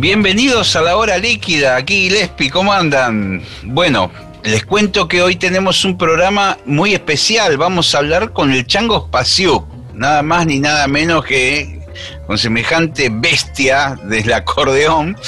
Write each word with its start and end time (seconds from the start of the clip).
Bienvenidos 0.00 0.74
a 0.76 0.80
la 0.80 0.96
hora 0.96 1.18
líquida, 1.18 1.76
aquí 1.76 2.08
Gillespie, 2.08 2.48
¿cómo 2.48 2.72
andan? 2.72 3.42
Bueno, 3.64 4.10
les 4.42 4.64
cuento 4.64 5.06
que 5.06 5.20
hoy 5.20 5.36
tenemos 5.36 5.84
un 5.84 5.98
programa 5.98 6.56
muy 6.64 6.94
especial. 6.94 7.58
Vamos 7.58 7.94
a 7.94 7.98
hablar 7.98 8.32
con 8.32 8.50
el 8.50 8.66
Chango 8.66 9.08
Spasiuk, 9.08 9.66
nada 9.92 10.22
más 10.22 10.46
ni 10.46 10.58
nada 10.58 10.88
menos 10.88 11.26
que 11.26 11.82
con 12.26 12.38
semejante 12.38 13.10
bestia 13.12 13.94
del 14.04 14.32
acordeón, 14.32 15.18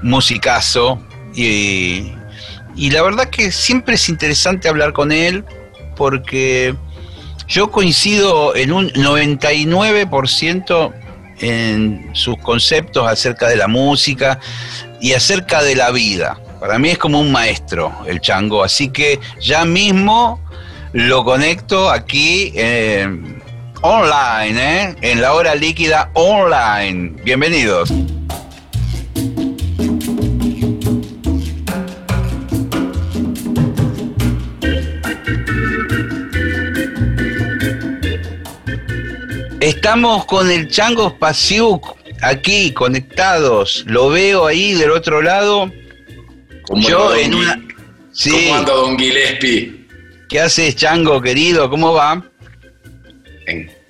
musicazo. 0.00 0.98
Y, 1.34 2.14
y 2.76 2.90
la 2.90 3.02
verdad 3.02 3.28
que 3.28 3.52
siempre 3.52 3.96
es 3.96 4.08
interesante 4.08 4.70
hablar 4.70 4.94
con 4.94 5.12
él 5.12 5.44
porque 5.96 6.74
yo 7.46 7.70
coincido 7.70 8.56
en 8.56 8.72
un 8.72 8.88
99% 8.88 10.94
en 11.40 12.10
sus 12.12 12.36
conceptos 12.38 13.06
acerca 13.08 13.48
de 13.48 13.56
la 13.56 13.68
música 13.68 14.38
y 15.00 15.12
acerca 15.12 15.62
de 15.62 15.74
la 15.74 15.90
vida. 15.90 16.38
Para 16.60 16.78
mí 16.78 16.90
es 16.90 16.98
como 16.98 17.20
un 17.20 17.30
maestro 17.30 17.92
el 18.06 18.20
chango, 18.20 18.64
así 18.64 18.88
que 18.88 19.20
ya 19.40 19.64
mismo 19.64 20.40
lo 20.92 21.24
conecto 21.24 21.90
aquí 21.90 22.52
eh, 22.56 23.08
online, 23.82 24.82
¿eh? 24.82 24.96
en 25.02 25.20
la 25.20 25.34
hora 25.34 25.54
líquida 25.54 26.10
online. 26.14 27.12
Bienvenidos. 27.22 27.92
Estamos 39.68 40.24
con 40.24 40.50
el 40.50 40.66
Chango 40.70 41.10
Spasiuk 41.10 41.94
aquí 42.22 42.72
conectados. 42.72 43.84
Lo 43.86 44.08
veo 44.08 44.46
ahí 44.46 44.72
del 44.72 44.90
otro 44.90 45.20
lado. 45.20 45.70
Yo 46.74 47.14
en 47.14 47.34
una. 47.34 47.62
¿Cómo 48.24 48.54
anda 48.54 48.72
Don 48.72 48.98
Gillespie? 48.98 49.86
¿Qué 50.26 50.40
haces, 50.40 50.74
Chango, 50.74 51.20
querido? 51.20 51.68
¿Cómo 51.68 51.92
va? 51.92 52.24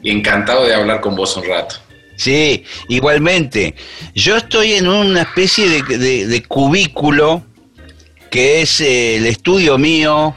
Encantado 0.03 0.67
de 0.67 0.75
hablar 0.75 1.01
con 1.01 1.15
vos 1.15 1.37
un 1.37 1.45
rato. 1.47 1.77
Sí, 2.17 2.65
igualmente. 2.89 3.77
Yo 4.17 4.37
estoy 4.37 4.73
en 4.73 4.89
una 4.89 5.23
especie 5.23 5.69
de, 5.69 6.43
cubículo 6.43 7.45
que 8.33 8.62
es 8.62 8.81
eh, 8.81 9.19
el 9.19 9.27
estudio 9.27 9.79
mío, 9.79 10.34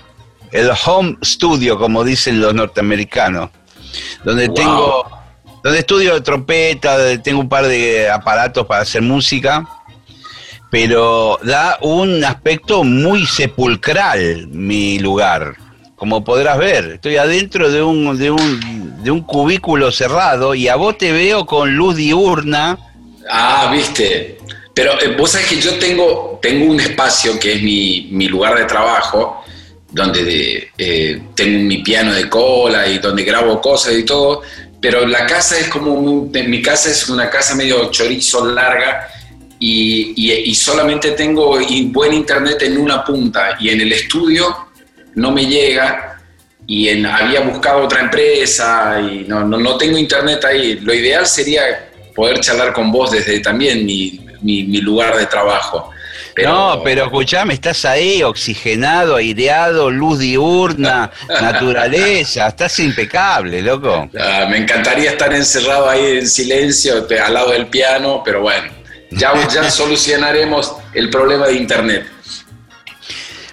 el 0.52 0.70
home 0.86 1.18
studio, 1.26 1.80
como 1.80 2.04
dicen 2.04 2.40
los 2.40 2.54
norteamericanos, 2.54 3.50
donde 4.24 4.48
tengo, 4.50 5.21
donde 5.64 5.80
estudio 5.80 6.22
trompeta, 6.24 7.22
tengo 7.22 7.40
un 7.40 7.50
par 7.50 7.68
de 7.68 8.10
aparatos 8.10 8.66
para 8.66 8.82
hacer 8.82 9.02
música 9.02 9.68
pero 10.72 11.38
da 11.44 11.78
un 11.82 12.24
aspecto 12.24 12.84
muy 12.84 13.28
sepulcral 13.28 14.48
mi 14.48 14.98
lugar. 15.00 15.56
Como 15.96 16.24
podrás 16.24 16.58
ver, 16.58 16.94
estoy 16.94 17.18
adentro 17.18 17.70
de 17.70 17.84
un, 17.84 18.18
de 18.18 18.32
un, 18.32 19.04
de 19.04 19.12
un 19.12 19.22
cubículo 19.22 19.92
cerrado 19.92 20.56
y 20.56 20.70
a 20.70 20.78
vos 20.78 20.98
te 20.98 21.12
veo 21.12 21.46
con 21.46 21.76
luz 21.76 21.98
diurna. 21.98 22.80
Ah, 23.30 23.70
viste. 23.72 24.40
Pero 24.74 24.94
eh, 25.02 25.14
vos 25.18 25.32
sabés 25.32 25.48
que 25.48 25.60
yo 25.60 25.78
tengo, 25.78 26.40
tengo 26.42 26.72
un 26.72 26.80
espacio 26.80 27.38
que 27.38 27.56
es 27.56 27.62
mi, 27.62 28.08
mi 28.10 28.30
lugar 28.30 28.58
de 28.58 28.64
trabajo, 28.64 29.44
donde 29.92 30.72
eh, 30.78 31.22
tengo 31.36 31.60
mi 31.64 31.80
piano 31.80 32.14
de 32.14 32.30
cola 32.30 32.88
y 32.88 33.00
donde 33.00 33.26
grabo 33.26 33.60
cosas 33.60 33.94
y 33.94 34.06
todo, 34.06 34.42
pero 34.82 35.06
la 35.06 35.28
casa 35.28 35.60
es 35.60 35.68
como, 35.68 36.28
mi 36.32 36.62
casa 36.62 36.90
es 36.90 37.08
una 37.08 37.30
casa 37.30 37.54
medio 37.54 37.92
chorizo 37.92 38.46
larga 38.48 39.08
y, 39.60 40.56
solamente 40.56 41.12
tengo 41.12 41.60
buen 41.86 42.14
internet 42.14 42.64
en 42.64 42.78
una 42.78 43.06
punta 43.06 43.58
y 43.60 43.70
en 43.70 43.82
el 43.82 43.94
estudio 43.94 44.70
no 45.16 45.32
me 45.32 45.46
llega 45.46 46.20
y 46.66 46.88
en, 46.90 47.06
había 47.06 47.42
buscado 47.42 47.84
otra 47.84 48.02
empresa 48.02 49.00
y 49.00 49.26
no, 49.28 49.46
no, 49.46 49.78
tengo 49.78 49.98
internet 49.98 50.44
ahí. 50.46 50.80
Lo 50.80 50.94
ideal 50.94 51.28
sería 51.28 51.92
poder 52.16 52.40
charlar 52.40 52.74
con 52.74 52.92
vos 52.92 53.12
desde 53.12 53.40
también 53.40 53.86
mi, 53.86 54.20
mi, 54.42 54.82
lugar 54.82 55.16
de 55.18 55.28
trabajo. 55.28 55.91
No, 56.44 56.82
pero 56.84 57.06
escuchame, 57.06 57.54
estás 57.54 57.86
ahí, 57.86 58.24
oxigenado, 58.24 59.16
aireado, 59.16 59.90
luz 59.90 60.20
diurna, 60.20 61.12
naturaleza, 61.42 62.48
estás 62.48 62.80
impecable, 62.80 63.62
loco. 63.62 64.10
Ah, 64.20 64.46
me 64.50 64.58
encantaría 64.58 65.12
estar 65.12 65.34
encerrado 65.34 65.90
ahí 65.90 66.18
en 66.18 66.28
silencio, 66.28 67.08
al 67.24 67.34
lado 67.34 67.52
del 67.52 67.68
piano, 67.68 68.22
pero 68.24 68.42
bueno. 68.42 68.72
Ya, 69.12 69.34
ya 69.50 69.70
solucionaremos 69.72 70.74
el 70.94 71.10
problema 71.10 71.48
de 71.48 71.54
Internet. 71.56 72.06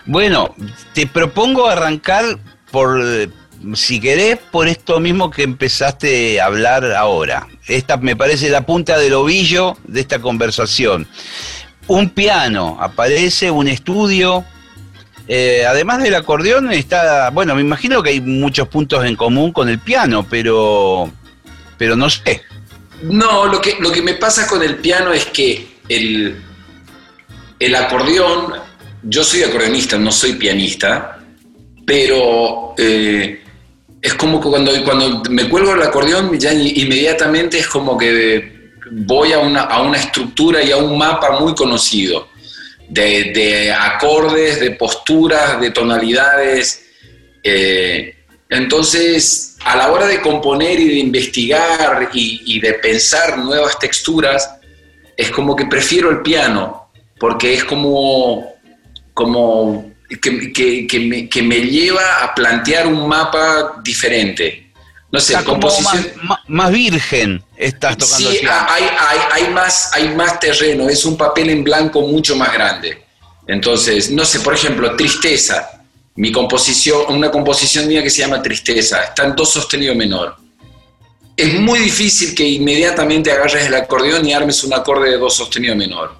Bueno, 0.06 0.54
te 0.94 1.06
propongo 1.06 1.66
arrancar 1.66 2.24
por, 2.70 3.30
si 3.74 4.00
querés, 4.00 4.38
por 4.50 4.68
esto 4.68 5.00
mismo 5.00 5.30
que 5.30 5.42
empezaste 5.42 6.40
a 6.40 6.46
hablar 6.46 6.92
ahora. 6.92 7.46
Esta 7.66 7.96
me 7.98 8.16
parece 8.16 8.48
la 8.48 8.64
punta 8.64 8.98
del 8.98 9.14
ovillo 9.14 9.76
de 9.84 10.00
esta 10.00 10.20
conversación. 10.20 11.06
Un 11.88 12.10
piano, 12.10 12.76
aparece 12.80 13.50
un 13.50 13.66
estudio. 13.66 14.44
Eh, 15.26 15.64
además 15.66 16.02
del 16.02 16.14
acordeón 16.14 16.70
está, 16.72 17.30
bueno, 17.30 17.54
me 17.54 17.62
imagino 17.62 18.02
que 18.02 18.10
hay 18.10 18.20
muchos 18.20 18.68
puntos 18.68 19.04
en 19.04 19.16
común 19.16 19.52
con 19.52 19.68
el 19.68 19.78
piano, 19.78 20.26
pero, 20.28 21.10
pero 21.76 21.96
no 21.96 22.08
sé. 22.08 22.42
No, 23.02 23.46
lo 23.46 23.60
que, 23.60 23.76
lo 23.80 23.90
que 23.90 24.02
me 24.02 24.14
pasa 24.14 24.46
con 24.46 24.62
el 24.62 24.76
piano 24.76 25.12
es 25.12 25.26
que 25.26 25.78
el, 25.88 26.36
el 27.58 27.74
acordeón, 27.74 28.54
yo 29.02 29.24
soy 29.24 29.42
acordeonista, 29.42 29.98
no 29.98 30.12
soy 30.12 30.34
pianista, 30.34 31.18
pero 31.86 32.74
eh, 32.76 33.42
es 34.02 34.14
como 34.14 34.40
que 34.40 34.48
cuando, 34.48 34.72
cuando 34.84 35.22
me 35.30 35.48
cuelgo 35.48 35.72
el 35.72 35.82
acordeón, 35.82 36.38
ya 36.38 36.52
inmediatamente 36.52 37.58
es 37.58 37.68
como 37.68 37.96
que 37.96 38.57
voy 38.90 39.32
a 39.32 39.38
una, 39.38 39.62
a 39.62 39.82
una 39.82 39.98
estructura 39.98 40.62
y 40.62 40.70
a 40.70 40.76
un 40.76 40.96
mapa 40.96 41.38
muy 41.40 41.54
conocido, 41.54 42.28
de, 42.88 43.74
acordes, 43.78 44.60
de 44.60 44.72
posturas, 44.72 45.60
de 45.60 45.70
tonalidades. 45.70 46.86
Eh, 47.42 48.14
entonces, 48.48 49.56
a 49.64 49.76
la 49.76 49.92
hora 49.92 50.06
de 50.06 50.20
componer 50.20 50.80
y 50.80 50.88
de 50.88 50.98
investigar 50.98 52.08
y, 52.12 52.60
de 52.60 52.74
pensar 52.74 53.38
nuevas 53.38 53.78
texturas, 53.78 54.50
es 55.16 55.30
como 55.30 55.54
que 55.54 55.66
prefiero 55.66 56.10
el 56.10 56.22
piano, 56.22 56.90
porque 57.18 57.54
es 57.54 57.64
como, 57.64 58.54
como 59.12 59.92
que, 60.20 61.42
me, 61.42 61.60
lleva 61.60 62.22
a 62.22 62.34
plantear 62.34 62.86
un 62.86 63.06
mapa 63.06 63.80
diferente. 63.84 64.67
No 65.10 65.20
sé, 65.20 65.42
composición... 65.42 66.12
más, 66.48 66.70
virgen 66.70 67.42
estás 67.56 67.96
tocando. 67.96 68.30
Sí, 68.30 68.40
hay, 68.46 68.84
hay, 68.84 69.18
hay, 69.32 69.50
más, 69.52 69.90
hay 69.94 70.14
más 70.14 70.38
terreno, 70.38 70.88
es 70.88 71.04
un 71.04 71.16
papel 71.16 71.48
en 71.48 71.64
blanco 71.64 72.02
mucho 72.02 72.36
más 72.36 72.52
grande. 72.52 73.04
Entonces, 73.46 74.10
no 74.10 74.24
sé, 74.24 74.40
por 74.40 74.54
ejemplo, 74.54 74.94
tristeza 74.96 75.78
mi 76.18 76.32
composición, 76.32 77.14
una 77.14 77.30
composición 77.30 77.86
mía 77.86 78.02
que 78.02 78.10
se 78.10 78.22
llama 78.22 78.42
Tristeza, 78.42 79.04
está 79.04 79.24
en 79.24 79.36
do 79.36 79.44
sostenido 79.44 79.94
menor. 79.94 80.34
Es 81.36 81.54
muy 81.60 81.78
difícil 81.78 82.34
que 82.34 82.44
inmediatamente 82.44 83.30
agarres 83.30 83.66
el 83.66 83.74
acordeón 83.76 84.26
y 84.26 84.32
armes 84.32 84.64
un 84.64 84.74
acorde 84.74 85.10
de 85.10 85.16
do 85.16 85.30
sostenido 85.30 85.76
menor. 85.76 86.16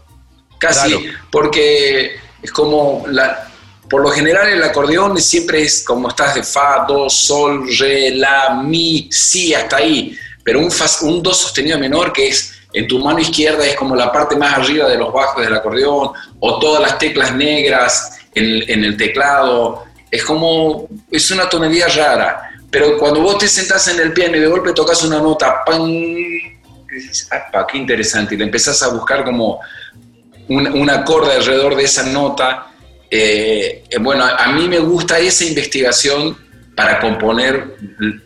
Casi, 0.57 0.95
porque 1.33 2.15
es 2.41 2.53
como, 2.53 3.07
la, 3.09 3.48
por 3.89 4.03
lo 4.03 4.11
general 4.11 4.49
el 4.49 4.63
acordeón 4.63 5.19
siempre 5.19 5.63
es 5.63 5.85
como 5.85 6.09
estás 6.09 6.35
de 6.35 6.43
fa, 6.43 6.85
do, 6.87 7.09
sol, 7.09 7.67
re, 7.79 8.11
la, 8.11 8.61
mi, 8.63 9.09
si, 9.11 9.55
hasta 9.55 9.77
ahí. 9.77 10.17
Pero 10.45 10.61
un, 10.61 10.71
un 11.03 11.23
do 11.23 11.35
sostenido 11.35 11.79
menor 11.79 12.13
que 12.13 12.29
es 12.29 12.59
en 12.73 12.87
tu 12.87 12.99
mano 12.99 13.19
izquierda 13.19 13.67
es 13.67 13.77
como 13.77 13.97
la 13.97 14.13
parte 14.13 14.37
más 14.37 14.59
arriba 14.59 14.89
de 14.89 14.99
los 14.99 15.13
bajos 15.13 15.45
del 15.45 15.55
acordeón, 15.55 16.11
o 16.41 16.59
todas 16.59 16.83
las 16.83 16.99
teclas 16.99 17.35
negras 17.35 18.19
en, 18.35 18.85
el 18.85 18.97
teclado, 18.97 19.85
es 20.11 20.25
como, 20.25 20.87
es 21.11 21.31
una 21.31 21.49
tonalidad 21.49 21.89
rara. 21.97 22.51
pero 22.71 22.99
cuando 22.99 23.21
vos 23.21 23.39
te 23.39 23.49
sentás 23.49 23.89
en 23.89 24.01
el 24.01 24.13
piano 24.13 24.37
y 24.37 24.41
de 24.41 24.47
golpe 24.47 24.73
tocas 24.73 25.03
una 25.03 25.19
nota, 25.19 25.65
¡pam! 25.65 25.87
dices, 25.87 27.29
qué 27.71 27.79
interesante! 27.79 28.35
Y 28.35 28.39
le 28.39 28.45
empezás 28.45 28.83
a 28.83 28.89
buscar 28.89 29.25
como 29.25 29.61
un, 30.49 30.91
acorde 30.91 31.35
alrededor 31.35 31.75
de 31.75 31.85
esa 31.85 32.05
nota. 32.05 32.67
Eh, 33.11 33.85
bueno, 34.01 34.25
a 34.25 34.53
mí 34.53 34.69
me 34.69 34.79
gusta 34.79 35.19
esa 35.19 35.45
investigación 35.45 36.37
para 36.75 37.01
componer, 37.01 37.77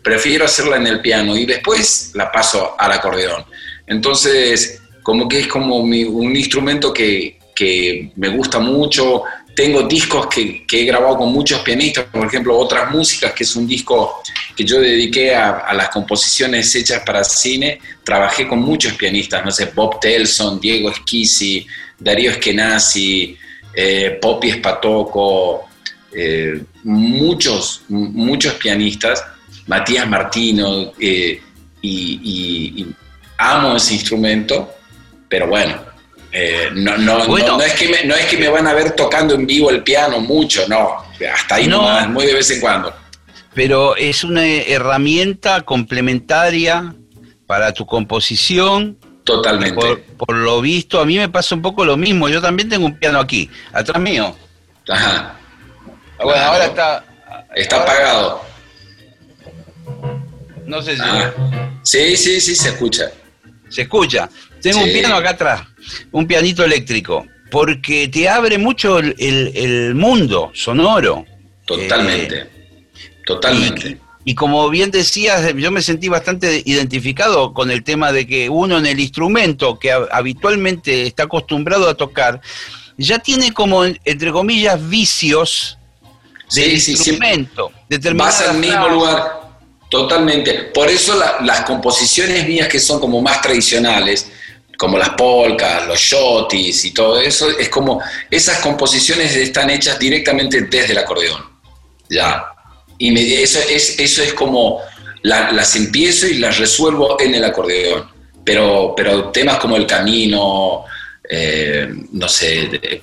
prefiero 0.03 0.45
hacerla 0.45 0.77
en 0.77 0.87
el 0.87 1.01
piano 1.01 1.35
y 1.35 1.45
después 1.45 2.11
la 2.13 2.31
paso 2.31 2.75
al 2.77 2.91
acordeón. 2.91 3.45
Entonces, 3.87 4.81
como 5.01 5.27
que 5.27 5.39
es 5.39 5.47
como 5.47 5.77
un 5.77 6.35
instrumento 6.35 6.93
que, 6.93 7.39
que 7.55 8.11
me 8.15 8.29
gusta 8.29 8.59
mucho, 8.59 9.23
tengo 9.55 9.83
discos 9.83 10.27
que, 10.27 10.65
he 10.71 10.85
grabado 10.85 11.17
con 11.17 11.31
muchos 11.31 11.61
pianistas, 11.61 12.05
por 12.05 12.25
ejemplo, 12.25 12.57
Otras 12.57 12.91
Músicas, 12.91 13.33
que 13.33 13.43
es 13.43 13.55
un 13.55 13.67
disco 13.67 14.21
que 14.55 14.63
yo 14.63 14.79
dediqué 14.79 15.35
a, 15.35 15.71
las 15.73 15.89
composiciones 15.89 16.73
hechas 16.75 17.03
para 17.05 17.23
cine. 17.23 17.79
Trabajé 18.03 18.47
con 18.47 18.59
muchos 18.59 18.93
pianistas, 18.93 19.45
no 19.45 19.51
sé, 19.51 19.65
Bob 19.73 19.99
Telson, 19.99 20.59
Diego 20.59 20.89
Esquisi, 20.89 21.65
Darío 21.99 22.31
Eskenazi, 22.31 23.37
eh, 23.75 24.17
Poppy 24.21 24.49
Espatoco, 24.49 25.65
eh, 26.11 26.61
muchos, 26.83 27.83
muchos 27.89 28.53
pianistas, 28.55 29.23
Matías 29.67 30.07
Martino, 30.07 30.91
eh, 30.99 31.41
y 31.81 32.85
amo 33.37 33.75
ese 33.75 33.95
instrumento, 33.95 34.73
pero 35.27 35.47
bueno, 35.47 35.93
eh, 36.35 36.69
no, 36.73 36.97
no, 36.97 37.27
no, 37.27 37.61
es 37.61 37.73
que 37.73 37.87
me, 37.87 38.05
no 38.05 38.15
es 38.15 38.25
que 38.25 38.37
me 38.37 38.49
van 38.49 38.65
a 38.65 38.73
ver 38.73 38.95
tocando 38.95 39.35
en 39.35 39.45
vivo 39.45 39.69
el 39.69 39.83
piano 39.83 40.19
mucho, 40.19 40.67
no. 40.67 40.97
Hasta 41.31 41.55
ahí 41.55 41.67
no, 41.67 42.09
muy 42.09 42.25
de 42.25 42.33
vez 42.33 42.49
en 42.49 42.59
cuando. 42.59 42.91
Pero 43.53 43.95
es 43.95 44.23
una 44.23 44.43
herramienta 44.43 45.61
complementaria 45.61 46.95
para 47.45 47.71
tu 47.71 47.85
composición. 47.85 48.97
Totalmente. 49.23 50.03
Por, 50.17 50.35
lo 50.35 50.61
visto, 50.61 50.99
a 50.99 51.05
mí 51.05 51.17
me 51.17 51.29
pasa 51.29 51.55
un 51.55 51.61
poco 51.61 51.85
lo 51.85 51.95
mismo. 51.95 52.27
Yo 52.29 52.41
también 52.41 52.69
tengo 52.69 52.85
un 52.85 52.97
piano 52.97 53.19
aquí, 53.19 53.49
atrás 53.71 54.01
mío. 54.01 54.35
Ajá. 54.89 55.35
Ah, 56.19 56.23
bueno, 56.23 56.41
ahora 56.41 56.65
está. 56.65 57.05
Está 57.55 57.81
apagado. 57.81 58.41
No 60.65 60.81
sé 60.81 60.95
si. 60.95 61.01
Ah. 61.03 61.33
Sí, 61.83 62.17
sí, 62.17 62.41
sí, 62.41 62.55
se 62.55 62.69
escucha. 62.69 63.11
Se 63.69 63.83
escucha. 63.83 64.29
Tengo 64.61 64.79
un 64.79 64.91
piano 64.91 65.15
acá 65.15 65.31
atrás 65.31 65.61
un 66.11 66.27
pianito 66.27 66.63
eléctrico, 66.63 67.27
porque 67.51 68.07
te 68.07 68.29
abre 68.29 68.57
mucho 68.57 68.99
el, 68.99 69.93
mundo 69.95 70.51
sonoro. 70.53 71.25
Totalmente, 71.65 72.39
eh, 72.39 72.49
totalmente. 73.25 73.97
Y, 74.25 74.35
como 74.35 74.69
bien 74.69 74.91
decías, 74.91 75.53
yo 75.55 75.71
me 75.71 75.81
sentí 75.81 76.07
bastante 76.07 76.63
identificado 76.65 77.53
con 77.53 77.71
el 77.71 77.83
tema 77.83 78.11
de 78.11 78.25
que 78.25 78.49
uno 78.49 78.77
en 78.77 78.85
el 78.85 78.99
instrumento 78.99 79.77
que 79.77 79.91
habitualmente 79.91 81.03
está 81.07 81.23
acostumbrado 81.23 81.89
a 81.89 81.95
tocar, 81.95 82.41
ya 82.97 83.19
tiene 83.19 83.51
como, 83.51 83.83
entre 83.85 84.31
comillas, 84.31 84.79
vicios 84.89 85.77
del 86.53 86.73
instrumento. 86.73 87.71
Sí, 87.89 87.99
Vas 88.13 88.41
al 88.41 88.57
mismo 88.57 88.87
lugar, 88.87 89.41
totalmente. 89.89 90.53
Por 90.73 90.89
eso 90.89 91.21
las 91.41 91.61
composiciones 91.61 92.47
mías 92.47 92.67
que 92.67 92.79
son 92.79 92.99
como 92.99 93.21
más 93.21 93.41
tradicionales, 93.41 94.31
como 94.77 94.97
las 94.97 95.09
polcas, 95.11 95.87
los 95.87 95.99
shotis 95.99 96.85
y 96.85 96.91
todo 96.91 97.19
eso, 97.19 97.49
es 97.49 97.69
como 97.69 98.01
esas 98.29 98.59
composiciones 98.59 99.35
están 99.35 99.69
hechas 99.69 99.99
directamente 99.99 100.61
desde 100.61 100.91
el 100.91 100.97
acordeón. 100.97 101.41
Ya. 102.09 102.52
Y 103.03 103.33
eso, 103.33 103.59
es, 103.69 103.99
eso 103.99 104.23
es 104.23 104.33
como 104.33 104.79
las 105.23 105.75
empiezo 105.75 106.25
y 106.25 106.35
las 106.35 106.57
resuelvo 106.57 107.19
en 107.19 107.35
el 107.35 107.43
acordeón. 107.43 108.09
Pero, 108.45 108.93
pero 108.95 109.29
temas 109.29 109.57
como 109.57 109.75
el 109.75 109.85
camino, 109.85 110.85
eh, 111.29 111.93
no 112.13 112.29
sé, 112.29 113.01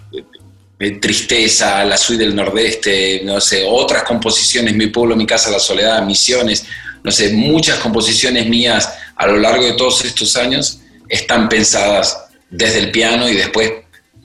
tristeza, 1.00 1.84
la 1.84 1.98
suite 1.98 2.24
del 2.24 2.34
nordeste, 2.34 3.20
no 3.24 3.42
sé, 3.42 3.62
otras 3.68 4.02
composiciones, 4.04 4.74
mi 4.74 4.86
pueblo, 4.86 5.16
mi 5.16 5.26
casa, 5.26 5.50
la 5.50 5.58
soledad, 5.58 6.02
misiones, 6.02 6.64
no 7.04 7.10
sé, 7.10 7.34
muchas 7.34 7.78
composiciones 7.78 8.46
mías 8.46 8.94
a 9.16 9.26
lo 9.26 9.36
largo 9.36 9.64
de 9.64 9.74
todos 9.74 10.02
estos 10.06 10.34
años 10.36 10.80
están 11.10 11.50
pensadas 11.50 12.24
desde 12.48 12.78
el 12.78 12.90
piano 12.90 13.28
y 13.28 13.34
después 13.34 13.70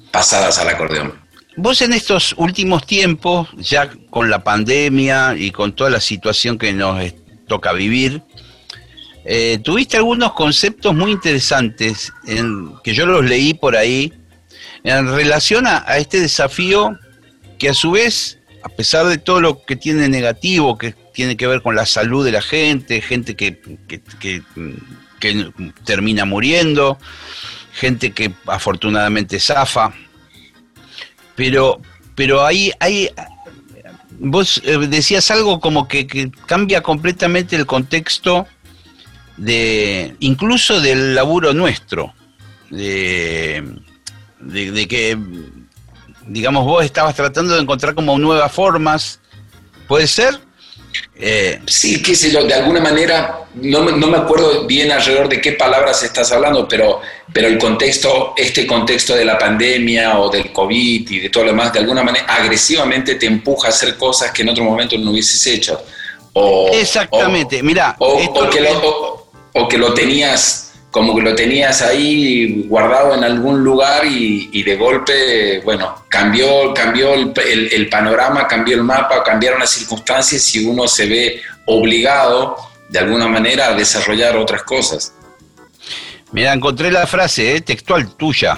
pasadas 0.10 0.58
al 0.58 0.70
acordeón. 0.70 1.25
Vos 1.58 1.82
en 1.82 1.94
estos 1.94 2.34
últimos 2.38 2.86
tiempos, 2.86 3.48
ya 3.58 3.90
con 4.10 4.30
la 4.30 4.44
pandemia 4.44 5.36
y 5.38 5.52
con 5.52 5.74
toda 5.74 5.90
la 5.90 6.02
situación 6.02 6.58
que 6.58 6.74
nos 6.74 7.14
toca 7.48 7.72
vivir, 7.74 8.22
eh, 9.24 9.60
tuviste 9.64 9.98
algunos 9.98 10.34
conceptos 10.34 10.94
muy 10.94 11.12
interesantes 11.12 12.12
en, 12.28 12.74
que 12.84 12.94
yo 12.94 13.06
los 13.06 13.26
leí 13.26 13.54
por 13.54 13.76
ahí 13.76 14.14
en 14.84 15.08
relación 15.08 15.66
a, 15.66 15.80
este 15.98 16.20
desafío 16.20 17.00
que 17.58 17.70
a 17.70 17.74
su 17.74 17.92
vez, 17.92 18.40
a 18.64 18.70
pesar 18.70 19.06
de 19.08 19.18
todo 19.18 19.42
lo 19.42 19.64
que 19.64 19.76
tiene 19.76 20.10
negativo, 20.10 20.78
que 20.78 20.94
tiene 21.14 21.38
que 21.38 21.48
ver 21.48 21.62
con 21.62 21.76
la 21.76 21.86
salud 21.86 22.26
de 22.26 22.34
la 22.34 22.42
gente, 22.42 23.02
gente 23.02 23.36
que, 23.36 23.60
que 23.88 24.44
que 25.20 25.52
termina 25.84 26.26
muriendo, 26.26 26.98
gente 27.74 28.12
que 28.12 28.32
afortunadamente 28.46 29.40
zafa, 29.40 29.94
pero, 31.36 31.80
pero 32.16 32.46
ahí 32.46 32.72
hay, 32.80 33.10
vos 34.20 34.62
eh, 34.64 34.78
decías 34.88 35.30
algo 35.32 35.60
como 35.60 35.88
que, 35.88 36.32
cambia 36.46 36.82
completamente 36.82 37.56
el 37.56 37.66
contexto 37.66 38.48
de, 39.38 40.16
incluso 40.20 40.80
del 40.82 41.16
laburo 41.16 41.54
nuestro, 41.54 42.14
de, 42.70 43.64
de, 44.40 44.88
que, 44.88 45.18
digamos, 46.28 46.66
vos 46.66 46.84
estabas 46.84 47.16
tratando 47.16 47.54
de 47.54 47.62
encontrar 47.62 47.96
como 47.96 48.18
nuevas 48.18 48.52
formas, 48.52 49.20
¿puede 49.88 50.08
ser? 50.08 50.40
Eh, 51.18 51.60
sí, 51.68 52.02
qué 52.02 52.16
sé 52.16 52.32
yo, 52.32 52.44
de 52.44 52.54
alguna 52.54 52.82
manera, 52.82 53.40
no, 53.56 53.84
me 53.84 54.18
acuerdo 54.18 54.66
bien 54.66 54.92
alrededor 54.92 55.30
de 55.30 55.40
qué 55.40 55.54
palabras 55.54 56.04
estás 56.04 56.32
hablando, 56.32 56.68
pero, 56.68 57.02
pero 57.32 57.48
el 57.48 57.58
contexto, 57.58 58.34
este 58.36 58.68
contexto 58.68 59.16
de 59.16 59.26
la 59.26 59.38
pandemia 59.38 60.20
o 60.20 60.30
del 60.30 60.52
COVID 60.52 61.10
y 61.10 61.20
de 61.20 61.30
todo 61.30 61.46
lo 61.46 61.52
demás, 61.52 61.72
de 61.74 61.80
alguna 61.80 62.04
manera 62.04 62.26
agresivamente 62.26 63.16
te 63.16 63.26
empuja 63.26 63.68
a 63.68 63.72
hacer 63.72 63.98
cosas 63.98 64.32
que 64.32 64.42
en 64.42 64.50
otro 64.50 64.64
momento 64.64 64.98
no 64.98 65.12
hubieses 65.12 65.46
hecho. 65.48 65.82
Exactamente, 66.74 67.64
mira. 67.64 67.96
O, 68.00 68.50
que 68.50 68.60
lo, 68.60 69.30
o 69.54 69.68
que 69.70 69.78
lo 69.78 69.94
tenías 69.94 70.65
como 70.96 71.14
que 71.14 71.24
lo 71.24 71.36
tenías 71.36 71.82
ahí 71.82 72.64
guardado 72.70 73.16
en 73.16 73.26
algún 73.26 73.62
lugar 73.62 74.06
y, 74.06 74.64
de 74.64 74.78
golpe, 74.78 75.60
bueno, 75.60 76.06
cambió, 76.08 76.74
cambió 76.74 77.14
el, 77.14 77.90
panorama, 77.90 78.48
cambió 78.48 78.78
el 78.78 78.84
mapa, 78.84 79.22
cambiaron 79.22 79.60
las 79.60 79.72
circunstancias 79.72 80.56
y 80.56 80.66
uno 80.66 80.88
se 80.88 81.06
ve 81.06 81.42
obligado 81.66 82.56
de 82.88 83.00
alguna 83.00 83.28
manera 83.28 83.68
a 83.68 83.74
desarrollar 83.74 84.38
otras 84.38 84.64
cosas. 84.64 85.14
Mira, 86.32 86.54
encontré 86.54 86.90
la 86.90 87.06
frase 87.06 87.58
eh, 87.58 87.60
textual 87.60 88.16
tuya. 88.16 88.58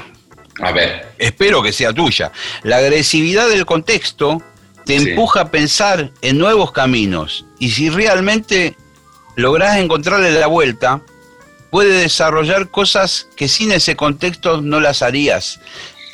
A 0.61 0.71
ver. 0.71 1.07
Espero 1.17 1.63
que 1.63 1.73
sea 1.73 1.91
tuya. 1.91 2.31
La 2.61 2.77
agresividad 2.77 3.49
del 3.49 3.65
contexto 3.65 4.43
te 4.85 4.95
empuja 4.95 5.41
a 5.41 5.49
pensar 5.49 6.11
en 6.21 6.37
nuevos 6.37 6.71
caminos 6.71 7.47
y 7.57 7.71
si 7.71 7.89
realmente 7.89 8.75
lográs 9.35 9.77
encontrarle 9.77 10.29
la 10.33 10.45
vuelta, 10.45 11.01
puede 11.69 12.01
desarrollar 12.01 12.69
cosas 12.69 13.27
que 13.35 13.47
sin 13.47 13.71
ese 13.71 13.95
contexto 13.95 14.61
no 14.61 14.79
las 14.79 15.01
harías. 15.01 15.59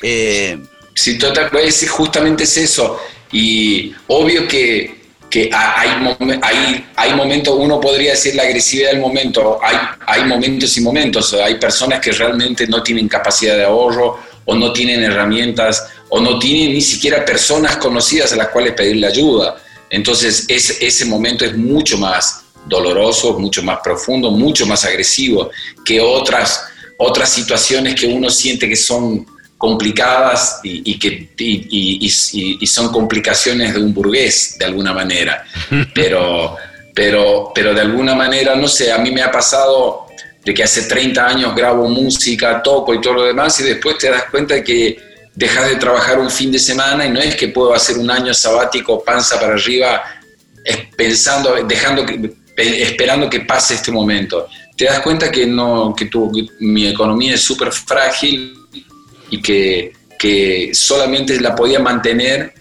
Eh, 0.02 0.58
sí, 0.94 1.18
total, 1.18 1.50
justamente 1.90 2.44
es 2.44 2.58
eso. 2.58 3.00
Y 3.32 3.94
obvio 4.08 4.48
que, 4.48 5.02
hay, 5.52 5.90
hay, 6.42 6.86
hay, 6.96 7.14
momentos, 7.16 7.56
uno 7.58 7.80
podría 7.80 8.12
decir 8.12 8.36
la 8.36 8.44
agresividad 8.44 8.92
del 8.92 9.00
momento, 9.00 9.60
hay, 9.64 9.78
hay 10.06 10.26
momentos 10.26 10.78
y 10.78 10.82
momentos, 10.82 11.34
hay 11.34 11.56
personas 11.56 12.00
que 12.00 12.12
realmente 12.12 12.68
no 12.68 12.84
tienen 12.84 13.08
capacidad 13.08 13.56
de 13.56 13.64
ahorro 13.64 14.20
o 14.46 14.56
no 14.56 14.72
tienen 14.72 15.02
herramientas 15.02 15.88
o 16.10 16.20
no 16.20 16.38
tienen 16.38 16.74
ni 16.74 16.82
siquiera 16.82 17.26
personas 17.26 17.78
conocidas 17.78 18.34
a 18.34 18.36
las 18.36 18.50
cuales 18.50 18.74
pedirle 18.74 19.08
ayuda. 19.08 19.56
Entonces 19.90 20.46
ese 20.48 21.06
momento 21.06 21.46
es 21.46 21.56
mucho 21.58 21.98
más 21.98 22.43
doloroso, 22.66 23.38
mucho 23.40 23.64
más 23.64 23.80
profundo, 23.84 24.32
mucho 24.32 24.66
más 24.66 24.86
agresivo 24.86 25.52
que 25.86 26.00
otras, 26.00 26.66
otras 26.98 27.30
situaciones 27.30 27.96
que 27.96 28.08
uno 28.08 28.30
siente 28.30 28.70
que 28.70 28.76
son 28.76 29.26
complicadas 29.58 30.60
y, 30.64 31.00
que 31.00 31.30
y, 31.38 32.68
son 32.68 32.92
complicaciones 32.92 33.74
de 33.74 33.82
un 33.82 33.94
burgués 33.94 34.58
de 34.60 34.66
alguna 34.66 34.94
manera. 34.94 35.46
Pero, 35.94 36.58
pero, 36.96 37.52
pero 37.56 37.74
de 37.74 37.82
alguna 37.82 38.14
manera, 38.14 38.56
no 38.56 38.68
sé, 38.68 38.92
a 38.92 39.00
mí 39.00 39.10
me 39.10 39.24
ha 39.24 39.32
pasado 39.32 40.06
de 40.46 40.54
que 40.54 40.64
hace 40.64 40.84
30 40.84 41.26
años 41.26 41.56
grabo 41.56 41.88
música, 41.90 42.62
toco 42.62 42.94
y 42.94 43.02
todo 43.02 43.14
lo 43.14 43.24
demás 43.24 43.60
y 43.62 43.64
después 43.64 43.98
te 43.98 44.12
das 44.12 44.26
cuenta 44.30 44.54
de 44.54 44.64
que 44.64 45.00
dejas 45.34 45.70
de 45.70 45.78
trabajar 45.78 46.20
un 46.20 46.30
fin 46.30 46.52
de 46.52 46.60
semana 46.60 47.08
y 47.08 47.10
no 47.10 47.20
es 47.20 47.36
que 47.36 47.48
puedo 47.48 47.74
hacer 47.74 47.98
un 47.98 48.12
año 48.12 48.32
sabático 48.34 49.04
panza 49.04 49.40
para 49.40 49.54
arriba 49.54 50.04
pensando, 50.96 51.56
dejando 51.66 52.06
esperando 52.56 53.30
que 53.30 53.42
pase 53.42 53.76
este 53.76 53.92
momento. 53.92 54.48
Te 54.76 54.86
das 54.86 55.00
cuenta 55.02 55.32
que, 55.32 55.46
no, 55.46 55.94
que, 55.96 56.06
tu, 56.06 56.32
mi 56.60 56.88
economía 56.88 57.36
es 57.36 57.42
súper 57.42 57.72
frágil 57.72 58.54
y 59.30 59.42
que, 59.42 59.94
que 60.18 60.72
solamente 60.74 61.40
la 61.40 61.56
podía 61.56 61.80
mantener 61.80 62.54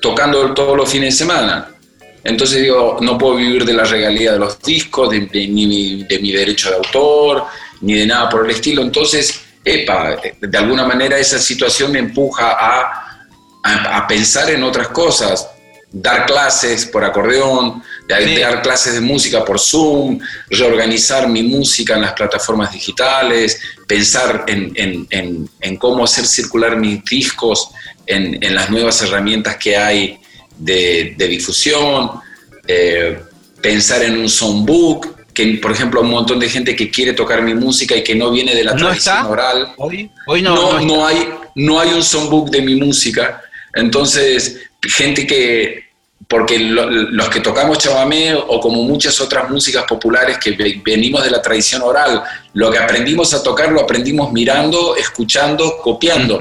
tocando 0.00 0.54
todos 0.54 0.76
los 0.76 0.90
fines 0.90 1.14
de 1.14 1.24
semana. 1.24 1.74
Entonces 2.24 2.62
digo, 2.62 2.98
no 3.00 3.16
puedo 3.16 3.36
vivir 3.36 3.64
de 3.64 3.72
la 3.72 3.84
regalía 3.84 4.32
de 4.32 4.38
los 4.38 4.60
discos, 4.60 5.10
de, 5.10 5.20
ni 5.48 6.04
de 6.04 6.18
mi 6.18 6.32
derecho 6.32 6.70
de 6.70 6.76
autor, 6.76 7.44
ni 7.80 7.94
de 7.94 8.06
nada 8.06 8.28
por 8.28 8.44
el 8.44 8.50
estilo. 8.50 8.82
Entonces, 8.82 9.40
epa, 9.64 10.16
de 10.40 10.58
alguna 10.58 10.84
manera 10.84 11.18
esa 11.18 11.38
situación 11.38 11.92
me 11.92 12.00
empuja 12.00 12.52
a, 12.52 13.28
a, 13.62 14.06
pensar 14.06 14.50
en 14.50 14.62
otras 14.62 14.88
cosas, 14.88 15.48
dar 15.90 16.26
clases 16.26 16.86
por 16.86 17.04
acordeón, 17.04 17.82
dar 18.08 18.62
clases 18.62 18.94
de 18.94 19.00
música 19.00 19.44
por 19.44 19.60
Zoom, 19.60 20.18
reorganizar 20.48 21.28
mi 21.28 21.42
música 21.42 21.94
en 21.94 22.02
las 22.02 22.14
plataformas 22.14 22.72
digitales, 22.72 23.60
pensar 23.86 24.44
en, 24.48 24.72
en, 24.76 25.48
en, 25.60 25.76
cómo 25.76 26.04
hacer 26.04 26.26
circular 26.26 26.76
mis 26.76 27.04
discos 27.04 27.70
en, 28.06 28.38
las 28.54 28.70
nuevas 28.70 29.02
herramientas 29.02 29.56
que 29.56 29.76
hay 29.76 30.18
de, 30.56 31.14
difusión, 31.18 32.12
eh, 32.66 33.20
pensar 33.60 34.02
en 34.02 34.18
un 34.18 34.28
songbook, 34.28 35.18
que 35.34 35.58
por 35.62 35.72
ejemplo 35.72 36.00
un 36.00 36.10
montón 36.10 36.40
de 36.40 36.48
gente 36.48 36.74
que 36.74 36.90
quiere 36.90 37.12
tocar 37.12 37.42
mi 37.42 37.54
música 37.54 37.94
y 37.94 38.02
que 38.02 38.14
no 38.14 38.30
viene 38.30 38.54
de 38.54 38.64
la 38.64 38.74
tradición 38.74 39.26
oral. 39.26 39.74
Hoy, 39.76 40.10
hoy 40.26 40.42
no, 40.42 40.80
no, 40.80 41.06
hay, 41.06 41.28
no 41.54 41.78
hay 41.78 41.90
un 41.90 42.02
songbook 42.02 42.50
de 42.50 42.62
mi 42.62 42.74
música. 42.74 43.42
Entonces, 43.74 44.58
gente 44.82 45.26
que, 45.26 45.87
porque 46.28 46.58
los 46.58 47.28
que 47.30 47.40
tocamos 47.40 47.78
chamamé 47.78 48.34
o 48.34 48.60
como 48.60 48.82
muchas 48.82 49.18
otras 49.18 49.48
músicas 49.48 49.84
populares 49.88 50.36
que 50.36 50.50
venimos 50.84 51.24
de 51.24 51.30
la 51.30 51.40
tradición 51.40 51.80
oral, 51.80 52.22
lo 52.52 52.70
que 52.70 52.78
aprendimos 52.78 53.32
a 53.32 53.42
tocar 53.42 53.72
lo 53.72 53.80
aprendimos 53.80 54.30
mirando, 54.30 54.94
escuchando, 54.94 55.78
copiando, 55.78 56.38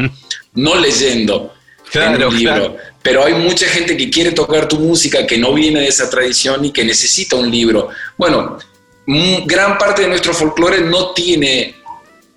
no 0.55 0.75
leyendo 0.75 1.53
claro, 1.89 2.29
libro. 2.29 2.77
Pero 3.01 3.23
hay 3.23 3.33
mucha 3.35 3.65
gente 3.67 3.95
que 3.95 4.09
quiere 4.09 4.31
tocar 4.31 4.67
tu 4.67 4.77
música 4.77 5.25
que 5.25 5.37
no 5.37 5.53
viene 5.53 5.79
de 5.79 5.87
esa 5.87 6.09
tradición 6.09 6.65
y 6.65 6.71
que 6.71 6.83
necesita 6.83 7.37
un 7.37 7.49
libro. 7.49 7.87
Bueno, 8.17 8.57
gran 9.45 9.77
parte 9.77 10.01
de 10.01 10.09
nuestro 10.09 10.33
folclore 10.33 10.81
no 10.81 11.13
tiene, 11.13 11.75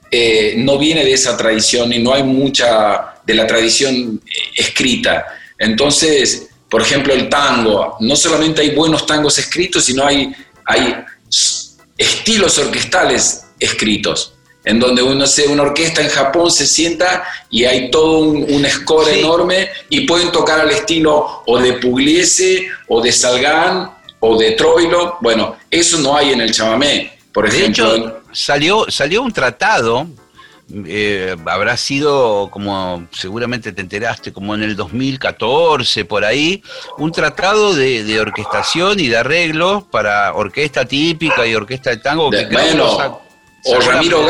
eh, 0.08 0.54
no 0.56 0.78
viene 0.78 1.04
de 1.04 1.14
esa 1.14 1.36
tradición 1.36 1.92
y 1.92 1.98
no 1.98 2.14
hay 2.14 2.22
mucha 2.22 3.14
de 3.24 3.34
la 3.34 3.46
tradición 3.46 4.20
eh, 4.24 4.30
escrita. 4.56 5.26
Entonces, 5.58 6.49
por 6.70 6.82
ejemplo, 6.82 7.12
el 7.12 7.28
tango, 7.28 7.96
no 8.00 8.16
solamente 8.16 8.62
hay 8.62 8.70
buenos 8.70 9.04
tangos 9.04 9.38
escritos, 9.38 9.84
sino 9.84 10.04
hay, 10.06 10.32
hay 10.64 10.94
estilos 11.98 12.58
orquestales 12.58 13.44
escritos 13.58 14.34
en 14.64 14.78
donde 14.78 15.02
uno 15.02 15.26
se, 15.26 15.48
una 15.48 15.62
orquesta 15.62 16.02
en 16.02 16.08
Japón 16.08 16.50
se 16.50 16.66
sienta 16.66 17.24
y 17.50 17.64
hay 17.64 17.90
todo 17.90 18.20
un, 18.20 18.64
score 18.66 19.08
enorme 19.08 19.70
y 19.88 20.02
pueden 20.02 20.30
tocar 20.30 20.60
al 20.60 20.70
estilo 20.70 21.42
o 21.46 21.58
de 21.58 21.74
Pugliese 21.74 22.68
o 22.88 23.00
de 23.00 23.10
Salgán 23.10 23.90
o 24.20 24.36
de 24.38 24.52
Troilo. 24.52 25.16
Bueno, 25.20 25.56
eso 25.70 25.98
no 25.98 26.16
hay 26.16 26.32
en 26.32 26.42
el 26.42 26.52
chamamé, 26.52 27.18
por 27.32 27.46
ejemplo. 27.46 27.96
Hecho, 27.96 28.20
salió, 28.32 28.86
salió 28.90 29.22
un 29.22 29.32
tratado, 29.32 30.06
eh, 30.86 31.36
habrá 31.46 31.76
sido 31.76 32.48
como 32.50 33.06
seguramente 33.12 33.72
te 33.72 33.80
enteraste, 33.80 34.32
como 34.32 34.54
en 34.54 34.62
el 34.62 34.76
2014, 34.76 36.04
por 36.04 36.24
ahí, 36.24 36.62
un 36.98 37.12
tratado 37.12 37.74
de, 37.74 38.20
orquestación 38.20 39.00
y 39.00 39.08
de 39.08 39.16
arreglos 39.16 39.84
para 39.84 40.34
orquesta 40.34 40.84
típica 40.84 41.46
y 41.46 41.54
orquesta 41.54 41.90
de 41.90 41.96
tango. 41.98 42.30
que 42.30 42.46
bueno, 42.46 43.20
o 43.64 43.80
Ramiro, 43.80 44.26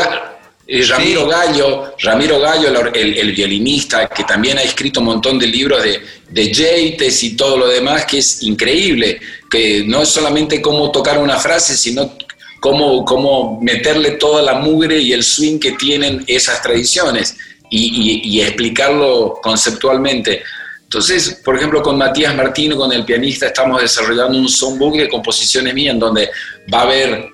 eh, 0.67 0.83
Ramiro 0.87 1.27
Gallo, 1.27 1.93
Ramiro 1.99 2.39
Gallo, 2.39 2.69
el, 2.93 3.31
violinista, 3.33 4.07
que 4.07 4.23
también 4.23 4.57
ha 4.57 4.63
escrito 4.63 4.99
un 4.99 5.07
montón 5.07 5.37
de 5.37 5.47
libros 5.47 5.83
de, 5.83 6.01
de 6.29 6.97
y 7.21 7.35
todo 7.35 7.57
lo 7.57 7.67
demás, 7.67 8.05
que 8.05 8.19
es 8.19 8.43
increíble, 8.43 9.19
que 9.49 9.83
no 9.85 10.01
es 10.01 10.09
solamente 10.09 10.61
cómo 10.61 10.91
tocar 10.91 11.17
una 11.17 11.37
frase, 11.37 11.75
sino 11.75 12.13
cómo, 12.61 13.03
cómo 13.03 13.59
meterle 13.59 14.11
toda 14.11 14.43
la 14.43 14.53
mugre 14.53 14.99
y 14.99 15.11
el 15.11 15.23
swing 15.23 15.59
que 15.59 15.71
tienen 15.71 16.23
esas 16.27 16.61
tradiciones 16.61 17.35
y, 17.71 18.39
explicarlo 18.39 19.39
conceptualmente. 19.41 20.43
Entonces, 20.83 21.41
por 21.43 21.57
ejemplo, 21.57 21.81
con 21.81 21.97
Matías 21.97 22.35
Martino, 22.35 22.77
con 22.77 22.93
el 22.93 23.03
pianista, 23.03 23.47
estamos 23.47 23.81
desarrollando 23.81 24.37
un 24.37 24.47
songbook 24.47 24.95
de 24.95 25.09
composiciones 25.09 25.73
mías 25.73 25.93
en 25.93 25.99
donde 25.99 26.29
va 26.71 26.79
a 26.79 26.83
haber 26.83 27.29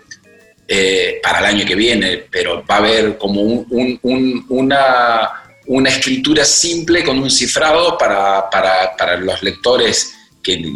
eh, 0.65 1.19
para 1.21 1.39
el 1.39 1.45
año 1.45 1.65
que 1.65 1.75
viene, 1.75 2.23
pero 2.31 2.63
va 2.65 2.75
a 2.75 2.77
haber 2.77 3.17
como 3.17 3.41
una, 3.41 5.29
una, 5.65 5.89
escritura 5.89 6.45
simple 6.45 7.03
con 7.03 7.19
un 7.19 7.29
cifrado 7.29 7.97
para, 7.97 8.49
para, 8.49 9.17
los 9.17 9.43
lectores 9.43 10.13
que, 10.41 10.73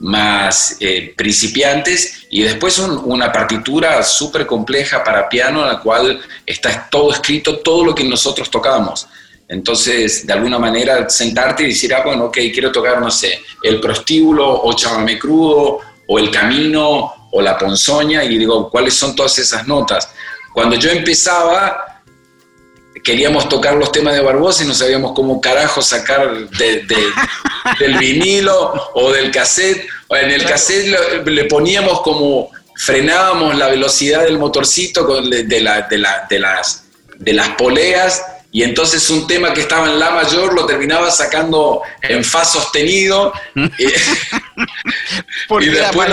más 0.00 0.76
eh, 0.80 1.12
principiantes 1.16 2.26
y 2.30 2.42
después 2.42 2.78
una 2.78 3.32
partitura 3.32 4.02
súper 4.02 4.46
compleja 4.46 5.02
para 5.02 5.28
piano 5.28 5.62
en 5.62 5.68
la 5.68 5.80
cual 5.80 6.20
está 6.46 6.88
todo 6.90 7.12
escrito, 7.12 7.58
todo 7.58 7.84
lo 7.84 7.94
que 7.94 8.04
nosotros 8.04 8.50
tocamos. 8.50 9.08
Entonces, 9.48 10.26
de 10.26 10.32
alguna 10.32 10.58
manera, 10.58 11.08
sentarte 11.08 11.62
y 11.62 11.68
decir, 11.68 11.94
ah, 11.94 12.02
bueno, 12.04 12.26
ok, 12.26 12.36
quiero 12.52 12.70
tocar, 12.70 13.00
no 13.00 13.10
sé, 13.10 13.40
el 13.62 13.80
prostíbulo 13.80 14.62
o 14.62 14.72
chamamé 14.74 15.18
crudo 15.18 15.80
o 16.06 16.18
el 16.18 16.30
camino 16.30 17.28
o 17.30 17.42
la 17.42 17.56
ponzoña 17.56 18.22
y 18.24 18.36
digo, 18.36 18.70
¿cuáles 18.70 18.94
son 18.94 19.16
todas 19.16 19.38
esas 19.38 19.66
notas? 19.66 20.10
Cuando 20.52 20.76
yo 20.76 20.90
empezaba, 20.90 21.87
queríamos 23.02 23.48
tocar 23.48 23.74
los 23.74 23.92
temas 23.92 24.14
de 24.14 24.20
Barbosa 24.20 24.64
y 24.64 24.66
no 24.66 24.74
sabíamos 24.74 25.12
cómo 25.12 25.40
carajo 25.40 25.82
sacar 25.82 26.48
del 27.78 27.98
vinilo 27.98 28.72
o 28.94 29.12
del 29.12 29.30
cassette. 29.30 29.86
En 30.10 30.30
el 30.30 30.44
cassette 30.44 31.24
le, 31.24 31.44
poníamos 31.44 32.00
como, 32.02 32.50
frenábamos 32.76 33.56
la 33.56 33.68
velocidad 33.68 34.24
del 34.24 34.38
motorcito 34.38 35.20
de, 35.22 35.44
de, 35.44 35.60
de, 35.88 36.38
las, 36.38 36.84
de 37.18 37.32
las 37.32 37.48
poleas 37.50 38.22
y 38.50 38.62
entonces 38.62 39.08
un 39.10 39.26
tema 39.26 39.52
que 39.52 39.60
estaba 39.60 39.90
en 39.90 39.98
La 39.98 40.10
mayor 40.10 40.54
lo 40.54 40.64
terminaba 40.64 41.10
sacando 41.10 41.82
en 42.00 42.24
Fa 42.24 42.44
sostenido. 42.44 43.32
Porque 45.48 45.66
y 45.66 45.68
después 45.68 46.08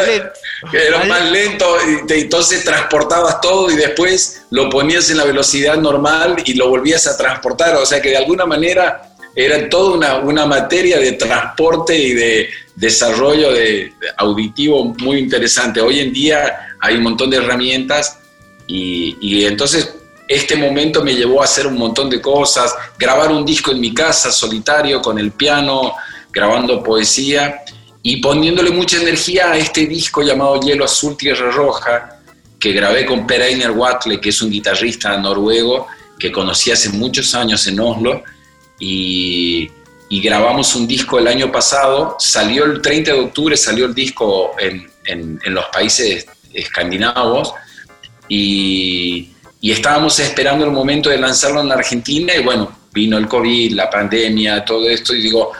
era 0.74 1.04
más 1.06 1.32
lento. 1.32 1.78
y 2.08 2.14
entonces 2.14 2.64
transportabas 2.66 3.40
todo 3.40 3.72
y 3.72 3.76
después 3.76 4.44
lo 4.52 4.70
ponías 4.70 5.10
en 5.10 5.18
la 5.18 5.24
velocidad 5.24 5.78
normal 5.78 6.36
y 6.46 6.56
lo 6.56 6.70
volvías 6.70 7.08
a 7.08 7.18
transportar. 7.18 7.76
O 7.78 7.86
sea 7.86 8.02
que 8.02 8.10
de 8.10 8.18
alguna 8.18 8.46
manera 8.46 9.10
era 9.34 9.70
toda 9.70 9.96
una, 9.96 10.18
una 10.18 10.46
materia 10.46 11.00
de 11.00 11.14
transporte 11.14 11.98
y 11.98 12.14
de 12.14 12.50
desarrollo 12.76 13.54
de, 13.54 13.94
auditivo 14.18 14.84
muy 15.00 15.20
interesante. 15.20 15.80
Hoy 15.80 16.02
en 16.02 16.12
día 16.12 16.76
hay 16.82 16.98
un 16.98 17.04
montón 17.04 17.30
de 17.30 17.38
herramientas 17.38 18.20
y, 18.68 19.18
y 19.22 19.46
entonces 19.46 19.96
este 20.28 20.56
momento 20.56 21.04
me 21.04 21.14
llevó 21.14 21.42
a 21.42 21.46
hacer 21.46 21.68
un 21.68 21.78
montón 21.78 22.10
de 22.10 22.22
cosas, 22.22 22.74
grabar 22.98 23.32
un 23.32 23.46
disco 23.46 23.72
en 23.72 23.80
mi 23.80 23.94
casa 23.94 24.32
solitario 24.32 25.02
con 25.02 25.20
el 25.20 25.32
piano, 25.32 25.94
grabando 26.32 26.82
poesía 26.82 27.62
y 28.02 28.18
poniéndole 28.18 28.72
mucha 28.72 29.02
energía 29.02 29.52
a 29.52 29.58
este 29.58 29.86
disco 29.86 30.22
llamado 30.22 30.60
Hielo 30.60 30.86
Azul, 30.86 31.16
Tierra 31.16 31.52
Roja, 31.52 32.20
que 32.60 32.72
grabé 32.72 33.06
con 33.06 33.28
Per 33.28 33.42
Einar 33.42 33.72
Watle, 33.72 34.20
que 34.20 34.30
es 34.30 34.42
un 34.42 34.50
guitarrista 34.50 35.18
noruego 35.18 35.88
que 36.18 36.32
conocí 36.32 36.72
hace 36.72 36.90
muchos 36.90 37.34
años 37.36 37.66
en 37.68 37.80
Oslo, 37.80 38.24
y, 38.80 39.70
grabamos 40.10 40.76
un 40.76 40.88
disco 40.88 41.20
el 41.20 41.28
año 41.28 41.52
pasado, 41.52 42.16
salió 42.20 42.64
el 42.64 42.82
30 42.82 43.12
de 43.12 43.20
octubre, 43.20 43.58
salió 43.58 43.86
el 43.86 43.94
disco 43.94 44.54
en, 44.58 44.90
en 45.06 45.54
los 45.54 45.66
países 45.66 46.26
escandinavos, 46.54 47.54
y 48.28 49.35
y 49.66 49.72
estábamos 49.72 50.20
esperando 50.20 50.64
el 50.64 50.70
momento 50.70 51.10
de 51.10 51.18
lanzarlo 51.18 51.60
en 51.60 51.70
la 51.70 51.74
Argentina 51.74 52.36
y 52.36 52.44
bueno, 52.44 52.72
vino 52.94 53.18
el 53.18 53.28
COVID, 53.28 53.72
la 53.72 53.90
pandemia, 53.90 54.64
todo 54.64 54.88
esto 54.88 55.16
y 55.16 55.24
digo, 55.24 55.54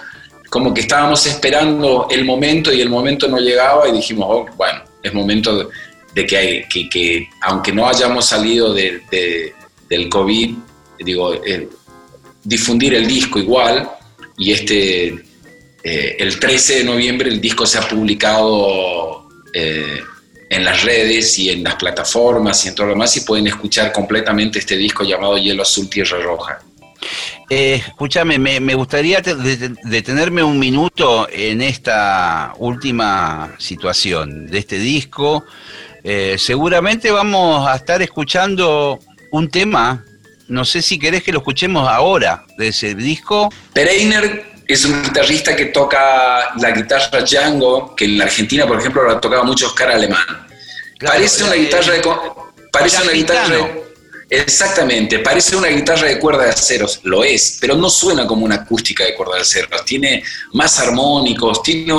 como 0.48 0.72
que 0.72 0.82
estábamos 0.82 1.26
esperando 1.26 2.06
el 2.12 2.24
momento 2.24 2.72
y 2.72 2.82
el 2.82 2.90
momento 2.92 3.28
no 3.28 3.40
llegaba 3.40 3.90
y 3.90 3.94
dijimos, 3.94 4.28
oh, 4.30 4.46
bueno, 4.56 4.84
es 5.02 5.12
momento 5.12 5.72
de 6.14 6.24
que, 6.24 6.38
hay, 6.38 6.64
que, 6.68 6.88
que 6.88 7.28
aunque 7.42 7.72
no 7.72 7.88
hayamos 7.88 8.28
salido 8.28 8.76
de, 8.76 9.02
del 9.90 10.08
COVID, 10.08 10.54
digo, 11.00 11.34
eh, 11.44 11.68
difundir 12.44 12.94
el 12.94 13.08
disco 13.08 13.40
igual 13.40 13.90
y 14.38 14.52
este, 14.52 15.08
eh, 15.84 16.16
el 16.20 16.40
13 16.40 16.76
de 16.76 16.84
noviembre 16.84 17.28
el 17.28 17.42
disco 17.42 17.66
se 17.66 17.80
ha 17.80 17.90
publicado 17.90 19.28
eh, 19.52 20.00
en 20.50 20.64
las 20.64 20.84
redes 20.84 21.38
y 21.40 21.50
en 21.50 21.64
las 21.64 21.76
plataformas 21.76 22.66
y 22.66 22.70
en 22.70 22.76
todo 22.76 22.88
lo 22.88 22.94
demás 22.94 23.16
y 23.18 23.22
pueden 23.22 23.48
escuchar 23.48 23.92
completamente 23.92 24.60
este 24.60 24.78
disco 24.78 25.04
llamado 25.04 25.38
Hielo 25.38 25.64
Azul 25.64 25.90
Tierra 25.90 26.20
Roja. 26.20 26.60
Eh, 27.50 27.76
escúchame, 27.88 28.40
me, 28.40 28.76
gustaría 28.76 29.22
detenerme 29.22 30.44
un 30.44 30.58
minuto 30.58 31.28
en 31.32 31.62
esta 31.62 32.54
última 32.58 33.56
situación 33.60 34.48
de 34.48 34.58
este 34.58 34.80
disco. 34.80 35.46
Eh, 36.04 36.36
seguramente 36.40 37.12
vamos 37.12 37.68
a 37.68 37.76
estar 37.76 38.02
escuchando 38.02 39.00
un 39.32 39.50
tema, 39.50 40.04
no 40.48 40.66
sé 40.66 40.82
si 40.82 40.98
querés 40.98 41.22
que 41.22 41.32
lo 41.32 41.40
escuchemos 41.40 41.88
ahora, 41.88 42.46
de 42.58 42.70
ese 42.70 42.96
disco. 42.96 43.52
Pereiner 43.74 44.55
es 44.68 44.86
un 44.86 45.04
guitarrista 45.04 45.56
que 45.56 45.66
toca 45.66 46.54
la 46.60 46.72
guitarra 46.72 47.22
Django, 47.22 47.96
que 47.96 48.06
en 48.06 48.18
la 48.18 48.26
Argentina, 48.26 48.66
por 48.68 48.80
ejemplo, 48.80 49.08
la 49.08 49.20
tocaba 49.20 49.44
mucho 49.44 49.68
Oscar 49.68 49.92
Alemán. 49.92 50.48
parece 51.00 51.44
una 51.44 51.56
guitarra 51.56 51.94
de... 51.94 52.02
Parece 52.72 53.04
una 53.04 53.12
guitarra 53.12 53.70
Exactamente, 54.28 55.20
parece 55.20 55.56
una 55.56 55.68
guitarra 55.68 56.08
de 56.08 56.20
cuerda 56.20 56.46
de 56.46 56.50
acero, 56.50 56.88
lo 57.04 57.24
es, 57.24 57.60
pero 57.62 57.76
no 57.76 57.90
suena 57.90 58.26
como 58.26 58.44
una 58.44 58.56
acústica 58.56 59.04
de 59.06 59.14
cuerda 59.14 59.36
de 59.36 59.42
acero, 59.42 59.68
tiene 59.86 60.24
más 60.54 60.80
armónicos, 60.80 61.62
tiene 61.62 61.94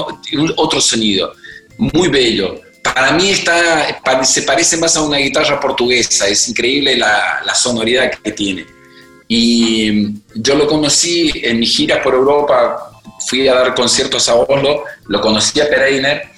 otro 0.57 0.81
sonido, 0.81 1.35
muy 1.79 2.09
bello. 2.09 2.61
Para 2.83 3.13
mí 3.13 3.31
está, 3.31 4.01
se 4.25 4.43
parece 4.43 4.77
más 4.77 4.97
a 4.97 5.03
una 5.03 5.19
guitarra 5.19 5.61
portuguesa, 5.61 6.27
es 6.27 6.49
increíble 6.49 6.97
la, 6.97 7.43
la 7.45 7.55
sonoridad 7.55 8.11
que 8.11 8.33
tiene. 8.33 8.76
Y 9.29 10.09
yo 10.35 10.55
lo 10.55 10.67
conocí 10.67 11.33
en 11.43 11.59
mi 11.59 11.67
gira 11.67 12.03
por 12.03 12.15
Europa, 12.15 13.01
fui 13.27 13.49
a 13.49 13.55
dar 13.55 13.75
conciertos 13.75 14.29
a 14.29 14.35
Oslo, 14.37 14.85
lo 15.07 15.21
conocí 15.21 15.61
a 15.61 15.69
Pereiner 15.69 16.31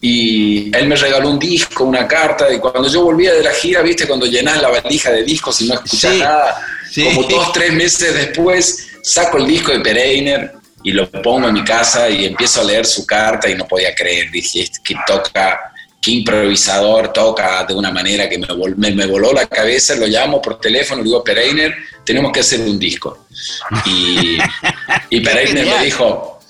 y 0.00 0.74
él 0.76 0.86
me 0.86 0.96
regaló 0.96 1.30
un 1.30 1.38
disco, 1.38 1.84
una 1.84 2.06
carta, 2.06 2.52
y 2.52 2.58
cuando 2.58 2.88
yo 2.88 3.02
volvía 3.02 3.34
de 3.34 3.42
la 3.42 3.50
gira, 3.50 3.82
viste, 3.82 4.06
cuando 4.06 4.26
llenás 4.26 4.62
la 4.62 4.68
valija 4.68 5.10
de 5.10 5.24
discos 5.24 5.60
y 5.60 5.68
no 5.68 5.74
escuchás 5.74 6.14
nada, 6.14 6.60
como 7.04 7.22
dos, 7.24 7.52
tres 7.52 7.72
meses 7.72 8.14
después, 8.14 8.88
saco 9.02 9.38
el 9.38 9.46
disco 9.46 9.72
de 9.72 9.80
Pereiner 9.80 10.52
y 10.84 10.92
lo 10.92 11.10
pongo 11.10 11.48
en 11.48 11.54
mi 11.54 11.64
casa 11.64 12.08
y 12.08 12.26
empiezo 12.26 12.60
a 12.60 12.64
leer 12.64 12.86
su 12.86 13.04
carta 13.04 13.50
y 13.50 13.56
no 13.56 13.66
podía 13.66 13.94
creer, 13.94 14.30
dije, 14.30 14.70
que 14.84 14.94
toca, 15.06 15.67
qué 16.00 16.12
improvisador, 16.12 17.12
toca 17.12 17.64
de 17.64 17.74
una 17.74 17.90
manera 17.90 18.28
que 18.28 18.38
me, 18.38 18.90
me, 18.92 19.06
voló 19.06 19.32
la 19.32 19.46
cabeza, 19.46 19.96
lo 19.96 20.06
llamo 20.06 20.40
por 20.40 20.60
teléfono, 20.60 21.02
le 21.02 21.08
digo, 21.08 21.24
Pereiner, 21.24 21.74
tenemos 22.04 22.32
que 22.32 22.40
hacer 22.40 22.60
un 22.60 22.78
disco. 22.78 23.26
Y, 23.84 24.38
y 25.10 25.20
Pereiner 25.20 25.66
me 25.66 25.84
dijo, 25.84 26.40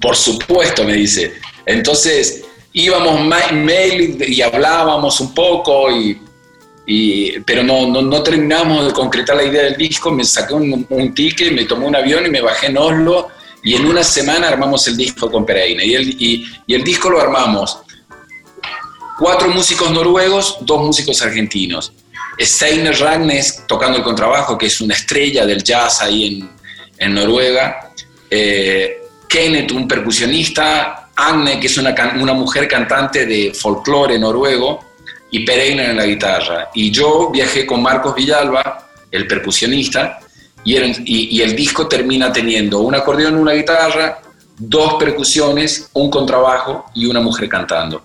por 0.00 0.16
supuesto, 0.16 0.84
me 0.84 0.94
dice, 0.94 1.34
entonces 1.66 2.44
íbamos 2.72 3.20
mail 3.52 4.22
y 4.26 4.42
hablábamos 4.42 5.20
un 5.20 5.34
poco, 5.34 5.88
y, 5.90 7.40
pero 7.46 7.62
no, 7.62 7.86
no, 7.86 8.22
terminamos 8.22 8.86
de 8.86 8.92
concretar 8.92 9.36
la 9.36 9.44
idea 9.44 9.62
del 9.64 9.76
disco. 9.76 10.10
Me 10.10 10.24
saqué 10.24 10.54
un, 10.54 11.14
ticket, 11.14 11.52
me 11.52 11.64
tomé 11.64 11.86
un 11.86 11.96
avión 11.96 12.26
y 12.26 12.30
me 12.30 12.42
bajé 12.42 12.66
en 12.66 12.76
Oslo. 12.76 13.28
Y 13.62 13.74
en 13.74 13.86
una 13.86 14.04
semana 14.04 14.48
armamos 14.48 14.86
el 14.88 14.96
disco 14.96 15.30
con 15.30 15.46
Pereira. 15.46 15.82
Y 15.82 15.94
el, 15.94 16.08
y, 16.20 16.46
el 16.68 16.84
disco 16.84 17.08
lo 17.08 17.20
armamos 17.20 17.78
cuatro 19.18 19.48
músicos 19.48 19.90
noruegos, 19.90 20.58
dos 20.60 20.80
músicos 20.80 21.22
argentinos. 21.22 21.92
Steiner 22.38 22.98
Ragnes 22.98 23.64
tocando 23.68 23.98
el 23.98 24.04
contrabajo, 24.04 24.58
que 24.58 24.66
es 24.66 24.80
una 24.80 24.94
estrella 24.94 25.46
del 25.46 25.62
jazz 25.62 26.02
ahí 26.02 26.44
en, 26.98 27.14
Noruega. 27.14 27.90
Eh, 28.30 29.02
Kenneth, 29.28 29.72
un 29.72 29.86
percusionista, 29.86 31.10
Anne, 31.16 31.60
que 31.60 31.66
es 31.66 31.78
una, 31.78 31.94
mujer 32.34 32.66
cantante 32.68 33.26
de 33.26 33.52
folclore 33.54 34.18
noruego, 34.18 34.92
y 35.30 35.44
Pereira 35.44 35.90
en 35.90 35.96
la 35.96 36.06
guitarra. 36.06 36.70
Y 36.74 36.90
yo 36.90 37.30
viajé 37.30 37.66
con 37.66 37.82
Marcos 37.82 38.14
Villalba, 38.14 38.88
el 39.10 39.26
percusionista, 39.26 40.20
y, 40.64 40.76
y, 41.36 41.42
el 41.42 41.54
disco 41.54 41.86
termina 41.86 42.32
teniendo 42.32 42.78
un 42.78 42.94
acordeón, 42.94 43.36
una 43.36 43.52
guitarra, 43.52 44.20
dos 44.56 44.94
percusiones, 44.94 45.90
un 45.92 46.10
contrabajo 46.10 46.86
y 46.94 47.06
una 47.06 47.20
mujer 47.20 47.48
cantando. 47.48 48.02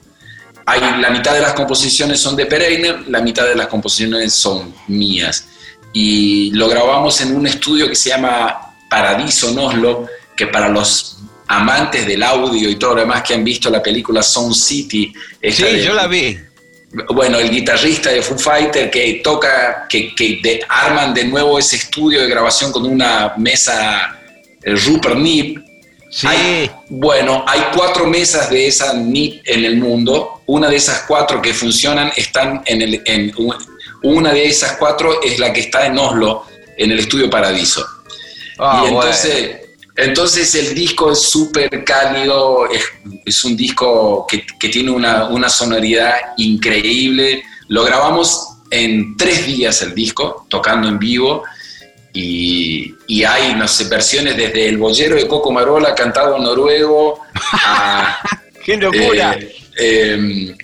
Hay, 0.70 1.02
la 1.02 1.10
mitad 1.10 1.34
de 1.34 1.42
las 1.42 1.54
composiciones 1.54 2.20
son 2.20 2.36
de 2.36 2.46
Pereira, 2.46 3.02
la 3.08 3.22
mitad 3.22 3.46
de 3.46 3.56
las 3.56 3.68
composiciones 3.68 4.34
son 4.34 4.74
mías. 4.88 5.48
Y 5.94 6.52
lo 6.52 6.70
grabamos 6.70 7.20
en 7.22 7.36
un 7.36 7.48
estudio 7.48 7.90
que 7.90 7.96
se 7.96 8.10
llama 8.10 8.76
Paradiso 8.88 9.50
en 9.50 9.58
Oslo, 9.60 10.08
que 10.38 10.48
para 10.48 10.70
los 10.70 11.18
amantes 11.48 12.06
del 12.06 12.22
audio 12.22 12.70
y 12.70 12.76
todo 12.76 12.94
lo 12.94 13.02
demás 13.02 13.24
que 13.24 13.34
han 13.34 13.44
visto 13.44 13.70
la 13.72 13.82
película 13.82 14.22
Sound 14.22 14.54
City. 14.54 15.12
Sí, 15.42 15.82
yo 15.84 15.94
la 15.94 16.06
vi. 16.06 16.38
Bueno, 17.14 17.40
el 17.40 17.50
guitarrista 17.50 18.12
de 18.12 18.22
Foo 18.22 18.38
Fighter 18.38 18.90
que 18.90 19.22
toca, 19.24 19.88
que, 19.90 20.14
que 20.14 20.62
arman 20.68 21.14
de 21.14 21.26
nuevo 21.26 21.58
ese 21.58 21.76
estudio 21.78 22.22
de 22.22 22.28
grabación 22.28 22.72
con 22.72 22.86
una 22.86 23.34
mesa 23.38 24.20
el 24.62 24.80
Rupert 24.80 25.18
Nip. 25.18 25.66
Sí. 26.12 26.28
bueno, 26.90 27.46
hay 27.48 27.62
cuatro 27.76 28.08
mesas 28.08 28.50
de 28.50 28.68
esa 28.68 28.94
NIP 28.94 29.42
en 29.46 29.66
el 29.66 29.78
mundo. 29.78 30.39
Una 30.50 30.68
de 30.68 30.78
esas 30.78 31.04
cuatro 31.08 31.44
que 31.44 31.54
funcionan 31.54 32.12
están 32.16 32.64
en 32.66 32.82
el. 32.82 33.04
En, 33.06 33.32
una 34.02 34.34
de 34.34 34.48
esas 34.48 34.78
cuatro 34.78 35.22
es 35.22 35.38
la 35.38 35.54
que 35.54 35.60
está 35.60 35.86
en 35.86 35.96
Oslo, 36.00 36.44
en 36.76 36.90
el 36.90 36.98
estudio 36.98 37.30
Paradiso. 37.30 37.86
Ah, 38.58 38.82
y 38.84 38.88
entonces. 38.88 39.58
Entonces 39.96 40.56
el 40.56 40.74
disco 40.74 41.12
es 41.12 41.22
súper 41.22 41.84
cálido, 41.84 42.68
es, 43.26 43.44
un 43.44 43.56
disco 43.56 44.26
que, 44.28 44.70
tiene 44.70 44.90
una, 44.90 45.50
sonoridad 45.50 46.16
increíble. 46.38 47.44
Lo 47.68 47.84
grabamos 47.84 48.48
en 48.72 49.18
tres 49.18 49.46
días 49.46 49.84
el 49.84 49.94
disco, 49.94 50.48
tocando 50.50 50.88
en 50.88 50.98
vivo, 50.98 51.44
y, 52.14 52.96
hay, 53.24 53.54
no 53.54 53.68
sé, 53.68 53.84
versiones 53.84 54.36
desde 54.36 54.68
el 54.68 54.78
bollero 54.78 55.16
de 55.16 55.28
Coco 55.28 55.52
Marola 55.52 55.94
cantado 55.94 56.38
en 56.38 56.44
noruego 56.44 57.20
a... 57.52 58.18
¡Qué 58.66 58.78
locura! 58.78 59.34
Eh, 59.34 59.69
em, 59.80 60.56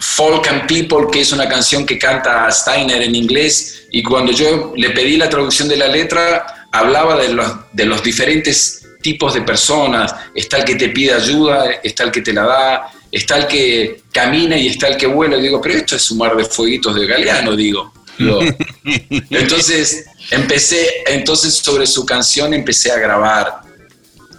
Folk 0.00 0.48
and 0.48 0.66
People, 0.66 1.06
que 1.10 1.20
es 1.20 1.32
una 1.32 1.48
canción 1.48 1.86
que 1.86 1.98
canta 1.98 2.50
Steiner 2.50 3.02
en 3.02 3.14
inglés, 3.14 3.86
y 3.90 4.02
cuando 4.02 4.32
yo 4.32 4.72
le 4.76 4.90
pedí 4.90 5.16
la 5.16 5.28
traducción 5.28 5.68
de 5.68 5.76
la 5.76 5.88
letra, 5.88 6.66
hablaba 6.72 7.16
de 7.16 7.28
los, 7.28 7.52
de 7.72 7.86
los 7.86 8.02
diferentes 8.02 8.84
tipos 9.00 9.34
de 9.34 9.42
personas, 9.42 10.14
está 10.34 10.58
el 10.58 10.64
que 10.64 10.74
te 10.74 10.88
pide 10.88 11.12
ayuda, 11.12 11.70
está 11.82 12.04
el 12.04 12.10
que 12.10 12.22
te 12.22 12.32
la 12.32 12.42
da, 12.42 12.92
está 13.12 13.36
el 13.36 13.46
que 13.46 14.02
camina 14.10 14.56
y 14.56 14.68
está 14.68 14.88
el 14.88 14.96
que 14.96 15.06
vuela. 15.06 15.36
Y 15.36 15.42
digo, 15.42 15.60
pero 15.60 15.76
esto 15.76 15.94
es 15.94 16.10
un 16.10 16.18
mar 16.18 16.34
de 16.36 16.44
fueguitos 16.44 16.94
de 16.94 17.06
Galeano, 17.06 17.54
digo. 17.54 17.92
Entonces, 19.30 20.06
empecé, 20.30 20.88
entonces 21.06 21.54
sobre 21.54 21.86
su 21.86 22.06
canción 22.06 22.54
empecé 22.54 22.92
a 22.92 22.98
grabar 22.98 23.62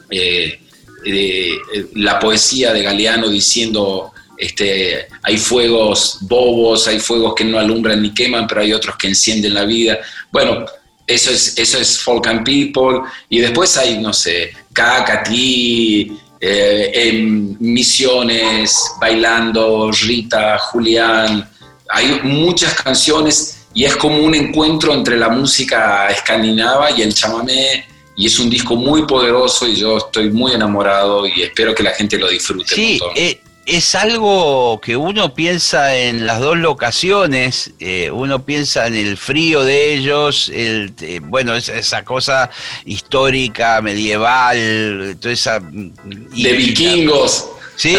eh, 0.10 0.60
eh, 1.06 1.58
la 1.96 2.18
poesía 2.20 2.72
de 2.74 2.84
Galeano 2.84 3.30
diciendo, 3.30 4.14
este, 4.38 5.08
hay 5.24 5.38
fuegos 5.38 6.20
bobos, 6.22 6.88
hay 6.88 7.00
fuegos 7.00 7.34
que 7.36 7.44
no 7.44 7.60
alumbran 7.60 8.02
ni 8.02 8.14
queman, 8.14 8.48
pero 8.48 8.62
hay 8.62 8.74
otros 8.74 8.96
que 8.98 9.08
encienden 9.08 9.54
la 9.54 9.66
vida. 9.66 10.00
Bueno, 10.32 10.66
eso 11.08 11.32
es, 11.32 11.58
eso 11.58 11.78
es 11.78 12.00
Folk 12.00 12.28
and 12.28 12.44
People. 12.44 13.02
Y 13.30 13.40
después 13.40 13.78
hay, 13.78 14.00
no 14.00 14.14
sé, 14.14 14.54
Cacati, 14.74 16.12
eh, 16.40 16.92
en 16.94 17.58
Misiones, 17.60 18.92
Bailando, 19.00 19.92
Rita, 19.92 20.58
Julián. 20.58 21.50
Hay 21.90 22.20
muchas 22.24 22.74
canciones 22.74 23.66
y 23.74 23.86
es 23.86 23.96
como 23.96 24.20
un 24.20 24.34
encuentro 24.34 24.94
entre 24.94 25.18
la 25.18 25.30
música 25.30 26.10
escandinava 26.10 26.92
y 26.92 27.02
el 27.02 27.14
chamamé. 27.14 27.86
Y 28.18 28.28
es 28.28 28.40
un 28.40 28.50
disco 28.50 28.76
muy 28.76 29.06
poderoso 29.06 29.68
y 29.68 29.76
yo 29.76 29.98
estoy 29.98 30.30
muy 30.30 30.54
enamorado 30.54 31.28
y 31.28 31.42
espero 31.42 31.76
que 31.76 31.84
la 31.84 31.92
gente 31.92 32.18
lo 32.18 32.30
disfrute. 32.30 32.74
Sí, 32.74 33.00
eh, 33.16 33.42
es 33.66 33.96
algo 33.96 34.80
que 34.80 34.96
uno 34.96 35.34
piensa 35.34 35.96
en 35.98 36.28
las 36.28 36.40
dos 36.40 36.58
locaciones, 36.58 37.72
eh, 37.80 38.12
uno 38.12 38.46
piensa 38.46 38.86
en 38.86 38.96
el 38.96 39.18
frío 39.18 39.64
de 39.64 39.96
ellos, 39.96 40.52
el, 40.54 40.94
eh, 41.02 41.20
bueno, 41.24 41.56
esa, 41.56 42.04
cosa 42.04 42.52
histórica, 42.86 43.82
medieval, 43.82 45.18
toda 45.20 45.34
esa... 45.34 45.60
de 45.60 46.54
vikingos. 46.54 47.50
Sí, 47.76 47.98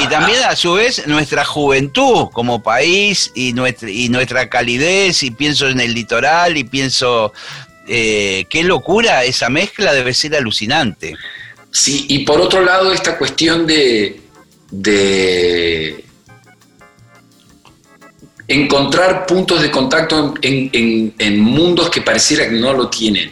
y, 0.00 0.06
también 0.06 0.44
a 0.44 0.54
su 0.54 0.74
vez 0.74 1.08
nuestra 1.08 1.44
juventud 1.44 2.28
como 2.32 2.62
país 2.62 3.32
y 3.34 3.52
nuestra, 3.52 3.90
y 3.90 4.08
nuestra 4.10 4.48
calidez, 4.48 5.24
y 5.24 5.32
pienso 5.32 5.68
en 5.68 5.80
el 5.80 5.92
litoral 5.92 6.56
y 6.56 6.62
pienso, 6.62 7.32
eh, 7.88 8.44
qué 8.48 8.62
locura, 8.62 9.24
esa 9.24 9.48
mezcla 9.48 9.92
debe 9.92 10.14
ser 10.14 10.36
alucinante. 10.36 11.16
Sí, 11.72 12.04
y 12.10 12.20
por 12.20 12.40
otro 12.40 12.62
lado 12.62 12.92
esta 12.92 13.18
cuestión 13.18 13.66
de, 13.66 14.21
de 14.72 16.04
encontrar 18.48 19.26
puntos 19.26 19.62
de 19.62 19.70
contacto 19.70 20.34
en, 20.40 21.40
mundos 21.40 21.90
que 21.90 22.00
pareciera 22.00 22.48
que 22.48 22.56
no 22.56 22.72
lo 22.72 22.88
tienen. 22.88 23.30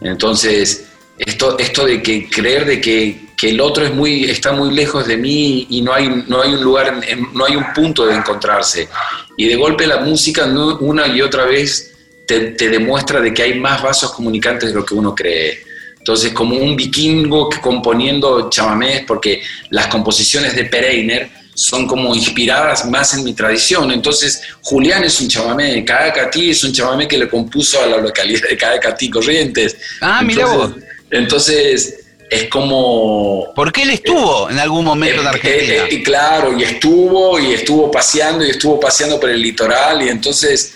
Entonces, 0.00 0.86
esto, 1.18 1.58
esto 1.58 1.84
de 1.84 2.02
que 2.02 2.30
creer 2.30 2.64
de 2.64 2.80
que, 2.80 3.28
el 3.42 3.58
otro 3.58 3.86
es 3.86 3.94
muy, 3.94 4.24
está 4.24 4.52
muy 4.52 4.70
lejos 4.74 5.06
de 5.06 5.16
mí 5.16 5.66
y 5.70 5.80
no 5.80 5.94
hay, 5.94 6.24
no 6.28 6.42
hay 6.42 6.52
un 6.52 6.62
lugar, 6.62 7.00
no 7.32 7.46
hay 7.46 7.56
un 7.56 7.72
punto 7.72 8.04
de 8.04 8.14
encontrarse. 8.14 8.86
Y 9.34 9.48
de 9.48 9.56
golpe 9.56 9.86
la 9.86 10.00
música 10.00 10.44
una 10.44 11.06
y 11.06 11.22
otra 11.22 11.46
vez 11.46 11.90
te, 12.26 12.68
demuestra 12.68 13.18
de 13.20 13.32
que 13.32 13.42
hay 13.42 13.58
más 13.58 13.82
vasos 13.82 14.12
comunicantes 14.12 14.68
de 14.68 14.74
lo 14.74 14.84
que 14.84 14.94
uno 14.94 15.14
cree. 15.14 15.69
Entonces, 16.00 16.32
como 16.32 16.56
un 16.56 16.76
vikingo 16.76 17.50
componiendo 17.60 18.48
chamamés, 18.50 19.04
porque 19.06 19.42
las 19.68 19.86
composiciones 19.86 20.56
de 20.56 20.64
Pereiner 20.64 21.30
son 21.54 21.86
como 21.86 22.14
inspiradas 22.14 22.86
más 22.86 23.12
en 23.14 23.22
mi 23.22 23.34
tradición. 23.34 23.92
Entonces, 23.92 24.40
Julián 24.62 25.04
es 25.04 25.20
un 25.20 25.28
chamamé, 25.28 25.84
Cadacatí 25.84 26.50
es 26.50 26.64
un 26.64 26.72
chamamé 26.72 27.06
que 27.06 27.18
le 27.18 27.28
compuso 27.28 27.82
a 27.82 27.86
la 27.86 27.98
localidad 27.98 28.48
de 28.48 28.56
Cadacatí, 28.56 29.10
Corrientes. 29.10 29.76
Ah, 30.00 30.22
mira 30.22 30.46
vos. 30.46 30.72
Entonces, 31.10 32.00
es 32.30 32.48
como... 32.48 33.52
Porque 33.54 33.82
él 33.82 33.90
estuvo 33.90 34.48
en 34.48 34.58
algún 34.58 34.86
momento 34.86 35.20
en 35.20 35.26
eh, 35.26 35.28
Argentina. 35.28 35.74
Eh, 35.74 35.88
eh, 35.90 36.02
claro, 36.02 36.58
y 36.58 36.62
estuvo, 36.62 37.38
y 37.38 37.52
estuvo 37.52 37.90
paseando, 37.90 38.46
y 38.46 38.50
estuvo 38.50 38.80
paseando 38.80 39.20
por 39.20 39.28
el 39.28 39.42
litoral, 39.42 40.00
y 40.00 40.08
entonces, 40.08 40.72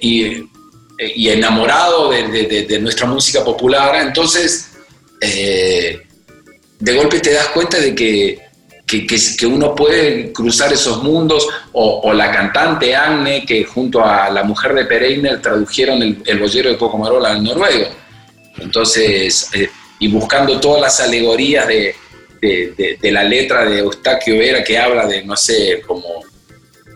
y, 0.00 0.48
enamorado 1.00 2.10
de, 2.10 2.78
nuestra 2.80 3.06
música 3.06 3.44
popular, 3.44 3.96
entonces, 4.06 4.70
de 5.20 6.94
golpe 6.94 7.20
te 7.20 7.32
das 7.32 7.48
cuenta 7.48 7.78
de 7.78 7.94
que, 7.94 8.38
que, 8.86 9.46
uno 9.46 9.74
puede 9.74 10.32
cruzar 10.32 10.72
esos 10.72 11.02
mundos, 11.02 11.48
o, 11.72 12.12
la 12.12 12.30
cantante 12.30 12.94
Agne, 12.94 13.44
que 13.46 13.64
junto 13.64 14.04
a 14.04 14.30
la 14.30 14.42
mujer 14.42 14.74
de 14.74 14.84
Pereiner 14.84 15.40
tradujeron 15.40 16.02
el, 16.02 16.22
el 16.26 16.38
bollero 16.38 16.70
de 16.70 16.76
Cocomarola 16.76 17.30
al 17.30 17.42
noruego. 17.42 17.88
Entonces, 18.58 19.50
y 20.00 20.08
buscando 20.08 20.58
todas 20.58 20.80
las 20.80 21.00
alegorías 21.00 21.68
de, 21.68 21.94
la 23.02 23.22
letra 23.22 23.64
de 23.66 23.78
Eustaquio 23.78 24.38
Vera 24.38 24.64
que 24.64 24.78
habla 24.78 25.06
de, 25.06 25.22
no 25.24 25.36
sé, 25.36 25.82
como 25.86 26.24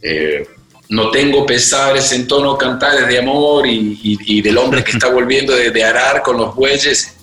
eh, 0.02 0.44
no 0.88 1.10
tengo 1.10 1.46
pesares 1.46 2.12
en 2.12 2.26
tono 2.26 2.56
cantares 2.58 3.08
de 3.08 3.18
amor 3.18 3.66
y, 3.66 4.42
del 4.42 4.58
hombre 4.58 4.84
que 4.84 4.92
está 4.92 5.08
volviendo 5.12 5.54
de, 5.54 5.84
arar 5.84 6.22
con 6.22 6.36
los 6.36 6.54
bueyes 6.54 7.14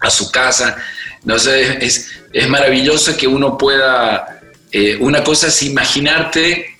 a 0.00 0.10
su 0.10 0.30
casa. 0.30 0.76
No 1.24 1.38
sé, 1.38 1.84
es, 1.84 2.10
es 2.32 2.48
maravilloso 2.48 3.16
que 3.16 3.26
uno 3.26 3.56
pueda, 3.56 4.40
eh, 4.70 4.96
una 5.00 5.22
cosa 5.22 5.48
es 5.48 5.62
imaginarte 5.62 6.72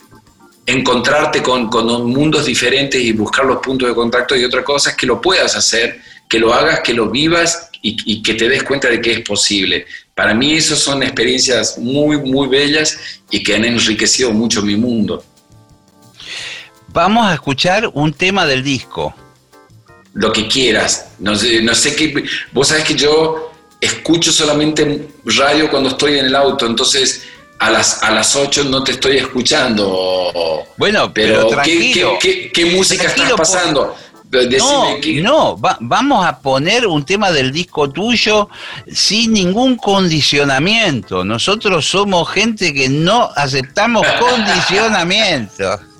encontrarte 0.67 1.43
con, 1.43 1.69
con, 1.69 1.87
mundos 2.11 2.47
diferentes 2.47 3.01
y 3.01 3.13
buscar 3.13 3.45
los 3.45 3.59
puntos 3.59 3.89
de 3.89 3.95
contacto 3.95 4.37
y 4.37 4.45
otra 4.45 4.63
cosa 4.63 4.91
es 4.91 4.97
que 4.97 5.07
lo 5.07 5.21
puedas 5.21 5.57
hacer, 5.57 6.01
que 6.29 6.39
lo 6.39 6.55
hagas, 6.55 6.81
que 6.81 6.95
lo 6.95 7.11
vivas 7.11 7.69
y, 7.83 8.23
que 8.23 8.35
te 8.35 8.49
des 8.49 8.63
cuenta 8.63 8.89
de 8.89 9.01
que 9.01 9.13
es 9.13 9.21
posible. 9.21 9.87
Para 10.15 10.35
mí 10.35 10.55
esas 10.55 10.79
son 10.79 11.03
experiencias 11.03 11.79
muy, 11.79 12.17
muy 12.19 12.49
bellas 12.49 12.97
y 13.31 13.43
que 13.43 13.57
han 13.57 13.65
enriquecido 13.65 14.31
mucho 14.31 14.63
mi 14.63 14.77
mundo. 14.77 15.25
Vamos 16.93 17.27
a 17.27 17.35
escuchar 17.35 17.91
un 17.95 18.13
tema 18.13 18.45
del 18.45 18.63
disco. 18.63 19.15
Lo 20.13 20.31
que 20.31 20.47
quieras. 20.47 21.13
No 21.19 21.35
sé, 21.35 21.63
no 21.63 21.75
sé 21.75 21.97
qué. 21.97 22.25
Vos 22.53 22.69
sabés 22.69 22.85
que 22.85 22.95
yo 22.95 23.51
escucho 23.81 24.31
solamente 24.31 25.09
radio 25.25 25.71
cuando 25.71 25.89
estoy 25.91 26.19
en 26.19 26.27
el 26.27 26.37
auto, 26.37 26.67
entonces 26.67 27.25
a 27.59 27.71
las, 27.71 28.03
a 28.03 28.11
las 28.11 28.37
8 28.37 28.65
no 28.65 28.85
te 28.85 28.93
estoy 28.93 29.17
escuchando. 29.17 30.33
Bueno, 30.77 31.13
pero, 31.15 31.49
¿qué, 31.65 32.73
música 32.77 33.05
estás 33.05 33.33
pasando? 33.33 33.97
no, 34.59 34.97
no 35.23 35.57
vamos 35.81 36.25
a 36.25 36.39
poner 36.41 36.87
un 36.87 37.05
tema 37.05 37.31
del 37.31 37.53
disco 37.53 37.91
tuyo 37.91 38.49
sin 38.91 39.33
ningún 39.33 39.77
condicionamiento. 39.77 41.25
Nosotros 41.25 41.87
somos 41.87 42.31
gente 42.31 42.73
que 42.75 42.89
no 42.89 43.31
aceptamos 43.35 44.07
condicionamiento. 44.21 45.92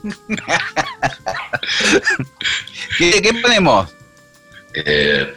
¿Qué, 2.99 3.33
ponemos? 3.43 3.89
Eh, 4.75 5.35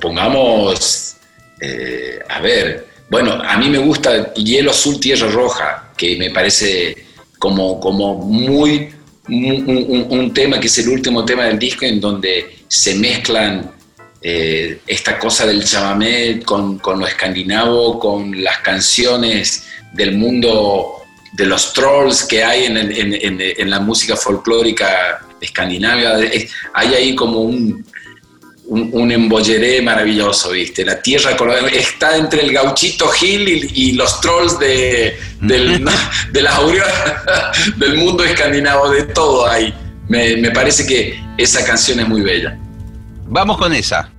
pongamos, 0.00 1.16
eh, 1.60 2.18
a 2.28 2.40
ver, 2.40 2.88
bueno, 3.08 3.32
a 3.32 3.56
mí 3.58 3.68
me 3.68 3.78
gusta 3.78 4.32
Hielo 4.34 4.70
Azul, 4.70 4.98
Tierra 4.98 5.28
Roja, 5.28 5.92
que 5.96 6.16
me 6.16 6.30
parece 6.30 7.06
como, 7.38 7.78
como 7.80 8.14
muy 8.14 8.92
un, 9.28 10.32
tema 10.34 10.58
que 10.58 10.66
es 10.66 10.78
el 10.78 10.88
último 10.88 11.24
tema 11.24 11.44
del 11.44 11.58
disco 11.58 11.84
en 11.84 12.00
donde 12.00 12.64
se 12.68 12.94
mezclan 12.96 13.70
eh, 14.20 14.80
esta 14.86 15.18
cosa 15.18 15.46
del 15.46 15.64
chamamé 15.64 16.40
con, 16.40 16.80
lo 16.84 17.06
escandinavo, 17.06 17.98
con 17.98 18.42
las 18.42 18.58
canciones 18.58 19.64
del 19.92 20.16
mundo 20.16 21.01
de 21.32 21.46
los 21.46 21.72
trolls 21.72 22.24
que 22.24 22.44
hay 22.44 22.66
en, 22.66 23.70
la 23.70 23.80
música 23.80 24.16
folclórica 24.16 25.20
escandinava. 25.40 26.18
Hay 26.74 26.94
ahí 26.94 27.14
como 27.14 27.40
un, 27.40 27.84
un, 28.66 29.12
embolleré 29.12 29.82
maravilloso, 29.82 30.50
¿viste? 30.50 30.84
La 30.84 31.00
tierra 31.00 31.36
está 31.72 32.16
entre 32.16 32.42
el 32.42 32.52
gauchito 32.52 33.08
Gil 33.08 33.70
y, 33.74 33.92
los 33.92 34.20
trolls 34.20 34.58
de, 34.58 35.16
del, 35.40 35.84
de 36.32 36.42
la 36.42 36.60
del 37.76 37.96
mundo 37.96 38.24
escandinavo, 38.24 38.90
de 38.90 39.04
todo 39.04 39.46
ahí. 39.46 39.74
Me, 40.08 40.36
me 40.36 40.50
parece 40.50 40.86
que 40.86 41.18
esa 41.38 41.64
canción 41.64 42.00
es 42.00 42.08
muy 42.08 42.22
bella. 42.22 42.58
Vamos 43.26 43.56
con 43.56 43.72
esa. 43.72 44.10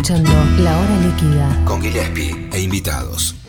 Escuchando 0.00 0.30
La 0.62 0.78
Hora 0.78 0.98
Líquida. 1.00 1.64
Con 1.66 1.82
Gillespie 1.82 2.48
e 2.52 2.62
invitados. 2.62 3.39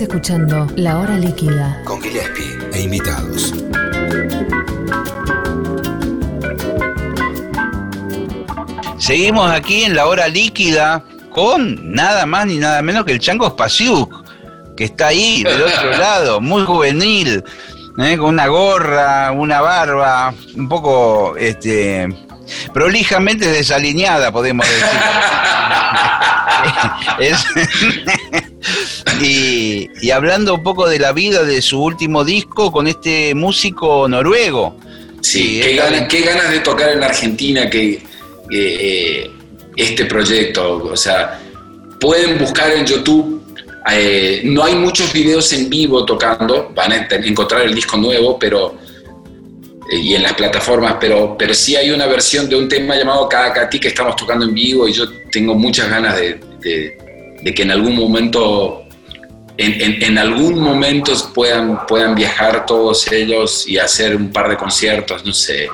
Estás 0.00 0.14
escuchando 0.16 0.66
La 0.76 0.98
Hora 0.98 1.18
Líquida. 1.18 1.82
Con 1.84 2.00
Gillespie 2.00 2.58
e 2.72 2.80
invitados. 2.80 3.52
Seguimos 8.96 9.50
aquí 9.52 9.84
en 9.84 9.94
la 9.94 10.06
hora 10.06 10.26
líquida 10.26 11.04
con 11.28 11.92
nada 11.92 12.24
más 12.24 12.46
ni 12.46 12.56
nada 12.56 12.80
menos 12.80 13.04
que 13.04 13.12
el 13.12 13.18
Chango 13.18 13.50
Spasiuk, 13.50 14.24
que 14.74 14.84
está 14.84 15.08
ahí 15.08 15.42
del 15.42 15.64
otro 15.64 15.90
lado, 15.98 16.40
muy 16.40 16.64
juvenil, 16.64 17.44
¿eh? 17.98 18.16
con 18.16 18.30
una 18.30 18.46
gorra, 18.46 19.32
una 19.32 19.60
barba, 19.60 20.32
un 20.56 20.66
poco 20.66 21.36
este, 21.36 22.08
prolijamente 22.72 23.48
desalineada, 23.48 24.32
podemos 24.32 24.66
decir. 24.66 24.84
Es- 27.18 28.49
y, 29.22 29.88
y 30.02 30.10
hablando 30.10 30.54
un 30.54 30.62
poco 30.62 30.88
de 30.88 30.98
la 30.98 31.12
vida 31.12 31.44
de 31.44 31.60
su 31.62 31.82
último 31.82 32.24
disco 32.24 32.70
con 32.72 32.86
este 32.86 33.34
músico 33.34 34.08
noruego. 34.08 34.76
Sí, 35.22 35.60
qué, 35.62 35.74
ganas, 35.76 35.92
bien. 35.92 36.08
qué 36.08 36.20
ganas 36.22 36.50
de 36.50 36.60
tocar 36.60 36.90
en 36.90 37.00
la 37.00 37.06
Argentina 37.06 37.68
que 37.68 37.92
eh, 37.92 38.00
eh, 38.50 39.30
este 39.76 40.04
proyecto. 40.06 40.84
O 40.84 40.96
sea, 40.96 41.40
pueden 42.00 42.38
buscar 42.38 42.70
en 42.72 42.86
YouTube. 42.86 43.42
eh, 43.92 44.40
no 44.44 44.64
hay 44.64 44.74
muchos 44.74 45.12
videos 45.12 45.52
en 45.52 45.68
vivo 45.68 46.04
tocando, 46.04 46.70
van 46.74 46.92
a 46.92 47.06
encontrar 47.24 47.62
el 47.62 47.74
disco 47.74 47.96
nuevo, 47.96 48.38
pero 48.38 48.76
y 49.92 50.14
en 50.14 50.22
las 50.22 50.34
plataformas, 50.34 50.96
pero, 51.00 51.34
pero 51.36 51.52
sí 51.52 51.74
hay 51.74 51.90
una 51.90 52.06
versión 52.06 52.48
de 52.48 52.54
un 52.54 52.68
tema 52.68 52.94
llamado 52.94 53.28
Cada 53.28 53.52
Cati 53.52 53.80
que 53.80 53.88
estamos 53.88 54.14
tocando 54.14 54.44
en 54.44 54.54
vivo 54.54 54.86
y 54.86 54.92
yo 54.92 55.04
tengo 55.32 55.54
muchas 55.56 55.90
ganas 55.90 56.16
de, 56.16 56.38
de- 56.60 56.96
de 57.42 57.54
que 57.54 57.62
en 57.62 57.70
algún 57.72 57.96
momento 57.96 58.84
en, 59.56 59.80
en- 59.80 60.02
en 60.02 60.18
algún 60.18 60.58
momento 60.60 61.12
puedan, 61.34 61.86
puedan 61.86 62.14
viajar 62.14 62.64
todos 62.66 63.10
ellos 63.12 63.66
y 63.68 63.78
hacer 63.78 64.16
un 64.16 64.30
par 64.32 64.48
de 64.48 64.56
conciertos, 64.56 65.24
no 65.24 65.32
sé, 65.32 65.68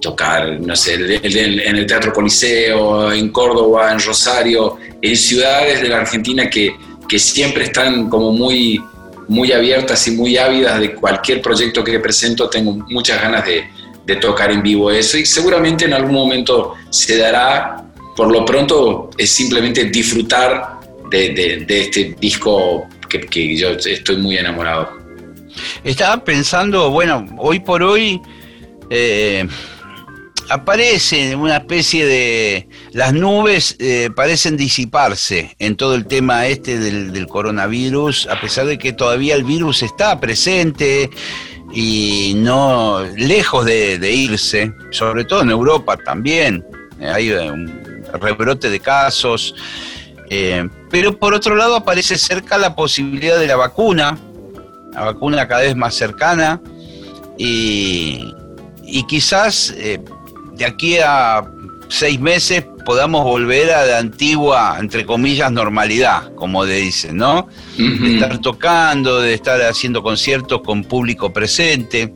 tocar, 0.00 0.58
no 0.60 0.74
sé, 0.76 0.94
en 0.94 1.76
el 1.76 1.86
Teatro 1.86 2.12
Coliseo, 2.12 3.12
en 3.12 3.28
Córdoba, 3.30 3.92
en 3.92 4.00
Rosario, 4.00 4.76
en 5.00 5.16
ciudades 5.16 5.80
de 5.82 5.88
la 5.88 5.98
Argentina 5.98 6.48
que, 6.48 6.74
que 7.08 7.18
siempre 7.18 7.64
están 7.64 8.08
como 8.08 8.32
muy, 8.32 8.80
muy 9.28 9.52
abiertas 9.52 10.06
y 10.08 10.12
muy 10.12 10.36
ávidas 10.36 10.80
de 10.80 10.94
cualquier 10.94 11.42
proyecto 11.42 11.84
que 11.84 11.98
presento, 12.00 12.48
tengo 12.48 12.72
muchas 12.88 13.20
ganas 13.20 13.44
de, 13.44 13.64
de 14.06 14.16
tocar 14.16 14.50
en 14.50 14.62
vivo 14.62 14.90
eso 14.90 15.18
y 15.18 15.26
seguramente 15.26 15.84
en 15.84 15.92
algún 15.92 16.14
momento 16.14 16.74
se 16.90 17.18
dará, 17.18 17.84
por 18.16 18.30
lo 18.32 18.44
pronto 18.44 19.10
es 19.18 19.30
simplemente 19.30 19.84
disfrutar 19.84 20.77
de, 21.10 21.66
este 21.68 22.16
disco 22.20 22.88
que, 23.08 23.56
yo 23.56 23.70
estoy 23.70 24.16
muy 24.16 24.36
enamorado. 24.36 24.88
Estaba 25.84 26.22
pensando, 26.22 26.90
bueno, 26.90 27.26
hoy 27.38 27.60
por 27.60 27.82
hoy 27.82 28.20
eh, 28.90 29.46
aparece 30.48 31.34
una 31.36 31.56
especie 31.58 32.06
de... 32.06 32.68
Las 32.92 33.12
nubes 33.12 33.76
eh, 33.78 34.10
parecen 34.14 34.56
disiparse 34.56 35.54
en 35.58 35.76
todo 35.76 35.94
el 35.94 36.06
tema 36.06 36.46
este 36.46 36.78
del, 36.78 37.26
coronavirus, 37.26 38.28
a 38.28 38.40
pesar 38.40 38.66
de 38.66 38.78
que 38.78 38.92
todavía 38.92 39.34
el 39.34 39.44
virus 39.44 39.82
está 39.82 40.18
presente 40.20 41.10
y 41.72 42.34
no 42.36 43.00
lejos 43.16 43.66
de, 43.66 43.98
de 43.98 44.12
irse, 44.12 44.72
sobre 44.90 45.24
todo 45.24 45.42
en 45.42 45.50
Europa 45.50 45.96
también. 45.96 46.64
Eh, 47.00 47.06
hay 47.06 47.30
un 47.30 48.04
rebrote 48.20 48.70
de 48.70 48.80
casos. 48.80 49.54
Eh, 50.30 50.68
pero 50.90 51.18
por 51.18 51.34
otro 51.34 51.56
lado 51.56 51.76
aparece 51.76 52.16
cerca 52.16 52.58
la 52.58 52.74
posibilidad 52.74 53.38
de 53.38 53.46
la 53.46 53.56
vacuna, 53.56 54.18
la 54.92 55.04
vacuna 55.04 55.46
cada 55.48 55.62
vez 55.62 55.76
más 55.76 55.94
cercana 55.94 56.60
y, 57.36 58.34
y 58.82 59.06
quizás 59.06 59.74
eh, 59.76 60.00
de 60.54 60.64
aquí 60.64 60.98
a 60.98 61.44
seis 61.88 62.20
meses 62.20 62.64
podamos 62.84 63.22
volver 63.24 63.70
a 63.70 63.84
la 63.84 63.98
antigua, 63.98 64.76
entre 64.80 65.04
comillas, 65.04 65.52
normalidad, 65.52 66.34
como 66.34 66.64
le 66.64 66.76
dicen, 66.76 67.18
¿no? 67.18 67.48
De 67.76 68.14
estar 68.14 68.38
tocando, 68.38 69.20
de 69.20 69.34
estar 69.34 69.60
haciendo 69.60 70.02
conciertos 70.02 70.62
con 70.62 70.84
público 70.84 71.30
presente. 71.30 72.14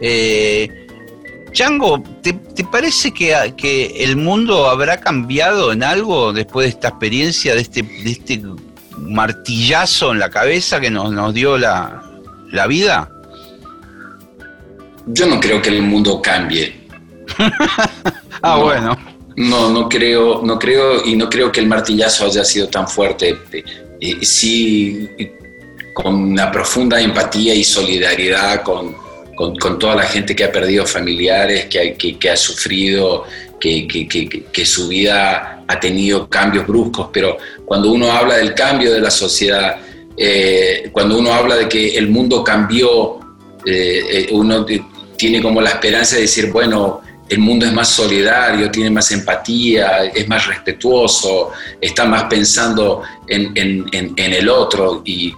Eh, 0.00 0.85
Chango, 1.56 2.02
¿te, 2.20 2.34
te 2.34 2.64
parece 2.64 3.12
que, 3.14 3.54
que 3.56 4.04
el 4.04 4.16
mundo 4.16 4.68
habrá 4.68 5.00
cambiado 5.00 5.72
en 5.72 5.82
algo 5.82 6.34
después 6.34 6.66
de 6.66 6.68
esta 6.68 6.88
experiencia, 6.88 7.54
de 7.54 7.62
este, 7.62 7.82
de 7.82 8.10
este 8.10 8.42
martillazo 8.98 10.12
en 10.12 10.18
la 10.18 10.28
cabeza 10.28 10.78
que 10.80 10.90
nos, 10.90 11.10
nos 11.12 11.32
dio 11.32 11.56
la, 11.56 12.02
la 12.52 12.66
vida? 12.66 13.10
Yo 15.06 15.26
no 15.26 15.40
creo 15.40 15.62
que 15.62 15.70
el 15.70 15.80
mundo 15.82 16.20
cambie. 16.20 16.86
Ah, 18.42 18.56
No. 18.58 18.64
bueno. 18.64 18.98
No, 19.36 19.70
no 19.70 19.88
creo, 19.88 20.42
no 20.44 20.58
creo 20.58 21.06
y 21.06 21.16
no 21.16 21.26
creo 21.30 21.50
que 21.50 21.60
el 21.60 21.66
martillazo 21.66 22.26
haya 22.26 22.44
sido 22.44 22.68
tan 22.68 22.86
fuerte. 22.86 23.38
Eh, 23.98 24.24
sí, 24.26 25.08
con 25.94 26.14
una 26.14 26.52
profunda 26.52 27.00
empatía 27.00 27.54
y 27.54 27.64
solidaridad 27.64 28.62
con, 28.62 28.94
con- 29.36 29.56
con 29.56 29.78
toda 29.78 29.94
la 29.94 30.02
gente 30.04 30.34
que 30.34 30.44
ha 30.44 30.50
perdido 30.50 30.84
familiares, 30.86 31.66
que, 31.66 31.94
que- 31.94 32.18
que 32.18 32.30
ha 32.30 32.36
sufrido, 32.36 33.24
que, 33.60 33.86
que- 33.86 34.66
su 34.66 34.88
vida 34.88 35.62
ha 35.68 35.80
tenido 35.80 36.28
cambios 36.28 36.66
bruscos, 36.66 37.08
pero 37.12 37.36
cuando 37.64 37.90
uno 37.92 38.10
habla 38.10 38.36
del 38.38 38.54
cambio 38.54 38.92
de 38.92 39.00
la 39.00 39.10
sociedad, 39.10 39.76
eh, 40.16 40.88
cuando 40.92 41.18
uno 41.18 41.32
habla 41.32 41.56
de 41.56 41.68
que 41.68 41.96
el 41.96 42.08
mundo 42.08 42.42
cambió, 42.42 43.18
eh, 43.64 44.00
eh, 44.10 44.26
uno 44.32 44.64
tiene 45.16 45.42
como 45.42 45.60
la 45.60 45.70
esperanza 45.70 46.16
de 46.16 46.22
decir, 46.22 46.50
bueno, 46.52 47.00
el 47.28 47.38
mundo 47.40 47.66
es 47.66 47.72
más 47.72 47.88
solidario, 47.88 48.70
tiene 48.70 48.90
más 48.90 49.10
empatía, 49.10 50.04
es 50.14 50.28
más 50.28 50.46
respetuoso, 50.46 51.50
está 51.80 52.04
más 52.04 52.24
pensando 52.24 53.02
en, 53.26 53.50
en- 53.56 53.84
en- 53.92 54.12
en 54.16 54.32
el 54.32 54.48
otro 54.48 55.02
y, 55.04 55.32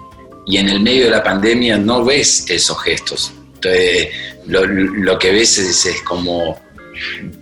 y 0.46 0.56
en 0.58 0.68
el 0.68 0.80
medio 0.80 1.04
de 1.06 1.10
la 1.12 1.22
pandemia 1.22 1.78
no 1.78 2.04
ves 2.04 2.44
esos 2.50 2.78
gestos. 2.82 3.32
Entonces, 3.60 4.08
lo, 4.46 4.64
lo 4.66 5.18
que 5.18 5.32
ves 5.32 5.58
es, 5.58 5.84
es 5.86 6.02
como 6.02 6.58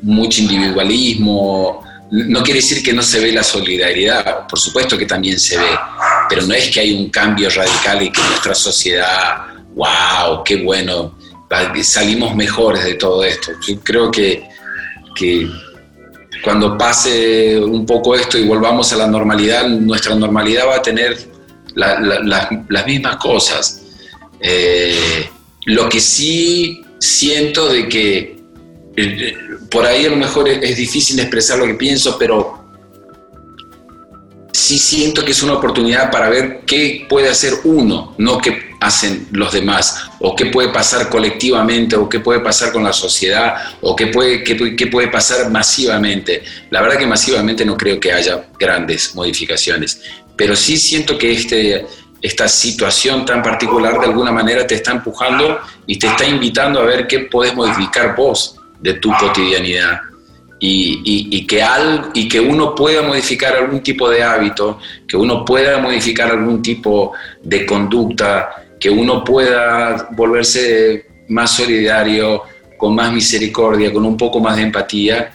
mucho 0.03 0.41
individualismo. 0.43 1.85
No 2.11 2.43
quiere 2.43 2.61
decir 2.61 2.83
que 2.83 2.93
no 2.93 3.03
se 3.03 3.21
ve 3.21 3.33
la 3.33 3.43
solidaridad, 3.43 4.47
por 4.47 4.59
supuesto 4.59 4.97
que 4.97 5.07
también 5.07 5.39
se 5.39 5.59
ve, 5.59 5.69
pero 6.29 6.43
no 6.47 6.55
es 6.55 6.71
que 6.71 6.81
hay 6.81 6.93
un 6.97 7.11
cambio 7.11 7.51
radical 7.51 8.03
y 8.03 8.11
que 8.13 8.21
nuestra 8.23 8.55
sociedad, 8.55 9.39
wow, 9.75 10.43
qué 10.45 10.63
bueno, 10.63 11.19
salimos 11.83 12.35
mejores 12.35 12.85
de 12.85 12.95
todo 12.95 13.25
esto. 13.25 13.53
Yo 13.67 13.81
creo 13.81 14.11
que, 14.11 14.49
que 15.17 15.49
cuando 16.45 16.79
pase 16.79 17.59
un 17.59 17.85
poco 17.85 18.15
esto 18.15 18.39
y 18.39 18.45
volvamos 18.47 18.93
a 18.93 18.97
la 18.97 19.07
normalidad, 19.09 19.67
nuestra 19.67 20.15
normalidad 20.15 20.69
va 20.69 20.77
a 20.77 20.83
tener 20.83 21.17
la- 21.75 21.99
la- 22.01 22.21
la- 22.21 22.65
las 22.69 22.87
mismas 22.87 23.17
cosas. 23.17 23.83
Eh, 24.41 25.29
lo 25.67 25.89
que 25.89 26.01
sí 26.01 26.83
siento 26.99 27.69
de 27.69 27.89
que 27.89 28.37
eh, 28.97 29.37
por 29.71 29.85
ahí 29.85 30.07
a 30.07 30.11
lo 30.11 30.17
mejor 30.17 30.49
es, 30.49 30.77
difícil 30.77 31.19
expresar 31.21 31.59
lo 31.59 31.67
que 31.67 31.75
pienso, 31.75 32.17
pero 32.19 32.65
sí 34.53 34.79
siento 34.79 35.25
que 35.25 35.33
es 35.33 35.43
una 35.43 35.55
oportunidad 35.55 36.11
para 36.11 36.31
ver 36.31 36.61
qué 36.65 37.05
puede 37.09 37.29
hacer 37.29 37.53
uno, 37.65 38.15
no 38.17 38.39
qué 38.39 38.75
hacen 38.81 39.27
los 39.33 39.53
demás, 39.53 40.09
o 40.21 40.37
qué 40.37 40.47
puede 40.47 40.69
pasar 40.69 41.09
colectivamente, 41.09 41.97
o 41.97 42.09
qué 42.09 42.21
puede 42.21 42.41
pasar 42.41 42.73
con 42.73 42.85
la 42.85 42.93
sociedad, 42.93 43.55
o 43.81 43.97
qué, 43.97 44.07
puede- 44.07 44.45
qué 44.45 44.87
puede 44.87 45.09
pasar 45.09 45.51
masivamente. 45.51 46.43
La 46.71 46.81
verdad 46.81 46.99
que 46.99 47.07
masivamente 47.07 47.65
no 47.65 47.77
creo 47.77 47.99
que 47.99 48.13
haya 48.13 48.47
grandes 48.59 49.15
modificaciones, 49.15 50.01
pero 50.37 50.55
sí 50.55 50.77
siento 50.77 51.19
que 51.19 51.33
este, 51.33 51.87
esta 52.27 52.49
situación 52.49 53.25
tan 53.25 53.43
particular 53.43 53.99
de 54.01 54.07
alguna 54.07 54.33
manera 54.33 54.67
te 54.67 54.75
está 54.77 54.93
empujando 54.93 55.59
y 55.87 55.99
te 55.99 56.07
está 56.09 56.25
invitando 56.27 56.81
a 56.81 56.85
ver 56.85 57.07
qué 57.07 57.21
podés 57.21 57.55
modificar 57.55 58.15
vos 58.17 58.57
de 58.81 58.95
tu 58.95 59.11
cotidianidad 59.19 60.01
y 60.59 61.47
que 61.47 61.63
al- 61.63 62.11
y 62.15 62.29
que 62.29 62.41
uno 62.41 62.75
pueda 62.75 63.03
modificar 63.03 63.55
algún 63.57 63.83
tipo 63.83 64.09
de 64.09 64.23
hábito, 64.23 64.79
que 65.07 65.17
uno 65.17 65.45
pueda 65.45 65.79
modificar 65.79 66.31
algún 66.31 66.63
tipo 66.63 67.13
de 67.43 67.67
conducta, 67.67 68.65
que 68.81 68.89
uno 68.91 69.23
pueda 69.23 70.09
volverse 70.13 71.07
más 71.29 71.51
solidario, 71.53 72.43
con 72.79 72.95
más 72.95 73.13
misericordia, 73.13 73.93
con 73.93 74.05
un 74.05 74.17
poco 74.17 74.41
más 74.41 74.57
de 74.57 74.63
empatía, 74.63 75.33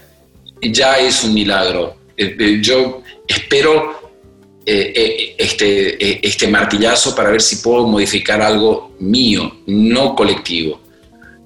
ya 0.61 0.97
es 0.97 1.23
un 1.23 1.33
milagro. 1.33 1.95
Eh, 2.17 2.35
eh, 2.39 2.59
Yo 2.61 3.01
espero 3.27 4.00
eh, 4.63 4.93
eh, 4.95 5.35
este, 5.39 6.05
eh, 6.05 6.19
este 6.21 6.47
martillazo 6.47 7.15
para 7.15 7.31
ver 7.31 7.41
si 7.41 7.57
puedo 7.57 7.87
modificar 7.87 8.41
algo 8.41 8.91
mío, 8.99 9.61
no 9.65 10.15
colectivo. 10.15 10.79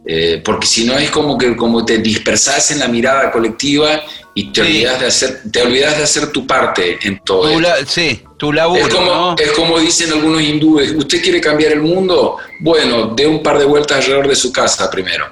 Eh, 0.08 0.42
porque 0.44 0.68
si 0.68 0.86
no 0.86 0.96
es 0.98 1.10
como 1.10 1.38
que 1.38 1.56
como 1.56 1.84
te 1.84 1.98
dispersas 1.98 2.70
en 2.72 2.80
la 2.80 2.88
mirada 2.88 3.32
colectiva 3.32 4.04
y 4.36 4.52
te 4.52 4.62
olvidas 4.62 5.00
de 5.00 5.08
hacer 5.08 5.42
te 5.52 5.64
olvidas 5.64 5.98
de 5.98 6.04
hacer 6.04 6.32
tu 6.32 6.46
parte 6.46 7.00
en 7.02 7.20
todo. 7.20 7.50
Tu 7.50 7.66
sí, 7.88 8.22
tu 8.38 8.54
laburo. 8.54 8.86
Es 8.86 8.94
como, 8.94 9.36
es 9.40 9.52
como 9.54 9.80
dicen 9.80 10.12
algunos 10.12 10.42
hindúes, 10.42 10.92
¿usted 10.92 11.24
quiere 11.24 11.42
cambiar 11.42 11.72
el 11.72 11.82
mundo? 11.82 12.38
Bueno, 12.60 13.14
dé 13.16 13.26
un 13.26 13.42
par 13.42 13.58
de 13.58 13.66
vueltas 13.66 13.98
alrededor 13.98 14.28
de 14.28 14.36
su 14.36 14.52
casa 14.52 14.92
primero. 14.92 15.26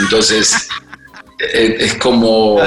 Entonces, 0.00 0.68
es 1.38 1.94
como... 1.94 2.58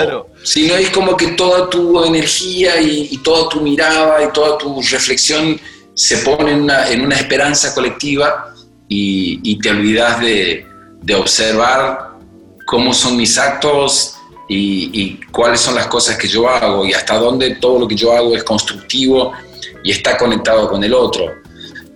Si 0.43 0.67
no 0.67 0.75
es 0.75 0.89
como 0.89 1.15
que 1.15 1.27
toda 1.27 1.69
tu 1.69 2.03
energía 2.03 2.81
y, 2.81 3.17
toda 3.17 3.49
tu 3.49 3.61
mirada 3.61 4.23
y 4.23 4.31
toda 4.31 4.57
tu 4.57 4.81
reflexión 4.81 5.59
se 5.93 6.17
pone 6.19 6.51
en 6.51 6.61
una, 7.01 7.15
esperanza 7.15 7.73
colectiva 7.73 8.53
y, 8.87 9.59
te 9.59 9.69
olvidas 9.69 10.19
de, 10.19 10.65
de, 11.01 11.15
observar 11.15 12.17
cómo 12.65 12.93
son 12.93 13.17
mis 13.17 13.37
actos 13.37 14.15
y, 14.49 14.89
y, 14.99 15.19
cuáles 15.31 15.59
son 15.59 15.75
las 15.75 15.87
cosas 15.87 16.17
que 16.17 16.27
yo 16.27 16.49
hago 16.49 16.85
y 16.85 16.93
hasta 16.93 17.17
dónde 17.17 17.55
todo 17.55 17.79
lo 17.79 17.87
que 17.87 17.95
yo 17.95 18.11
hago 18.11 18.35
es 18.35 18.43
constructivo 18.43 19.33
y 19.83 19.91
está 19.91 20.17
conectado 20.17 20.67
con 20.69 20.83
el 20.83 20.93
otro. 20.93 21.25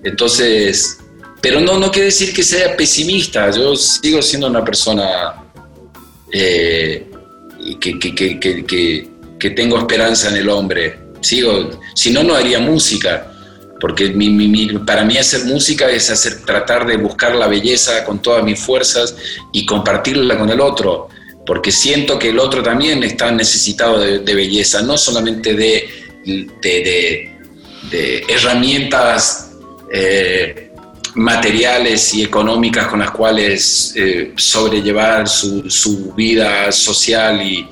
Entonces, 0.04 1.00
pero 1.42 1.60
no, 1.60 1.80
no 1.80 1.92
quiere 1.92 2.08
decir 2.08 2.34
que 2.34 2.44
sea 2.44 2.76
pesimista, 2.78 3.50
yo 3.52 3.76
sigo 3.76 4.22
siendo 4.22 4.48
una 4.48 4.64
persona 4.64 5.44
eh, 6.32 7.08
que, 7.80 8.00
que, 8.00 8.40
que, 9.40 9.50
tengo 9.52 9.78
esperanza 9.78 10.30
en 10.30 10.38
el 10.38 10.50
hombre. 10.50 11.00
Sigo, 11.22 11.80
si 11.94 12.12
no, 12.12 12.24
no 12.24 12.36
haría 12.36 12.60
música, 12.60 13.32
porque 13.80 14.16
para 14.86 15.04
mí 15.04 15.18
hacer 15.18 15.46
música 15.46 15.90
es 15.90 16.10
hacer, 16.10 16.44
tratar 16.46 16.86
de 16.86 16.98
buscar 16.98 17.36
la 17.36 17.48
belleza 17.48 18.04
con 18.06 18.22
todas 18.22 18.44
mis 18.44 18.60
fuerzas 18.60 19.16
y 19.52 19.66
compartirla 19.66 20.38
con 20.38 20.50
el 20.50 20.62
otro, 20.62 21.10
porque 21.46 21.72
siento 21.72 22.18
que 22.18 22.30
el 22.30 22.40
otro 22.40 22.64
también 22.64 23.04
está 23.04 23.32
necesitado 23.32 24.00
de, 24.00 24.36
belleza, 24.36 24.82
no 24.82 24.98
solamente 24.98 25.54
de, 25.54 25.88
de, 26.26 27.32
de 27.92 28.26
herramientas 28.28 29.52
eh, 29.92 30.65
materiales 31.16 32.14
y 32.14 32.24
económicas 32.24 32.88
con 32.88 33.00
las 33.00 33.12
cuales 33.12 33.94
eh, 33.96 34.34
sobrellevar 34.36 35.28
su, 35.28 35.70
su, 35.70 36.14
vida 36.14 36.72
social 36.72 37.42
y, 37.42 37.68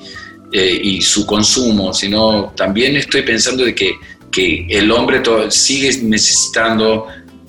eh, 0.52 0.80
y, 0.82 1.02
su 1.02 1.26
consumo, 1.26 1.92
sino 1.92 2.52
también 2.56 2.96
estoy 2.96 3.22
pensando 3.22 3.64
de 3.64 3.74
que, 3.74 3.94
que 4.30 4.66
el 4.70 4.90
hombre 4.90 5.22
sigue 5.50 5.96
necesitando 6.02 7.06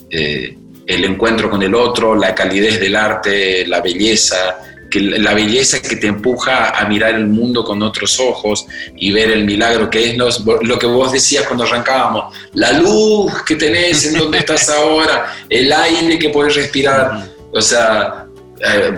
el 0.09 1.03
encuentro 1.03 1.49
con 1.49 1.61
el 1.61 1.75
otro, 1.75 2.15
la 2.15 2.33
calidez 2.33 2.79
del 2.79 2.95
arte, 2.95 3.67
la 3.67 3.81
belleza, 3.81 4.57
la 4.99 5.33
belleza 5.33 5.81
que 5.81 5.95
te 5.95 6.07
empuja 6.07 6.69
a 6.69 6.87
mirar 6.87 7.15
el 7.15 7.27
mundo 7.27 7.63
con 7.63 7.81
otros 7.81 8.19
ojos 8.19 8.65
y 8.95 9.11
ver 9.11 9.31
el 9.31 9.45
milagro 9.45 9.89
que 9.89 10.11
es 10.11 10.17
lo 10.17 10.79
que 10.79 10.85
vos 10.85 11.11
decías 11.11 11.45
cuando 11.45 11.63
arrancábamos, 11.63 12.33
la 12.53 12.73
luz 12.73 13.31
que 13.43 13.55
tenés 13.55 14.05
en 14.05 14.19
donde 14.19 14.39
estás 14.39 14.69
ahora, 14.77 15.33
el 15.49 15.71
aire 15.71 16.19
que 16.19 16.29
puedes 16.29 16.55
respirar, 16.55 17.27
o 17.51 17.61
sea, 17.61 18.25
eh, 18.59 18.93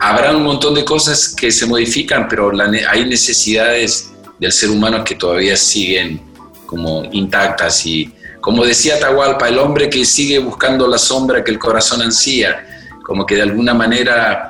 habrá 0.00 0.34
un 0.34 0.42
montón 0.42 0.74
de 0.74 0.84
cosas 0.84 1.28
que 1.28 1.50
se 1.50 1.66
modifican, 1.66 2.26
pero 2.28 2.50
hay 2.88 3.04
necesidades 3.04 4.10
del 4.38 4.52
ser 4.52 4.70
humano 4.70 5.04
que 5.04 5.14
todavía 5.14 5.56
siguen 5.56 6.22
como 6.66 7.04
intactas. 7.12 7.84
Y 7.84 8.12
como 8.40 8.64
decía 8.64 8.98
Tahualpa, 8.98 9.48
el 9.48 9.58
hombre 9.58 9.90
que 9.90 10.04
sigue 10.04 10.38
buscando 10.38 10.88
la 10.88 10.98
sombra 10.98 11.44
que 11.44 11.50
el 11.50 11.58
corazón 11.58 12.00
ansía, 12.00 12.88
como 13.04 13.26
que 13.26 13.34
de 13.34 13.42
alguna 13.42 13.74
manera 13.74 14.49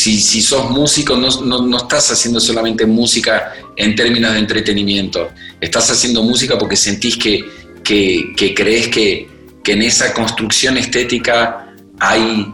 si, 0.00 0.18
si 0.18 0.40
sos 0.40 0.70
músico, 0.70 1.14
no, 1.14 1.28
no, 1.42 1.76
estás 1.76 2.10
haciendo 2.10 2.40
solamente 2.40 2.86
música 2.86 3.52
en 3.76 3.94
términos 3.94 4.32
de 4.32 4.38
entretenimiento, 4.38 5.28
estás 5.60 5.90
haciendo 5.90 6.22
música 6.22 6.56
porque 6.56 6.74
sentís 6.74 7.18
que, 7.18 7.44
que, 7.84 8.54
crees 8.54 8.88
que, 8.88 9.28
que, 9.62 9.72
en 9.72 9.82
esa 9.82 10.14
construcción 10.14 10.78
estética 10.78 11.74
hay 11.98 12.50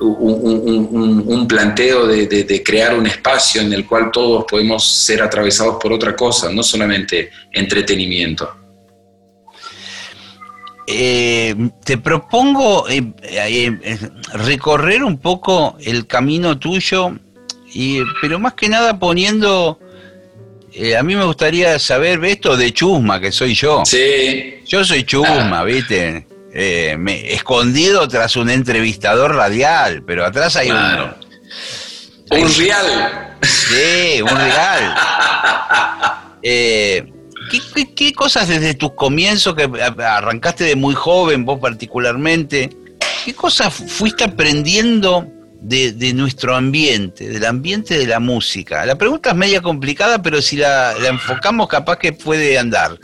un, 0.00 1.24
un, 1.28 1.46
planteo 1.46 2.08
de, 2.08 2.26
de, 2.26 2.62
crear 2.64 2.98
un 2.98 3.06
espacio 3.06 3.60
en 3.60 3.72
el 3.72 3.86
cual 3.86 4.10
todos 4.12 4.44
podemos 4.50 4.84
ser 4.84 5.22
atravesados 5.22 5.76
por 5.80 5.92
otra 5.92 6.16
cosa, 6.16 6.50
no 6.50 6.64
solamente 6.64 7.30
entretenimiento. 7.52 8.57
Eh, 10.90 11.54
te 11.84 11.98
propongo 11.98 12.88
eh, 12.88 13.12
eh, 13.22 13.98
recorrer 14.32 15.04
un 15.04 15.18
poco 15.18 15.76
el 15.84 16.06
camino 16.06 16.58
tuyo, 16.58 17.12
y, 17.70 18.00
pero 18.22 18.38
más 18.38 18.54
que 18.54 18.70
nada 18.70 18.98
poniendo, 18.98 19.78
a 20.98 21.02
mí 21.02 21.14
me 21.14 21.26
gustaría 21.26 21.78
saber 21.78 22.24
esto 22.24 22.56
de 22.56 22.72
Chusma, 22.72 23.20
que 23.20 23.32
soy 23.32 23.52
yo. 23.52 23.82
Sí. 23.84 24.62
Yo 24.66 24.82
soy 24.82 25.04
Chusma, 25.04 25.62
¿viste? 25.62 26.26
Me, 26.96 27.34
escondido 27.34 28.08
tras 28.08 28.36
un 28.36 28.48
entrevistador 28.48 29.34
radial, 29.34 30.02
pero 30.06 30.24
atrás 30.24 30.56
hay 30.56 30.70
un... 30.70 30.78
Un 32.30 32.56
real. 32.56 33.36
Sí, 33.42 34.22
un 34.22 34.36
real. 34.36 34.94
¿Qué, 37.48 38.12
cosas 38.12 38.48
desde 38.48 38.74
tus 38.74 38.92
comienzos, 38.92 39.54
que 39.54 39.68
arrancaste 40.02 40.64
de 40.64 40.76
muy 40.76 40.94
joven, 40.94 41.44
vos 41.44 41.58
particularmente, 41.60 42.70
qué 43.24 43.34
cosas 43.34 43.72
fuiste 43.74 44.24
aprendiendo 44.24 45.26
de, 45.60 46.12
nuestro 46.14 46.54
ambiente, 46.54 47.28
del 47.28 47.44
ambiente 47.44 47.98
de 47.98 48.06
la 48.06 48.20
música? 48.20 48.84
La 48.86 48.96
pregunta 48.96 49.30
es 49.30 49.36
media 49.36 49.60
complicada, 49.60 50.20
pero 50.20 50.42
si 50.42 50.56
la, 50.56 50.94
enfocamos 51.06 51.68
capaz 51.68 51.98
que 51.98 52.12
puede 52.12 52.58
andar. 52.58 52.98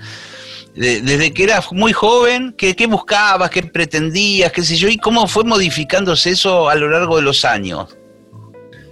desde 0.75 1.33
que 1.33 1.45
eras 1.45 1.73
muy 1.73 1.93
joven, 1.93 2.55
¿qué, 2.57 2.77
¿qué, 2.77 2.87
buscabas, 2.87 3.51
qué 3.51 3.63
pretendías, 3.63 4.53
qué 4.53 4.63
sé 4.63 4.77
yo, 4.77 4.89
y 4.89 4.99
cómo 4.99 5.27
fue 5.27 5.45
modificándose 5.45 6.31
eso 6.31 6.69
a 6.69 6.75
lo 6.75 6.89
largo 6.91 7.17
de 7.17 7.23
los 7.23 7.45
años? 7.45 7.97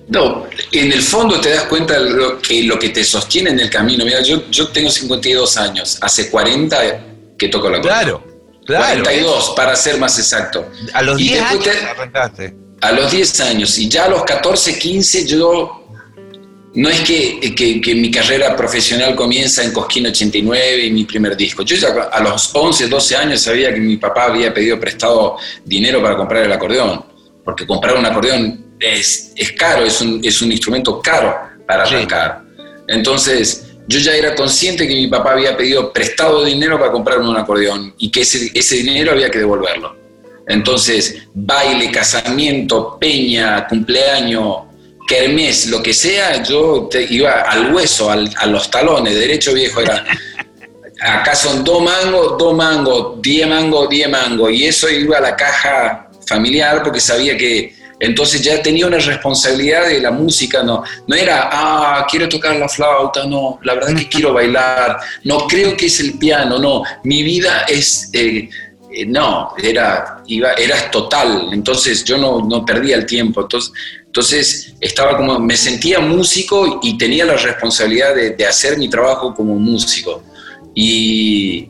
No, 0.08 0.46
en 0.70 0.92
el 0.92 1.02
fondo 1.02 1.40
te 1.40 1.50
das 1.50 1.64
cuenta 1.64 1.98
lo 1.98 2.40
que, 2.40 2.64
lo 2.64 2.78
que 2.78 2.90
te 2.90 3.04
sostiene 3.04 3.50
en 3.50 3.60
el 3.60 3.70
camino. 3.70 4.04
Mira, 4.04 4.22
yo, 4.22 4.50
yo 4.50 4.68
tengo 4.68 4.90
52 4.90 5.56
años, 5.56 5.98
hace 6.00 6.30
40 6.30 7.36
que 7.38 7.48
toco 7.48 7.70
la 7.70 7.80
Claro, 7.80 8.22
claro. 8.66 9.02
42 9.02 9.52
para 9.56 9.76
ser 9.76 9.98
más 9.98 10.18
exacto. 10.18 10.70
A 10.92 11.02
los 11.02 11.16
10 11.16 11.42
años 11.42 11.68
arrancaste. 11.90 12.54
A 12.80 12.92
los 12.92 13.10
10 13.10 13.40
años, 13.40 13.78
y 13.78 13.88
ya 13.88 14.06
a 14.06 14.08
los 14.08 14.24
14, 14.24 14.78
15 14.78 15.26
yo... 15.26 15.78
No 16.74 16.88
es 16.88 17.00
que, 17.02 17.54
que, 17.54 17.94
mi 17.94 18.10
carrera 18.10 18.56
profesional 18.56 19.14
comienza 19.14 19.62
en 19.62 19.72
Cosquín 19.72 20.06
89 20.06 20.86
y 20.86 20.90
mi 20.90 21.04
primer 21.04 21.36
disco. 21.36 21.62
Yo 21.64 21.76
ya 21.76 21.88
a 22.10 22.22
los 22.22 22.50
11, 22.54 22.88
12 22.88 23.14
años 23.14 23.42
sabía 23.42 23.74
que 23.74 23.78
mi 23.78 23.98
papá 23.98 24.24
había 24.24 24.54
pedido 24.54 24.80
prestado 24.80 25.36
dinero 25.66 26.00
para 26.00 26.16
comprar 26.16 26.44
el 26.44 26.52
acordeón, 26.52 27.04
porque 27.44 27.66
comprar 27.66 27.94
un 27.98 28.06
acordeón 28.06 28.61
es, 28.82 29.32
caro, 29.56 29.84
es 29.84 30.00
un, 30.00 30.20
es 30.24 30.42
un, 30.42 30.50
instrumento 30.50 31.00
caro 31.00 31.36
para 31.66 31.84
arrancar. 31.84 32.42
Entonces, 32.88 33.66
yo 33.86 33.98
ya 33.98 34.12
era 34.12 34.34
consciente 34.34 34.86
que 34.86 34.94
mi 34.94 35.06
papá 35.06 35.32
había 35.32 35.56
pedido 35.56 35.92
prestado 35.92 36.44
dinero 36.44 36.78
para 36.78 36.92
comprarme 36.92 37.28
un 37.28 37.36
acordeón 37.36 37.94
y 37.98 38.10
que 38.10 38.22
ese, 38.22 38.50
ese 38.54 38.76
dinero 38.76 39.12
había 39.12 39.30
que 39.30 39.38
devolverlo. 39.38 39.96
Entonces, 40.46 41.22
baile, 41.32 41.90
casamiento, 41.90 42.98
peña, 42.98 43.66
cumpleaños, 43.68 44.64
kermés, 45.06 45.66
lo 45.66 45.82
que 45.82 45.92
sea, 45.92 46.42
yo 46.42 46.88
iba 47.08 47.42
al 47.42 47.72
hueso, 47.72 48.10
a 48.10 48.46
los 48.46 48.70
talones, 48.70 49.14
derecho 49.14 49.52
viejo 49.52 49.80
era. 49.80 50.04
Acá 51.00 51.34
son 51.34 51.64
dos 51.64 51.82
mangos, 51.82 52.38
dos 52.38 52.54
mangos, 52.54 53.20
diez 53.20 53.46
mangos, 53.46 53.88
diez 53.88 54.08
mangos. 54.08 54.52
Y 54.52 54.66
eso 54.66 54.88
iba 54.88 55.18
a 55.18 55.20
la 55.20 55.36
caja 55.36 56.08
familiar 56.26 56.82
porque 56.82 57.00
sabía 57.00 57.36
que 57.36 57.74
entonces 58.02 58.42
ya 58.42 58.60
tenía 58.60 58.88
una 58.88 58.98
responsabilidad 58.98 59.86
de 59.86 60.00
la 60.00 60.10
música, 60.10 60.64
no, 60.64 60.82
no 61.06 61.14
era, 61.14 61.48
ah, 61.52 62.04
quiero 62.10 62.28
tocar 62.28 62.56
la 62.56 62.68
flauta, 62.68 63.24
no, 63.26 63.60
la 63.62 63.74
verdad 63.74 63.90
es 63.90 64.00
que 64.00 64.08
quiero 64.08 64.32
bailar, 64.32 64.98
no 65.22 65.46
creo 65.46 65.76
que 65.76 65.86
es 65.86 66.00
el 66.00 66.18
piano, 66.18 66.58
no, 66.58 66.82
mi 67.04 67.22
vida 67.22 67.64
es, 67.68 68.10
eh, 68.12 68.48
eh, 68.90 69.06
no, 69.06 69.54
era, 69.62 70.20
iba, 70.26 70.50
total, 70.90 71.50
entonces 71.52 72.02
yo 72.02 72.18
no, 72.18 72.40
no 72.40 72.66
perdía 72.66 72.96
el 72.96 73.06
tiempo, 73.06 73.42
entonces, 73.42 73.72
entonces 74.04 74.74
estaba 74.80 75.16
como, 75.16 75.38
me 75.38 75.56
sentía 75.56 76.00
músico 76.00 76.80
y 76.82 76.98
tenía 76.98 77.24
la 77.24 77.36
responsabilidad 77.36 78.16
de, 78.16 78.30
de 78.30 78.44
hacer 78.44 78.78
mi 78.78 78.90
trabajo 78.90 79.32
como 79.32 79.54
músico. 79.54 80.24
Y, 80.74 81.68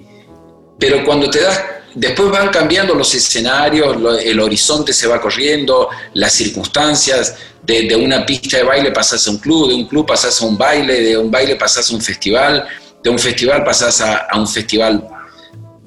pero 0.78 1.04
cuando 1.04 1.28
te 1.28 1.42
das 1.42 1.62
Después 1.94 2.30
van 2.30 2.48
cambiando 2.48 2.94
los 2.94 3.14
escenarios, 3.14 3.96
el 4.24 4.40
horizonte 4.40 4.92
se 4.92 5.06
va 5.06 5.20
corriendo, 5.20 5.88
las 6.14 6.32
circunstancias, 6.32 7.36
de, 7.62 7.94
una 7.96 8.26
pista 8.26 8.56
de 8.56 8.64
baile 8.64 8.90
pasas 8.90 9.26
a 9.26 9.30
un 9.30 9.38
club, 9.38 9.68
de 9.68 9.74
un 9.74 9.86
club 9.86 10.06
pasas 10.06 10.40
a 10.40 10.46
un 10.46 10.56
baile, 10.56 11.00
de 11.00 11.16
un 11.16 11.30
baile 11.30 11.56
pasas 11.56 11.90
a 11.90 11.94
un 11.94 12.00
festival, 12.00 12.66
de 13.02 13.10
un 13.10 13.18
festival 13.18 13.62
pasas 13.64 14.00
a, 14.00 14.28
un 14.34 14.48
festival 14.48 15.06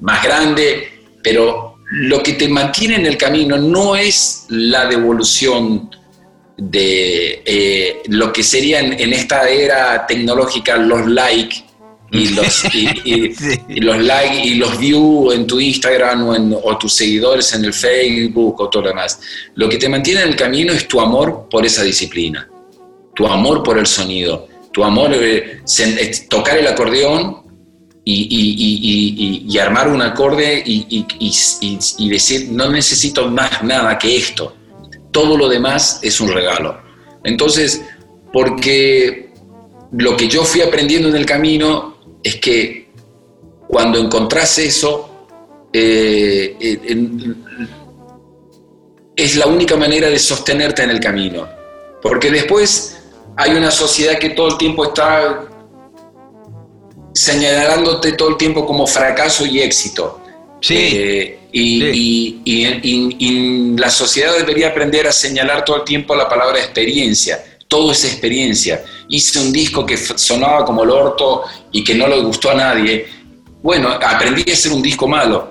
más 0.00 0.22
grande, 0.22 0.88
pero 1.22 1.76
lo 1.90 2.22
que 2.22 2.34
te 2.34 2.48
mantiene 2.48 2.96
en 2.96 3.06
el 3.06 3.16
camino 3.16 3.58
no 3.58 3.96
es 3.96 4.46
la 4.48 4.86
devolución 4.86 5.90
de 6.56 7.42
eh, 7.44 8.02
lo 8.08 8.32
que 8.32 8.42
serían 8.42 8.98
en 8.98 9.12
esta 9.12 9.48
era 9.48 10.06
tecnológica 10.06 10.76
los 10.76 11.06
likes 11.06 11.65
y 12.10 12.28
los, 12.34 12.64
y, 12.74 13.80
los 13.80 13.98
like 13.98 14.44
y 14.44 14.54
los 14.54 14.78
views 14.78 15.34
en 15.34 15.46
tu 15.46 15.60
Instagram 15.60 16.28
o, 16.28 16.36
en, 16.36 16.56
o 16.62 16.78
tus 16.78 16.94
seguidores 16.94 17.52
en 17.54 17.64
el 17.64 17.72
Facebook 17.72 18.60
o 18.60 18.68
todo 18.68 18.82
lo 18.82 18.88
demás. 18.88 19.20
Lo 19.54 19.68
que 19.68 19.78
te 19.78 19.88
mantiene 19.88 20.22
en 20.22 20.28
el 20.28 20.36
camino 20.36 20.72
es 20.72 20.86
tu 20.86 21.00
amor 21.00 21.48
por 21.50 21.64
esa 21.66 21.82
disciplina, 21.82 22.48
tu 23.14 23.26
amor 23.26 23.62
por 23.62 23.78
el 23.78 23.86
sonido, 23.86 24.48
tu 24.72 24.84
amor 24.84 25.18
de 25.18 25.62
tocar 26.28 26.58
el 26.58 26.66
acordeón 26.66 27.46
y, 28.08 29.42
y, 29.48 29.58
armar 29.58 29.88
un 29.88 30.00
acorde 30.00 30.62
y, 30.64 32.08
decir, 32.08 32.48
no 32.52 32.70
necesito 32.70 33.28
más 33.28 33.64
nada 33.64 33.98
que 33.98 34.16
esto. 34.16 34.54
Todo 35.10 35.36
lo 35.36 35.48
demás 35.48 35.98
es 36.02 36.20
un 36.20 36.28
regalo. 36.28 36.78
Entonces, 37.24 37.82
porque 38.32 39.30
lo 39.92 40.16
que 40.16 40.28
yo 40.28 40.44
fui 40.44 40.60
aprendiendo 40.60 41.08
en 41.08 41.16
el 41.16 41.26
camino 41.26 41.95
es 42.26 42.36
que 42.36 42.88
cuando 43.68 44.00
encontrás 44.00 44.58
eso, 44.58 45.28
eh, 45.72 46.56
es 49.14 49.36
la 49.36 49.46
única 49.46 49.76
manera 49.76 50.08
de 50.08 50.18
sostenerte 50.18 50.82
en 50.82 50.90
el 50.90 50.98
camino. 50.98 51.48
Porque 52.02 52.32
después 52.32 52.98
hay 53.36 53.52
una 53.52 53.70
sociedad 53.70 54.18
que 54.18 54.30
todo 54.30 54.48
el 54.48 54.58
tiempo 54.58 54.86
está 54.86 55.44
señalándote 57.14 58.12
todo 58.12 58.30
el 58.30 58.36
tiempo 58.36 58.66
como 58.66 58.88
fracaso 58.88 59.46
y 59.46 59.60
éxito. 59.60 60.20
Sí. 60.60 60.76
Eh, 60.76 61.38
y, 61.52 62.36
la 63.78 63.90
sociedad 63.90 64.36
debería 64.36 64.68
aprender 64.68 65.06
a 65.06 65.12
señalar 65.12 65.64
todo 65.64 65.76
el 65.76 65.84
tiempo 65.84 66.16
la 66.16 66.28
palabra 66.28 66.58
experiencia. 66.58 67.42
Todo 67.68 67.92
es 67.92 68.04
experiencia. 68.04 68.84
Hice 69.08 69.38
un 69.40 69.52
disco 69.52 69.86
que 69.86 69.96
sonaba 69.96 70.64
como 70.64 70.82
el 70.82 70.90
orto 70.90 71.44
y 71.76 71.84
que 71.84 71.94
no 71.94 72.08
le 72.08 72.20
gustó 72.22 72.50
a 72.50 72.54
nadie. 72.54 73.06
Bueno, 73.62 73.90
aprendí 73.90 74.50
a 74.50 74.54
hacer 74.54 74.72
un 74.72 74.80
disco 74.80 75.06
malo. 75.06 75.50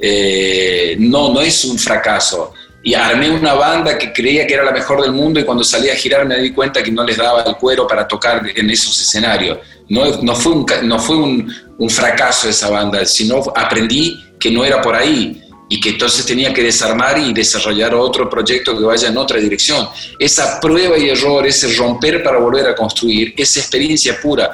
Eh, 0.00 0.96
no, 0.98 1.34
no 1.34 1.42
es 1.42 1.66
un 1.66 1.78
fracaso 1.78 2.54
y 2.82 2.94
armé 2.94 3.28
una 3.30 3.52
banda 3.52 3.98
que 3.98 4.10
creía 4.10 4.46
que 4.46 4.54
era 4.54 4.64
la 4.64 4.72
mejor 4.72 5.02
del 5.02 5.12
mundo 5.12 5.38
y 5.38 5.44
cuando 5.44 5.62
salí 5.62 5.90
a 5.90 5.94
girar 5.94 6.24
me 6.24 6.38
di 6.38 6.52
cuenta 6.52 6.82
que 6.82 6.90
no 6.90 7.04
les 7.04 7.18
daba 7.18 7.42
el 7.42 7.56
cuero 7.56 7.86
para 7.86 8.08
tocar 8.08 8.40
en 8.54 8.70
esos 8.70 8.98
escenarios. 8.98 9.58
No, 9.90 10.22
no 10.22 10.34
fue, 10.34 10.54
no 10.82 10.98
fue 10.98 11.16
un 11.16 11.90
fracaso 11.90 12.48
esa 12.48 12.70
banda, 12.70 13.04
sino 13.04 13.42
aprendí 13.54 14.18
que 14.38 14.50
no 14.50 14.64
era 14.64 14.80
por 14.80 14.94
ahí 14.94 15.42
y 15.72 15.78
que 15.78 15.90
entonces 15.90 16.26
tenía 16.26 16.52
que 16.52 16.64
desarmar 16.64 17.16
y 17.16 17.32
desarrollar 17.32 17.94
otro 17.94 18.28
proyecto 18.28 18.76
que 18.76 18.84
vaya 18.84 19.08
en 19.08 19.16
otra 19.16 19.38
dirección. 19.38 19.88
Esa 20.18 20.58
prueba 20.60 20.98
y 20.98 21.10
error, 21.10 21.46
ese 21.46 21.72
romper 21.76 22.24
para 22.24 22.38
volver 22.38 22.66
a 22.66 22.74
construir, 22.74 23.32
esa 23.36 23.60
experiencia 23.60 24.18
pura, 24.20 24.50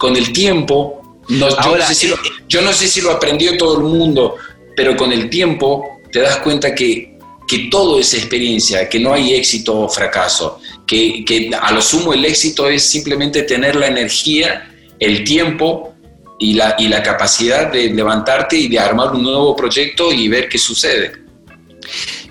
con 0.00 0.16
el 0.16 0.32
tiempo, 0.32 1.22
no, 1.28 1.48
yo, 1.48 1.76
no 1.76 1.86
sé 1.86 1.94
si 1.94 2.08
lo, 2.08 2.16
yo 2.48 2.62
no 2.62 2.72
sé 2.72 2.88
si 2.88 3.00
lo 3.00 3.12
aprendió 3.12 3.56
todo 3.56 3.78
el 3.78 3.84
mundo, 3.84 4.34
pero 4.74 4.96
con 4.96 5.12
el 5.12 5.30
tiempo 5.30 6.00
te 6.10 6.20
das 6.20 6.38
cuenta 6.38 6.74
que 6.74 7.10
que 7.50 7.68
todo 7.68 7.98
es 7.98 8.14
experiencia, 8.14 8.88
que 8.88 9.00
no 9.00 9.12
hay 9.12 9.34
éxito 9.34 9.76
o 9.76 9.88
fracaso, 9.88 10.60
que, 10.86 11.24
que, 11.24 11.50
a 11.60 11.72
lo 11.72 11.82
sumo 11.82 12.14
el 12.14 12.24
éxito 12.24 12.68
es 12.68 12.84
simplemente 12.84 13.42
tener 13.42 13.74
la 13.74 13.88
energía, 13.88 14.70
el 15.00 15.24
tiempo 15.24 15.92
y 16.38 16.54
la, 16.54 16.76
y 16.78 16.86
la 16.86 17.02
capacidad 17.02 17.72
de 17.72 17.90
levantarte 17.90 18.56
y 18.56 18.68
de 18.68 18.78
armar 18.78 19.10
un 19.10 19.24
nuevo 19.24 19.56
proyecto 19.56 20.12
y 20.12 20.28
ver 20.28 20.48
qué 20.48 20.58
sucede. 20.58 21.10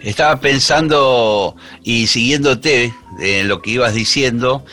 Estaba 0.01 0.39
pensando 0.39 1.57
y 1.83 2.07
siguiéndote 2.07 2.93
en 3.19 3.49
lo 3.49 3.61
que 3.61 3.71
ibas 3.71 3.93
diciendo 3.93 4.63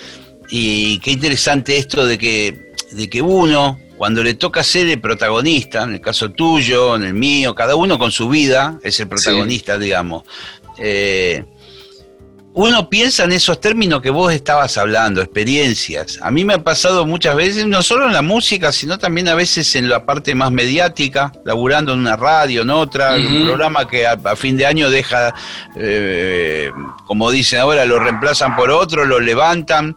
y 0.48 1.00
qué 1.00 1.10
interesante 1.10 1.76
esto 1.76 2.06
de 2.06 2.18
que, 2.18 2.65
de 2.96 3.10
que 3.10 3.20
uno 3.20 3.78
cuando 3.96 4.22
le 4.22 4.34
toca 4.34 4.62
ser 4.62 4.88
el 4.88 5.00
protagonista, 5.00 5.82
en 5.84 5.94
el 5.94 6.00
caso 6.00 6.30
tuyo, 6.30 6.96
en 6.96 7.04
el 7.04 7.14
mío, 7.14 7.54
cada 7.54 7.76
uno 7.76 7.98
con 7.98 8.10
su 8.10 8.28
vida 8.28 8.78
es 8.82 9.00
el 9.00 9.08
protagonista, 9.08 9.78
digamos. 9.78 10.24
Eh, 10.78 11.44
uno 12.52 12.88
piensa 12.88 13.24
en 13.24 13.32
esos 13.32 13.60
términos 13.60 14.00
que 14.00 14.08
vos 14.08 14.32
estabas 14.32 14.78
hablando, 14.78 15.20
experiencias. 15.20 16.18
A 16.22 16.30
mí 16.30 16.42
me 16.42 16.54
ha 16.54 16.64
pasado 16.64 17.04
muchas 17.04 17.36
veces, 17.36 17.66
no 17.66 17.82
solo 17.82 18.06
en 18.06 18.14
la 18.14 18.22
música, 18.22 18.72
sino 18.72 18.98
también 18.98 19.28
a 19.28 19.34
veces 19.34 19.74
en 19.76 19.90
la 19.90 20.06
parte 20.06 20.34
más 20.34 20.50
mediática, 20.50 21.32
laburando 21.44 21.92
en 21.92 22.00
una 22.00 22.16
radio, 22.16 22.62
en 22.62 22.70
otra, 22.70 23.14
un 23.16 23.44
programa 23.44 23.86
que 23.86 24.06
a, 24.06 24.36
fin 24.36 24.56
de 24.56 24.64
año 24.64 24.88
deja, 24.88 25.34
eh, 25.76 26.70
como 27.06 27.30
dicen 27.30 27.60
ahora, 27.60 27.84
lo 27.84 27.98
reemplazan 27.98 28.56
por 28.56 28.70
otro, 28.70 29.04
lo 29.04 29.20
levantan. 29.20 29.96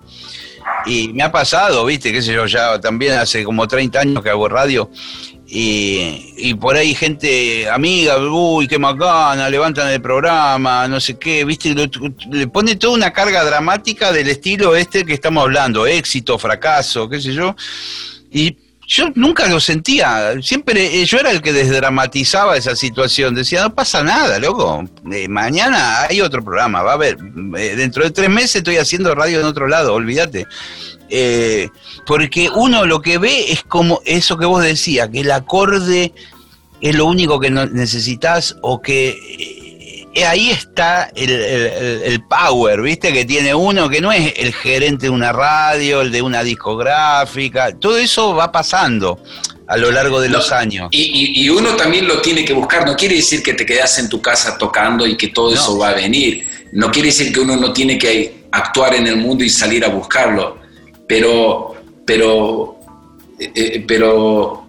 Y 0.85 1.09
me 1.09 1.23
ha 1.23 1.31
pasado, 1.31 1.85
viste, 1.85 2.11
qué 2.11 2.21
sé 2.21 2.33
yo, 2.33 2.45
ya 2.45 2.79
también 2.79 3.13
hace 3.13 3.43
como 3.43 3.67
30 3.67 3.99
años 3.99 4.23
que 4.23 4.29
hago 4.29 4.47
radio. 4.47 4.89
Y, 5.51 6.53
por 6.61 6.75
ahí 6.75 6.93
gente 6.93 7.67
amiga, 7.67 8.17
uy, 8.19 8.67
qué 8.67 8.77
macana, 8.77 9.49
levantan 9.49 9.89
el 9.89 9.99
programa, 9.99 10.87
no 10.87 10.99
sé 10.99 11.17
qué, 11.17 11.43
viste, 11.43 11.73
le 12.29 12.47
pone 12.47 12.75
toda 12.75 12.93
una 12.93 13.11
carga 13.11 13.43
dramática 13.43 14.11
del 14.11 14.29
estilo 14.29 14.75
este 14.75 15.03
que 15.05 15.13
estamos 15.13 15.41
hablando, 15.43 15.87
éxito, 15.87 16.37
fracaso, 16.37 17.09
qué 17.09 17.19
sé 17.19 17.33
yo. 17.33 17.55
Y 18.31 18.55
yo 18.89 19.11
nunca 19.13 19.47
lo 19.47 19.59
sentía, 19.59 20.33
siempre 20.41 20.99
eh, 20.99 21.05
yo 21.05 21.19
era 21.19 21.29
el 21.29 21.43
que 21.43 21.53
desdramatizaba 21.53 22.57
esa 22.57 22.75
situación, 22.75 23.35
decía, 23.35 23.61
no 23.61 23.75
pasa 23.75 24.03
nada, 24.03 24.39
loco, 24.39 24.83
eh, 25.11 25.27
mañana 25.27 26.01
hay 26.01 26.21
otro 26.21 26.43
programa, 26.43 26.81
va 26.81 26.91
a 26.91 26.95
haber, 26.95 27.19
eh, 27.55 27.75
dentro 27.75 28.03
de 28.03 28.09
tres 28.09 28.31
meses 28.31 28.55
estoy 28.55 28.77
haciendo 28.77 29.13
radio 29.13 29.41
en 29.41 29.45
otro 29.45 29.67
lado, 29.67 29.93
olvídate. 29.93 30.47
porque 32.07 32.49
uno 32.49 32.85
lo 32.85 32.99
que 33.01 33.19
ve 33.19 33.51
es 33.51 33.63
como 33.63 34.01
eso 34.05 34.37
que 34.37 34.47
vos 34.47 34.63
decías, 34.63 35.09
que 35.09 35.19
el 35.19 35.31
acorde 35.31 36.11
es 36.81 36.95
lo 36.95 37.05
único 37.05 37.39
que 37.39 37.51
necesitas 37.51 38.57
o 38.61 38.81
que 38.81 39.68
ahí 40.25 40.49
está 40.49 41.11
el, 41.15 42.21
power, 42.29 42.81
¿viste? 42.81 43.13
Que 43.13 43.25
tiene 43.25 43.53
uno, 43.53 43.89
que 43.89 44.01
no 44.01 44.11
es 44.11 44.33
el 44.37 44.53
gerente 44.53 45.07
de 45.07 45.09
una 45.09 45.31
radio, 45.31 46.01
el 46.01 46.11
de 46.11 46.21
una 46.21 46.43
discográfica, 46.43 47.71
todo 47.73 47.97
eso 47.97 48.35
va 48.35 48.51
pasando 48.51 49.19
a 49.67 49.77
lo 49.77 49.91
largo 49.91 50.19
de 50.19 50.29
los 50.29 50.51
años. 50.51 50.89
Y, 50.91 51.47
uno 51.49 51.75
también 51.75 52.07
lo 52.07 52.21
tiene 52.21 52.43
que 52.43 52.53
buscar, 52.53 52.85
no 52.85 52.95
quiere 52.95 53.15
decir 53.15 53.43
que 53.43 53.53
te 53.53 53.65
quedas 53.65 53.99
en 53.99 54.09
tu 54.09 54.21
casa 54.21 54.57
tocando 54.57 55.05
y 55.05 55.15
que 55.15 55.27
todo 55.27 55.53
eso 55.53 55.77
va 55.77 55.89
a 55.89 55.93
venir, 55.93 56.47
no 56.73 56.91
quiere 56.91 57.09
decir 57.09 57.31
que 57.31 57.39
uno 57.39 57.55
no 57.55 57.71
tiene 57.71 57.97
que 57.97 58.45
actuar 58.51 58.95
en 58.95 59.07
el 59.07 59.17
mundo 59.17 59.43
y 59.43 59.49
salir 59.49 59.85
a 59.85 59.89
buscarlo, 59.89 60.57
pero, 61.07 61.75
pero, 62.05 62.79
eh, 63.39 63.51
eh, 63.53 63.85
pero 63.87 64.68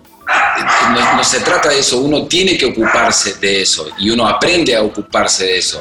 no, 1.17 1.25
se 1.25 1.41
trata 1.41 1.71
de 1.71 1.81
eso, 1.81 1.99
uno 1.99 2.27
tiene 2.27 2.57
que 2.57 2.67
ocuparse 2.67 3.35
de 3.35 3.63
eso 3.63 3.89
y 3.99 4.11
uno 4.11 4.27
aprende 4.27 4.75
a 4.77 4.83
ocuparse 4.83 5.45
de 5.45 5.59
eso, 5.59 5.81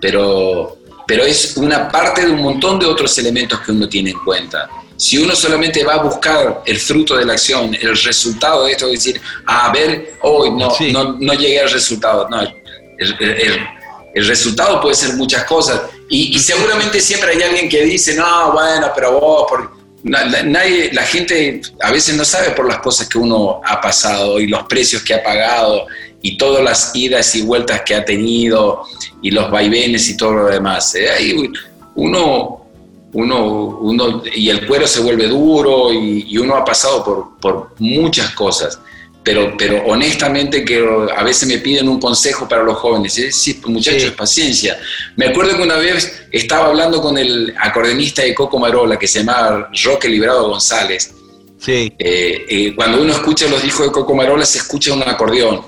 pero, 0.00 0.78
pero 1.06 1.24
es 1.24 1.56
una 1.56 1.88
parte 1.88 2.24
de 2.24 2.32
un 2.32 2.42
montón 2.42 2.78
de 2.78 2.86
otros 2.86 3.16
elementos 3.18 3.60
que 3.60 3.72
uno 3.72 3.88
tiene 3.88 4.10
en 4.10 4.18
cuenta. 4.18 4.68
Si 4.96 5.18
uno 5.18 5.36
solamente 5.36 5.84
va 5.84 5.94
a 5.94 6.02
buscar 6.02 6.62
el 6.64 6.78
fruto 6.78 7.16
de 7.16 7.26
la 7.26 7.34
acción, 7.34 7.74
el 7.74 7.96
resultado 7.98 8.64
de 8.64 8.72
esto, 8.72 8.88
decir, 8.88 9.20
a 9.44 9.70
ver, 9.70 10.14
hoy 10.22 10.50
no, 10.52 10.72
no, 10.90 11.16
no, 11.20 11.34
llegué 11.34 11.60
al 11.60 11.70
resultado. 11.70 12.26
No, 12.30 12.40
el, 12.40 14.26
resultado 14.26 14.80
puede 14.80 14.94
ser 14.94 15.14
muchas 15.14 15.44
cosas. 15.44 15.82
Y, 16.08 16.34
y, 16.34 16.38
seguramente 16.38 16.98
siempre 17.00 17.32
hay 17.32 17.42
alguien 17.42 17.68
que 17.68 17.84
dice, 17.84 18.14
no, 18.14 18.52
bueno, 18.52 18.90
pero 18.94 19.20
vos, 19.20 19.46
por, 19.46 19.75
nadie, 20.06 20.92
la 20.92 21.02
gente 21.02 21.60
a 21.82 21.90
veces 21.90 22.16
no 22.16 22.24
sabe 22.24 22.50
por 22.50 22.66
las 22.66 22.78
cosas 22.78 23.08
que 23.08 23.18
uno 23.18 23.60
ha 23.64 23.80
pasado 23.80 24.40
y 24.40 24.46
los 24.46 24.64
precios 24.64 25.02
que 25.02 25.14
ha 25.14 25.22
pagado 25.22 25.86
y 26.22 26.36
todas 26.38 26.62
las 26.62 26.94
idas 26.94 27.34
y 27.34 27.42
vueltas 27.42 27.82
que 27.82 27.94
ha 27.94 28.04
tenido 28.04 28.82
y 29.22 29.30
los 29.30 29.50
vaivenes 29.50 30.08
y 30.08 30.16
todo 30.16 30.32
lo 30.32 30.46
demás. 30.46 30.94
Eh, 30.94 31.34
uno, 31.96 32.66
uno, 33.12 33.78
uno, 33.80 34.22
y 34.34 34.48
el 34.48 34.66
cuero 34.66 34.86
se 34.86 35.00
vuelve 35.00 35.26
duro 35.26 35.92
y, 35.92 36.36
uno 36.38 36.54
ha 36.54 36.64
pasado 36.64 37.04
por, 37.04 37.38
por 37.40 37.74
muchas 37.78 38.30
cosas 38.30 38.78
pero, 39.26 39.56
pero 39.58 39.82
honestamente 39.86 40.64
que 40.64 40.86
a 41.16 41.24
veces 41.24 41.48
me 41.48 41.58
piden 41.58 41.88
un 41.88 41.98
consejo 41.98 42.48
para 42.48 42.62
los 42.62 42.76
jóvenes. 42.76 43.12
Sí, 43.32 43.60
muchachos, 43.66 44.12
paciencia. 44.12 44.78
Me 45.16 45.26
acuerdo 45.26 45.56
que 45.56 45.64
una 45.64 45.78
vez 45.78 46.28
estaba 46.30 46.66
hablando 46.66 47.02
con 47.02 47.18
el 47.18 47.52
acordeonista 47.60 48.22
de 48.22 48.32
Coco 48.32 48.60
Marola, 48.60 48.96
que 48.96 49.08
se 49.08 49.18
llamaba 49.18 49.68
Roque 49.82 50.08
Librado 50.08 50.48
González. 50.48 51.12
Sí. 51.58 51.92
Eh, 51.98 52.46
eh, 52.48 52.72
cuando 52.76 53.02
uno 53.02 53.12
escucha 53.14 53.48
los 53.48 53.60
discos 53.60 53.86
de 53.86 53.92
Coco 53.92 54.14
Marola, 54.14 54.46
se 54.46 54.58
escucha 54.58 54.94
un 54.94 55.02
acordeón. 55.02 55.60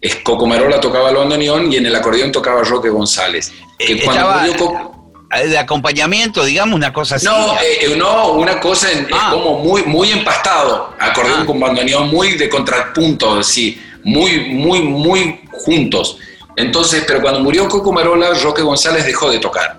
Es 0.00 0.16
Coco 0.16 0.46
Marola 0.46 0.80
tocaba 0.80 1.10
el 1.10 1.16
bandoneón 1.16 1.70
y 1.70 1.76
en 1.76 1.84
el 1.84 1.94
acordeón 1.94 2.32
tocaba 2.32 2.62
Roque 2.62 2.88
González. 2.88 3.52
Que 3.78 3.92
eh, 3.92 4.02
cuando 4.02 4.26
murió 4.32 5.01
de 5.40 5.58
acompañamiento, 5.58 6.44
digamos, 6.44 6.74
una 6.74 6.92
cosa 6.92 7.16
así. 7.16 7.26
No, 7.26 7.54
eh, 7.54 7.78
eh, 7.80 7.96
no 7.96 8.32
una 8.32 8.60
cosa 8.60 8.88
ah. 9.12 9.30
como 9.32 9.58
muy, 9.60 9.82
muy 9.84 10.10
empastado, 10.10 10.94
acordeón 10.98 11.40
ah. 11.42 11.46
con 11.46 11.58
bandoneón, 11.58 12.08
muy 12.08 12.32
de 12.32 12.48
contrapunto, 12.48 13.38
así, 13.38 13.80
muy, 14.04 14.50
muy, 14.50 14.82
muy 14.82 15.40
juntos. 15.50 16.18
Entonces, 16.56 17.04
pero 17.06 17.22
cuando 17.22 17.40
murió 17.40 17.68
Coco 17.68 17.92
Marola, 17.92 18.34
Roque 18.34 18.62
González 18.62 19.06
dejó 19.06 19.30
de 19.30 19.38
tocar. 19.38 19.78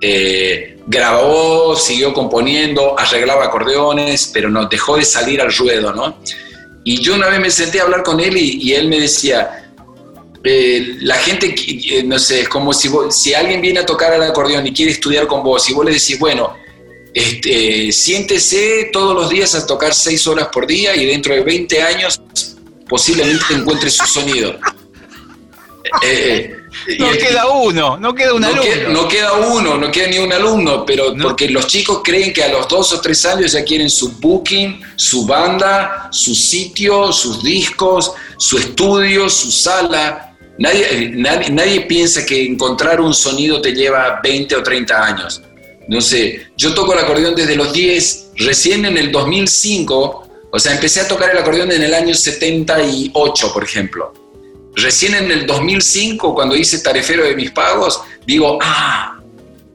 eh, 0.00 0.78
grabó, 0.86 1.76
siguió 1.76 2.14
componiendo, 2.14 2.98
arreglaba 2.98 3.44
acordeones, 3.44 4.30
pero 4.32 4.48
no 4.48 4.66
dejó 4.66 4.96
de 4.96 5.04
salir 5.04 5.40
al 5.42 5.52
ruedo, 5.52 5.92
¿no? 5.92 6.16
Y 6.82 7.02
yo 7.02 7.14
una 7.14 7.28
vez 7.28 7.40
me 7.40 7.50
senté 7.50 7.80
a 7.80 7.82
hablar 7.82 8.02
con 8.02 8.18
él 8.18 8.34
y, 8.36 8.72
él 8.72 8.88
me 8.88 8.98
decía, 8.98 9.67
eh, 10.44 10.96
la 11.00 11.16
gente, 11.16 11.54
eh, 11.56 12.02
no 12.04 12.18
sé, 12.18 12.42
es 12.42 12.48
como 12.48 12.72
si, 12.72 12.88
si 13.10 13.34
alguien 13.34 13.60
viene 13.60 13.80
a 13.80 13.86
tocar 13.86 14.14
el 14.14 14.22
acordeón 14.22 14.66
y 14.66 14.72
quiere 14.72 14.92
estudiar 14.92 15.26
con 15.26 15.42
vos 15.42 15.68
y 15.68 15.74
vos 15.74 15.84
le 15.84 15.92
decís, 15.92 16.18
bueno, 16.18 16.56
este, 17.12 17.90
siéntese 17.90 18.90
todos 18.92 19.14
los 19.14 19.28
días 19.28 19.54
a 19.54 19.66
tocar 19.66 19.94
seis 19.94 20.26
horas 20.26 20.48
por 20.52 20.66
día 20.66 20.94
y 20.94 21.06
dentro 21.06 21.34
de 21.34 21.42
20 21.42 21.82
años 21.82 22.20
posiblemente 22.88 23.54
encuentre 23.54 23.90
su 23.90 24.06
sonido. 24.06 24.58
Eh, 26.02 26.54
no 26.98 27.10
queda 27.12 27.48
uno, 27.48 27.96
no 27.96 28.14
queda 28.14 28.34
un 28.34 28.42
no 28.42 28.48
alumno. 28.48 28.88
no 28.90 29.08
queda 29.08 29.32
uno, 29.32 29.78
no 29.78 29.90
queda 29.90 30.08
ni 30.08 30.18
un 30.18 30.32
alumno, 30.32 30.84
pero 30.84 31.14
porque 31.20 31.48
los 31.48 31.66
chicos 31.66 32.00
creen 32.04 32.32
que 32.32 32.44
a 32.44 32.48
los 32.48 32.68
dos 32.68 32.92
o 32.92 33.00
tres 33.00 33.24
años 33.24 33.52
ya 33.52 33.64
quieren 33.64 33.88
su 33.88 34.12
booking, 34.18 34.80
su 34.96 35.26
banda, 35.26 36.08
su 36.12 36.34
sitio, 36.34 37.12
sus 37.12 37.42
discos, 37.42 38.12
su 38.36 38.58
estudio, 38.58 39.28
su 39.28 39.50
sala. 39.50 40.27
Nadie, 40.58 41.12
nadie, 41.14 41.50
nadie 41.50 41.80
piensa 41.82 42.26
que 42.26 42.44
encontrar 42.44 43.00
un 43.00 43.14
sonido 43.14 43.60
te 43.60 43.72
lleva 43.72 44.20
20 44.22 44.56
o 44.56 44.62
30 44.62 45.04
años. 45.04 45.42
No 45.88 46.00
sé, 46.00 46.48
yo 46.56 46.74
toco 46.74 46.92
el 46.92 46.98
acordeón 46.98 47.34
desde 47.34 47.56
los 47.56 47.72
10, 47.72 48.32
recién 48.36 48.84
en 48.84 48.98
el 48.98 49.10
2005, 49.10 50.28
o 50.50 50.58
sea, 50.58 50.74
empecé 50.74 51.00
a 51.00 51.08
tocar 51.08 51.30
el 51.30 51.38
acordeón 51.38 51.72
en 51.72 51.82
el 51.82 51.94
año 51.94 52.14
78, 52.14 53.52
por 53.52 53.64
ejemplo 53.64 54.12
Recién 54.80 55.14
en 55.14 55.30
el 55.32 55.44
2005, 55.44 56.34
cuando 56.34 56.54
hice 56.54 56.78
tarefero 56.78 57.24
de 57.24 57.34
mis 57.34 57.50
pagos, 57.50 58.00
digo, 58.24 58.60
ah, 58.62 59.18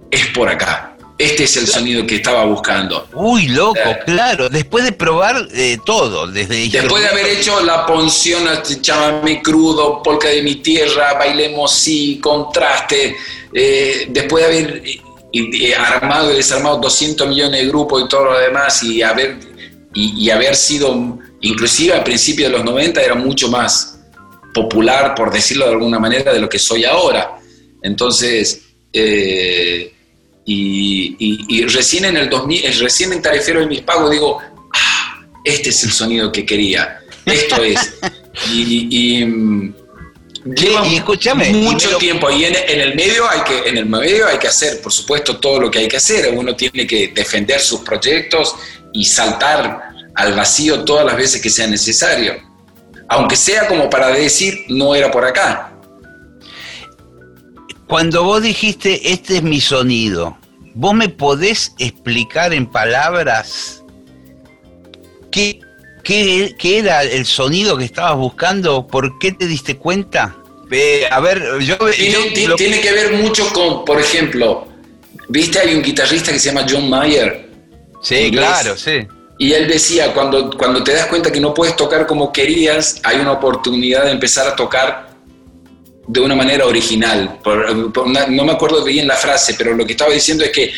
es 0.09 0.27
por 0.27 0.47
acá. 0.47 0.92
Este 1.17 1.43
es 1.43 1.57
el 1.57 1.67
sonido 1.67 2.05
que 2.07 2.15
estaba 2.15 2.43
buscando. 2.45 3.07
Uy, 3.13 3.47
loco, 3.47 3.79
eh. 3.79 3.99
claro. 4.05 4.49
Después 4.49 4.83
de 4.83 4.93
probar 4.93 5.47
eh, 5.53 5.77
todo, 5.85 6.27
desde 6.27 6.67
Después 6.69 7.03
de 7.03 7.09
haber 7.09 7.27
hecho 7.27 7.61
la 7.61 7.85
ponción, 7.85 8.43
chamamé 8.81 9.41
crudo, 9.41 10.01
polka 10.01 10.29
de 10.29 10.41
mi 10.41 10.55
tierra, 10.55 11.13
bailemos 11.13 11.71
sí, 11.71 12.19
contraste, 12.21 13.15
eh, 13.53 14.07
después 14.09 14.43
de 14.43 14.49
haber 14.49 14.83
armado 15.77 16.31
y 16.31 16.35
desarmado 16.35 16.77
200 16.77 17.27
millones 17.27 17.61
de 17.61 17.67
grupos 17.67 18.03
y 18.03 18.07
todo 18.07 18.25
lo 18.25 18.39
demás, 18.39 18.83
y 18.83 19.01
haber, 19.01 19.37
y, 19.93 20.25
y 20.25 20.29
haber 20.31 20.55
sido, 20.55 21.19
inclusive 21.41 21.93
al 21.93 22.03
principio 22.03 22.47
de 22.47 22.53
los 22.53 22.63
90, 22.63 23.01
era 23.01 23.15
mucho 23.15 23.49
más 23.49 23.99
popular, 24.53 25.13
por 25.15 25.31
decirlo 25.31 25.65
de 25.65 25.71
alguna 25.71 25.99
manera, 25.99 26.33
de 26.33 26.39
lo 26.39 26.49
que 26.49 26.59
soy 26.59 26.85
ahora. 26.85 27.37
Entonces, 27.81 28.61
eh, 28.93 29.92
y, 30.45 31.65
recién 31.67 32.05
en 32.05 32.17
el 32.17 32.29
2000, 32.29 32.79
recién 32.79 33.13
en 33.13 33.21
Tarifero 33.21 33.61
de 33.61 33.67
mis 33.67 33.81
pagos 33.81 34.11
digo, 34.11 34.39
ah, 34.73 35.25
este 35.43 35.69
es 35.69 35.83
el 35.83 35.91
sonido 35.91 36.31
que 36.31 36.45
quería, 36.45 36.99
esto 37.25 37.63
es. 37.63 37.95
y, 38.51 38.87
y 38.89 39.73
lleva 40.45 40.83
mucho 41.53 41.97
tiempo 41.97 42.29
y 42.29 42.45
en, 42.45 42.55
el 42.67 42.95
medio 42.95 43.29
hay 43.29 43.41
que 43.43 43.69
en 43.69 43.77
el 43.77 43.85
medio 43.85 44.27
hay 44.27 44.37
que 44.37 44.49
hacer 44.49 44.81
por 44.81 44.91
supuesto 44.91 45.37
todo 45.37 45.57
lo 45.57 45.71
que 45.71 45.79
hay 45.79 45.87
que 45.87 45.95
hacer 45.95 46.33
uno 46.35 46.53
tiene 46.53 46.85
que 46.85 47.13
defender 47.15 47.61
sus 47.61 47.79
proyectos 47.79 48.53
y 48.91 49.05
saltar 49.05 49.83
al 50.13 50.33
vacío 50.33 50.83
todas 50.83 51.05
las 51.05 51.15
veces 51.15 51.41
que 51.41 51.49
sea 51.49 51.65
necesario 51.65 52.35
aunque 53.13 53.35
sea 53.35 53.67
como 53.67 53.89
para 53.89 54.09
decir, 54.09 54.65
no 54.69 54.95
era 54.95 55.11
por 55.11 55.25
acá. 55.25 55.72
Cuando 57.87 58.23
vos 58.23 58.41
dijiste, 58.41 59.11
este 59.11 59.37
es 59.37 59.43
mi 59.43 59.61
sonido, 59.61 60.37
¿vos 60.73 60.93
me 60.93 61.09
podés 61.09 61.73
explicar 61.79 62.53
en 62.53 62.65
palabras 62.65 63.83
qué, 65.31 65.59
qué, 66.03 66.55
era 66.63 67.03
el 67.03 67.25
sonido 67.25 67.77
que 67.77 67.85
estabas 67.85 68.17
buscando? 68.17 68.87
¿Por 68.87 69.19
qué 69.19 69.31
te 69.31 69.47
diste 69.47 69.77
cuenta? 69.77 70.37
a 71.11 71.19
ver, 71.19 71.59
yo... 71.59 71.77
Tiene, 71.77 72.55
tiene 72.55 72.81
que 72.81 72.91
ver 72.91 73.13
mucho 73.13 73.47
con, 73.53 73.85
por 73.85 73.99
ejemplo, 73.99 74.67
¿viste? 75.29 75.59
Hay 75.59 75.75
un 75.75 75.83
guitarrista 75.83 76.31
que 76.31 76.39
se 76.39 76.49
llama 76.49 76.65
John 76.67 76.89
Mayer. 76.89 77.47
Sí, 78.01 78.31
claro, 78.31 78.75
sí 78.75 79.05
y 79.37 79.53
él 79.53 79.67
decía, 79.67 80.13
cuando, 80.13 80.51
cuando 80.51 80.83
te 80.83 80.93
das 80.93 81.07
cuenta 81.07 81.31
que 81.31 81.41
no 81.41 81.53
puedes 81.53 81.75
tocar 81.75 82.05
como 82.05 82.31
querías, 82.31 82.99
hay 83.03 83.19
una 83.19 83.33
oportunidad 83.33 84.05
de 84.05 84.11
empezar 84.11 84.47
a 84.47 84.55
tocar 84.55 85.09
de 86.07 86.19
una 86.19 86.35
manera 86.35 86.65
original. 86.65 87.39
no 87.45 88.45
me 88.45 88.51
acuerdo 88.51 88.83
bien 88.83 89.07
la 89.07 89.15
frase, 89.15 89.55
pero 89.57 89.73
lo 89.73 89.85
que 89.85 89.93
estaba 89.93 90.11
diciendo 90.11 90.43
es 90.43 90.51
que 90.51 90.71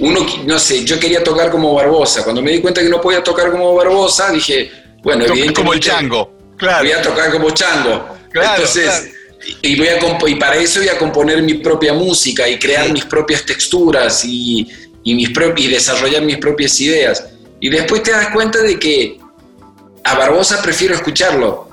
uno, 0.00 0.26
no 0.46 0.58
sé, 0.58 0.84
yo 0.84 0.98
quería 0.98 1.22
tocar 1.22 1.50
como 1.50 1.74
Barbosa. 1.74 2.24
Cuando 2.24 2.42
me 2.42 2.52
di 2.52 2.60
cuenta 2.60 2.80
que 2.80 2.88
no 2.88 3.00
podía 3.00 3.22
tocar 3.22 3.50
como 3.50 3.74
Barbosa, 3.74 4.30
dije, 4.30 4.70
bueno, 5.02 5.24
evidentemente... 5.24 5.60
Como 5.60 5.72
el 5.74 5.80
chango, 5.80 6.32
claro. 6.56 6.84
Voy 6.84 6.92
a 6.92 7.02
tocar 7.02 7.30
como 7.30 7.50
chango. 7.50 8.16
Entonces, 8.32 9.12
Y, 9.62 9.76
voy 9.76 9.88
a 9.88 9.98
y 10.28 10.34
para 10.36 10.56
eso 10.56 10.80
voy 10.80 10.88
a 10.88 10.98
componer 10.98 11.42
mi 11.42 11.54
propia 11.54 11.94
música 11.94 12.48
y 12.48 12.58
crear 12.58 12.92
mis 12.92 13.06
propias 13.06 13.44
texturas 13.44 14.22
y, 14.24 14.68
y, 15.02 15.14
mis 15.14 15.30
y 15.56 15.66
desarrollar 15.68 16.22
mis 16.22 16.36
propias 16.38 16.78
ideas. 16.80 17.26
Y 17.58 17.68
después 17.68 18.02
te 18.02 18.10
das 18.10 18.28
cuenta 18.28 18.60
de 18.62 18.78
que 18.78 19.18
a 20.04 20.14
Barbosa 20.14 20.62
prefiero 20.62 20.94
escucharlo. 20.94 21.69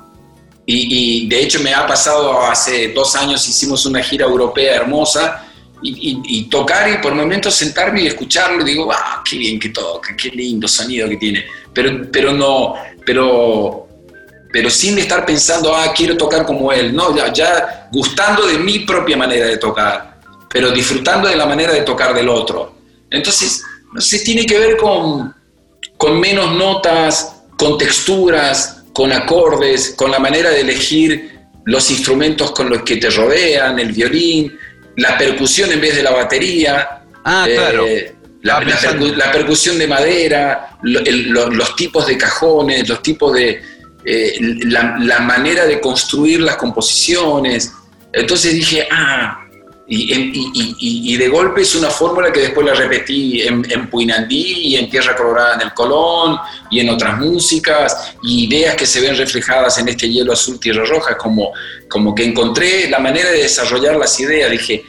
Y, 0.70 1.28
de 1.30 1.43
hecho 1.43 1.61
me 1.61 1.74
ha 1.74 1.88
pasado 1.88 2.41
hace 2.41 2.89
dos 2.89 3.15
años, 3.15 3.47
hicimos 3.47 3.86
una 3.86 4.03
gira 4.03 4.26
europea 4.26 4.76
hermosa 4.76 5.45
y, 5.82 6.43
tocar 6.49 6.89
y 6.89 6.97
por 6.97 7.15
momentos 7.15 7.55
sentarme 7.55 8.01
y 8.01 8.07
escucharlo 8.07 8.61
y 8.61 8.72
digo, 8.72 8.91
ah, 8.91 9.24
qué 9.28 9.38
bien 9.38 9.57
que 9.57 9.70
toca, 9.70 10.13
qué 10.18 10.30
lindo 10.30 10.68
sonido 10.68 11.07
que 11.07 11.15
tiene. 11.15 11.45
Pero, 11.74 12.11
pero 12.11 12.34
no, 12.34 12.74
pero, 13.05 13.88
pero 14.51 14.70
sin 14.70 14.97
estar 14.97 15.26
pensando, 15.26 15.74
ah, 15.74 15.93
quiero 15.95 16.18
tocar 16.18 16.45
como 16.45 16.74
él. 16.74 16.93
No, 16.93 17.15
ya, 17.15 17.32
ya 17.32 17.88
gustando 17.93 18.45
de 18.45 18.57
mi 18.57 18.80
propia 18.80 19.15
manera 19.15 19.45
de 19.45 19.57
tocar, 19.57 20.20
pero 20.49 20.72
disfrutando 20.72 21.30
de 21.30 21.38
la 21.38 21.45
manera 21.45 21.72
de 21.72 21.84
tocar 21.84 22.13
del 22.13 22.28
otro. 22.28 22.76
Entonces, 23.09 23.63
no 23.93 24.01
sé, 24.01 24.20
tiene 24.20 24.45
que 24.45 24.59
ver 24.59 24.76
con, 24.76 25.34
con 25.95 26.20
menos 26.20 26.51
notas, 26.57 27.36
con 27.57 27.78
texturas, 27.78 28.76
con 28.98 29.14
acordes, 29.14 29.93
con 29.95 30.10
la 30.10 30.18
manera 30.18 30.50
de 30.50 30.62
elegir 30.62 31.38
los 31.66 31.91
instrumentos 31.91 32.50
con 32.50 32.68
los 32.68 32.82
que 32.82 32.98
te 32.98 33.12
rodean, 33.12 33.78
el 33.78 33.91
violín, 33.91 34.58
la 34.95 35.16
percusión 35.16 35.72
en 35.72 35.80
vez 35.80 35.98
de 35.98 36.02
la 36.02 36.10
batería. 36.10 37.04
Ah, 37.24 37.45
eh, 37.48 37.54
claro. 37.54 37.86
La, 38.41 39.32
percusión 39.32 39.78
de 39.78 39.86
madera, 39.86 40.80
los 40.82 41.76
tipos 41.76 42.08
de 42.08 42.18
cajones, 42.18 42.89
los 42.89 43.04
tipos 43.04 43.36
de... 43.36 43.62
Eh, 44.04 44.39
la, 44.66 45.20
manera 45.20 45.68
de 45.68 45.80
construir 45.80 46.39
las 46.39 46.56
composiciones. 46.56 47.72
Entonces 48.12 48.52
dije, 48.56 48.88
ah, 48.89 49.45
y, 49.90 51.16
de 51.16 51.28
golpe 51.30 51.62
es 51.62 51.74
una 51.76 51.90
fórmula 51.90 52.32
que 52.32 52.42
después 52.42 52.66
la 52.66 52.74
repetí 52.74 53.42
en, 53.42 53.66
en, 53.72 53.90
Puinandí 53.90 54.68
y 54.68 54.76
en 54.76 54.90
Tierra 54.90 55.16
Colorada 55.16 55.56
en 55.56 55.62
el 55.62 55.74
Colón 55.74 56.38
y 56.70 56.82
en 56.82 56.90
otras 56.90 57.18
músicas, 57.18 58.14
y 58.22 58.48
ideas 58.48 58.76
que 58.76 58.86
se 58.86 59.00
ven 59.00 59.16
reflejadas 59.16 59.78
en 59.78 59.88
este 59.88 60.10
hielo 60.10 60.34
azul 60.34 60.60
Tierra 60.60 60.84
Roja, 60.86 61.16
como, 61.16 61.54
como 61.90 62.14
que 62.14 62.26
encontré 62.26 62.90
la 62.90 63.00
manera 63.00 63.32
de 63.32 63.44
desarrollar 63.44 63.96
las 63.96 64.20
ideas. 64.20 64.52
Dije, 64.52 64.84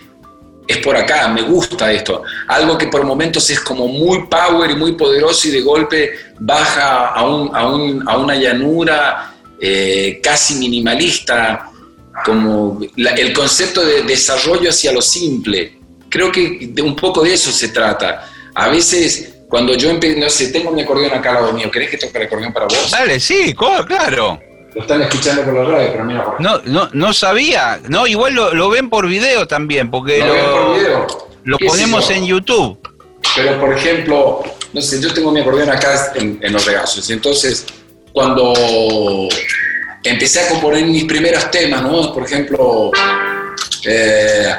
es 0.66 0.78
por 0.78 0.96
acá, 0.96 1.28
me 1.28 1.42
gusta 1.42 1.92
esto. 1.92 2.22
Algo 2.48 2.76
que 2.76 2.88
por 2.88 3.04
momentos 3.04 3.48
es 3.50 3.60
como 3.60 3.86
muy 3.86 4.26
power 4.26 4.70
y 4.70 4.74
muy 4.74 4.92
poderoso 4.92 5.46
y 5.46 5.52
de 5.52 5.60
golpe 5.60 6.10
baja 6.40 7.06
a, 7.08 7.24
un, 7.24 7.54
a, 7.54 7.68
un, 7.68 8.08
a 8.08 8.18
una 8.18 8.34
llanura 8.34 9.34
eh, 9.60 10.20
casi 10.22 10.56
minimalista 10.56 11.70
como 12.24 12.80
el 12.96 13.32
concepto 13.32 13.84
de 13.84 14.02
desarrollo 14.02 14.70
hacia 14.70 14.92
lo 14.92 15.02
simple. 15.02 15.78
Creo 16.08 16.32
que 16.32 16.68
de 16.70 16.82
un 16.82 16.96
poco 16.96 17.22
de 17.22 17.34
eso 17.34 17.50
se 17.52 17.68
trata. 17.68 18.30
A 18.54 18.68
veces, 18.68 19.34
cuando 19.48 19.74
yo 19.74 19.90
empecé, 19.90 20.18
no 20.18 20.28
sé, 20.30 20.48
tengo 20.48 20.70
mi 20.70 20.82
acordeón 20.82 21.12
acá 21.12 21.30
al 21.30 21.34
lado 21.36 21.52
mío, 21.52 21.70
¿querés 21.70 21.90
que 21.90 21.98
toque 21.98 22.18
el 22.18 22.26
acordeón 22.26 22.52
para 22.52 22.66
vos? 22.66 22.90
Dale, 22.90 23.20
sí, 23.20 23.54
claro. 23.54 24.40
Lo 24.74 24.82
están 24.82 25.02
escuchando 25.02 25.44
por 25.44 25.54
la 25.54 25.64
radio, 25.64 25.92
pero 25.92 26.04
mira 26.04 26.24
por 26.24 26.40
No, 26.40 26.60
no, 26.64 26.88
no 26.92 27.12
sabía. 27.12 27.80
No, 27.88 28.06
igual 28.06 28.34
lo, 28.34 28.68
ven 28.70 28.90
por 28.90 29.06
video 29.06 29.46
también, 29.46 29.90
porque 29.90 30.18
lo, 30.18 31.06
lo 31.44 31.58
ponemos 31.58 32.10
en 32.10 32.26
YouTube. 32.26 32.78
Pero, 33.34 33.60
por 33.60 33.72
ejemplo, 33.72 34.42
no 34.72 34.80
sé, 34.80 35.00
yo 35.00 35.12
tengo 35.12 35.30
mi 35.30 35.40
acordeón 35.40 35.70
acá 35.70 36.12
en, 36.14 36.38
en 36.42 36.52
los 36.52 36.64
regazos. 36.64 37.08
Entonces, 37.10 37.66
cuando 38.12 38.52
empecé 40.02 40.40
a 40.40 40.48
componer 40.48 40.84
mis 40.84 41.04
primeros 41.04 41.50
temas, 41.50 41.82
¿no? 41.82 42.12
Por 42.12 42.24
ejemplo, 42.24 42.90
eh, 43.84 44.54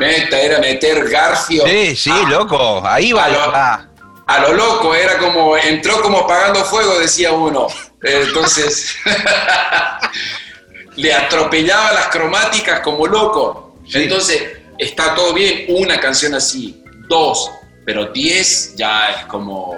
Esta 0.00 0.40
era 0.40 0.58
meter 0.58 1.08
garfio. 1.08 1.64
Sí, 1.66 1.96
sí, 1.96 2.12
loco. 2.28 2.82
Ahí 2.84 3.12
va. 3.12 3.24
a 3.24 3.28
lo- 3.28 3.92
a 4.24 4.38
lo 4.38 4.52
loco, 4.54 4.94
era 4.94 5.18
como, 5.18 5.56
entró 5.56 6.00
como 6.00 6.18
apagando 6.20 6.64
fuego, 6.64 6.98
decía 6.98 7.32
uno. 7.32 7.66
Entonces, 8.02 8.94
le 10.96 11.14
atropellaba 11.14 11.92
las 11.92 12.06
cromáticas 12.08 12.80
como 12.80 13.06
loco. 13.06 13.76
Entonces, 13.92 14.42
está 14.78 15.14
todo 15.14 15.32
bien, 15.34 15.66
una 15.68 15.98
canción 16.00 16.34
así, 16.34 16.82
dos, 17.08 17.50
pero 17.84 18.06
diez 18.06 18.74
ya 18.76 19.10
es 19.20 19.26
como... 19.26 19.76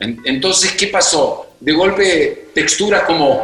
en- 0.00 0.20
Entonces, 0.24 0.72
¿qué 0.72 0.88
pasó? 0.88 1.46
De 1.60 1.72
golpe, 1.72 2.48
texturas 2.54 3.02
como... 3.04 3.42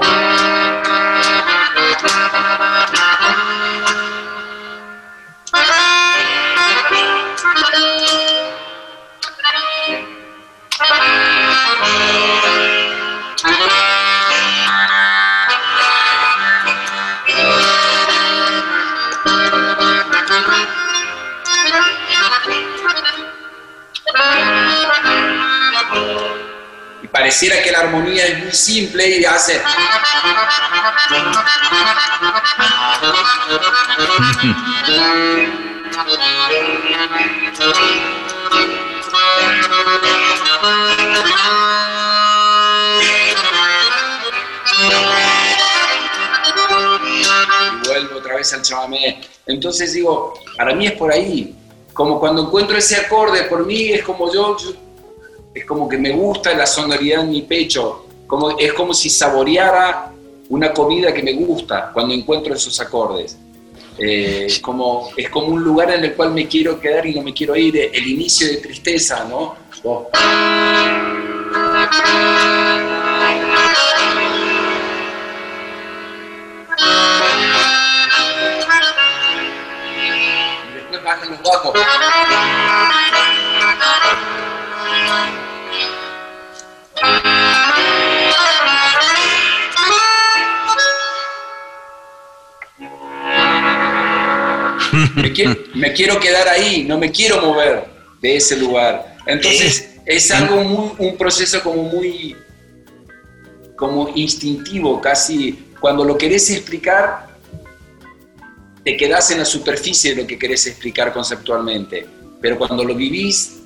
pareciera 27.16 27.62
que 27.62 27.72
la 27.72 27.78
armonía 27.80 28.26
es 28.26 28.44
muy 28.44 28.52
simple 28.52 29.08
y 29.08 29.24
hace... 29.24 29.62
y 47.14 47.86
vuelvo 47.86 48.18
otra 48.18 48.36
vez 48.36 48.52
al 48.52 48.62
chamamé. 48.62 49.20
Entonces 49.46 49.92
digo, 49.92 50.34
para 50.56 50.74
mí 50.74 50.86
es 50.86 50.92
por 50.92 51.12
ahí. 51.12 51.54
Como 51.92 52.20
cuando 52.20 52.42
encuentro 52.42 52.76
ese 52.76 52.96
acorde, 52.96 53.44
por 53.44 53.64
mí 53.64 53.92
es 53.92 54.02
como 54.04 54.32
yo, 54.32 54.56
yo- 54.58 54.85
es 55.56 55.64
como 55.64 55.88
que 55.88 55.96
me 55.96 56.12
gusta 56.12 56.54
la 56.54 56.66
sonoridad 56.66 57.22
en 57.22 57.30
mi 57.30 57.40
pecho. 57.40 58.04
Como, 58.26 58.58
es 58.58 58.74
como 58.74 58.92
si 58.92 59.08
saboreara 59.08 60.12
una 60.50 60.70
comida 60.70 61.14
que 61.14 61.22
me 61.22 61.32
gusta 61.32 61.90
cuando 61.94 62.12
encuentro 62.12 62.52
esos 62.52 62.78
acordes. 62.78 63.38
Eh, 63.98 64.48
como, 64.60 65.08
es 65.16 65.30
como 65.30 65.46
un 65.46 65.64
lugar 65.64 65.90
en 65.92 66.04
el 66.04 66.12
cual 66.12 66.32
me 66.32 66.46
quiero 66.46 66.78
quedar 66.78 67.06
y 67.06 67.14
no 67.14 67.22
me 67.22 67.32
quiero 67.32 67.56
ir. 67.56 67.74
El 67.90 68.06
inicio 68.06 68.46
de 68.48 68.58
tristeza, 68.58 69.24
¿no? 69.24 69.54
Después 80.74 81.02
bajan 81.02 81.30
los 81.30 81.42
bajos. 81.42 81.72
Me 95.16 95.32
quiero, 95.32 95.56
me 95.74 95.92
quiero 95.92 96.20
quedar 96.20 96.48
ahí, 96.48 96.84
no 96.84 96.98
me 96.98 97.10
quiero 97.10 97.42
mover 97.42 97.84
de 98.20 98.36
ese 98.36 98.56
lugar. 98.56 99.16
Entonces 99.26 99.96
es 100.04 100.30
algo 100.30 100.62
muy, 100.62 100.90
un 100.98 101.16
proceso 101.16 101.62
como 101.62 101.82
muy, 101.84 102.36
como 103.76 104.08
instintivo, 104.14 105.00
casi. 105.00 105.64
Cuando 105.80 106.04
lo 106.04 106.16
querés 106.16 106.50
explicar, 106.50 107.26
te 108.84 108.96
quedás 108.96 109.30
en 109.32 109.38
la 109.38 109.44
superficie 109.44 110.14
de 110.14 110.22
lo 110.22 110.26
que 110.26 110.38
querés 110.38 110.66
explicar 110.66 111.12
conceptualmente. 111.12 112.06
Pero 112.40 112.58
cuando 112.58 112.84
lo 112.84 112.94
vivís, 112.94 113.58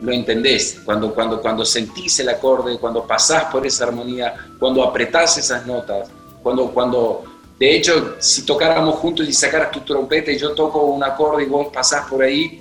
lo 0.00 0.12
entendés. 0.12 0.80
Cuando, 0.84 1.14
cuando, 1.14 1.40
cuando 1.40 1.64
sentís 1.64 2.20
el 2.20 2.28
acorde, 2.28 2.78
cuando 2.78 3.06
pasás 3.06 3.44
por 3.44 3.66
esa 3.66 3.84
armonía, 3.84 4.34
cuando 4.58 4.82
apretás 4.82 5.38
esas 5.38 5.66
notas, 5.66 6.08
cuando, 6.42 6.66
cuando, 6.70 7.24
de 7.58 7.76
hecho, 7.76 8.16
si 8.20 8.42
tocáramos 8.46 8.94
juntos 8.96 9.28
y 9.28 9.32
sacaras 9.32 9.70
tu 9.72 9.80
trompeta 9.80 10.30
y 10.30 10.38
yo 10.38 10.52
toco 10.54 10.82
un 10.86 11.02
acorde 11.02 11.42
y 11.42 11.46
vos 11.46 11.68
pasás 11.72 12.06
por 12.08 12.22
ahí, 12.22 12.60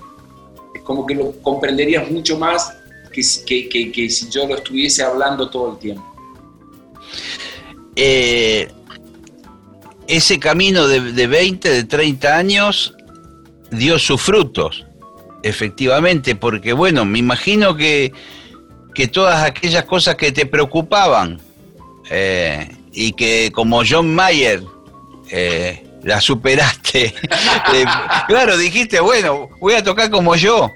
es 0.73 0.81
como 0.81 1.05
que 1.05 1.13
lo 1.15 1.31
comprenderías 1.41 2.09
mucho 2.09 2.37
más 2.37 2.73
que, 3.45 3.67
que- 3.69 3.91
que 3.91 4.09
si 4.09 4.29
yo 4.29 4.47
lo 4.47 4.55
estuviese 4.55 5.03
hablando 5.03 5.49
todo 5.49 5.73
el 5.73 5.77
tiempo. 5.79 6.03
Eh, 7.95 8.67
ese 10.07 10.39
camino 10.39 10.87
de, 10.87 10.99
de 11.13 11.27
20, 11.27 11.69
de 11.69 11.83
30 11.83 12.37
años 12.37 12.93
dio 13.71 13.99
sus 13.99 14.21
frutos, 14.21 14.85
efectivamente, 15.43 16.35
porque 16.35 16.73
bueno, 16.73 17.05
me 17.05 17.19
imagino 17.19 17.75
que, 17.75 18.13
que 18.93 19.07
todas 19.07 19.43
aquellas 19.43 19.85
cosas 19.85 20.15
que 20.15 20.31
te 20.31 20.45
preocupaban 20.45 21.39
eh, 22.09 22.69
y 22.93 23.11
que 23.13 23.51
como 23.53 23.81
John 23.87 24.13
Mayer 24.13 24.63
eh, 25.32 25.84
las 26.03 26.23
superaste, 26.23 27.05
eh, 27.73 27.86
claro, 28.28 28.57
dijiste, 28.57 28.99
bueno, 28.99 29.49
voy 29.59 29.73
a 29.73 29.84
tocar 29.84 30.09
como 30.09 30.36
yo. 30.36 30.71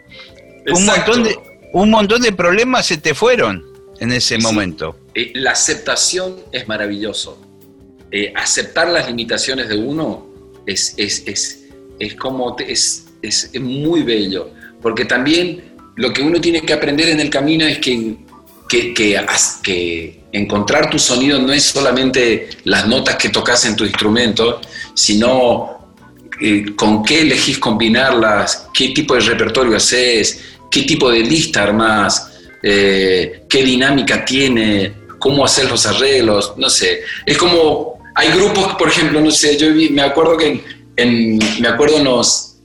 Un 0.73 0.85
montón, 0.85 1.23
de, 1.23 1.37
un 1.73 1.89
montón 1.89 2.21
de 2.21 2.31
problemas 2.31 2.85
se 2.85 2.97
te 2.97 3.13
fueron 3.13 3.65
en 3.99 4.11
ese 4.11 4.35
Sí. 4.37 4.41
momento. 4.41 4.97
Eh, 5.15 5.31
la 5.35 5.51
aceptación 5.51 6.37
es 6.51 6.67
maravilloso. 6.67 7.39
Eh, 8.11 8.33
aceptar 8.35 8.89
las 8.89 9.07
limitaciones 9.07 9.69
de 9.69 9.77
uno 9.77 10.27
es, 10.65 10.93
es, 10.97 11.23
es, 11.27 11.63
es 11.99 12.15
como 12.15 12.55
te- 12.55 12.71
es, 12.71 13.05
es, 13.21 13.51
muy 13.59 14.03
bello, 14.03 14.49
porque 14.81 15.05
también 15.05 15.73
lo 15.95 16.11
que 16.11 16.21
uno 16.21 16.41
tiene 16.41 16.61
que 16.61 16.73
aprender 16.73 17.09
en 17.09 17.19
el 17.19 17.29
camino 17.29 17.65
es 17.65 17.79
que, 17.79 18.17
que, 18.67 18.93
que 18.93 20.20
encontrar 20.31 20.89
tu 20.89 20.97
sonido 20.97 21.39
no 21.39 21.51
es 21.51 21.63
solamente 21.63 22.49
las 22.63 22.87
notas 22.87 23.15
que 23.15 23.29
tocas 23.29 23.65
en 23.65 23.75
tu 23.75 23.83
instrumento, 23.83 24.61
sino 24.93 25.81
eh, 26.39 26.73
con 26.75 27.03
qué 27.03 27.21
elegís 27.21 27.59
combinarlas, 27.59 28.67
qué 28.73 28.89
tipo 28.89 29.13
de 29.15 29.21
repertorio 29.21 29.75
haces, 29.75 30.41
qué 30.69 30.83
tipo 30.83 31.11
de 31.11 31.19
lista 31.19 31.63
armás, 31.63 32.31
eh, 32.63 33.43
qué 33.49 33.63
dinámica 33.63 34.23
tiene, 34.23 34.93
cómo 35.19 35.45
hacer 35.45 35.69
los 35.69 35.85
arreglos, 35.85 36.53
no 36.57 36.69
sé. 36.69 37.01
Es 37.25 37.37
como, 37.37 38.01
hay 38.15 38.31
grupos, 38.31 38.75
por 38.75 38.87
ejemplo, 38.87 39.21
no 39.21 39.31
sé, 39.31 39.57
yo 39.57 39.67
me 39.91 40.01
acuerdo 40.01 40.37
que 40.37 40.63
en, 40.95 41.39
me 41.59 41.67
acuerdo 41.67 41.97
en 41.97 42.05
los 42.05 42.55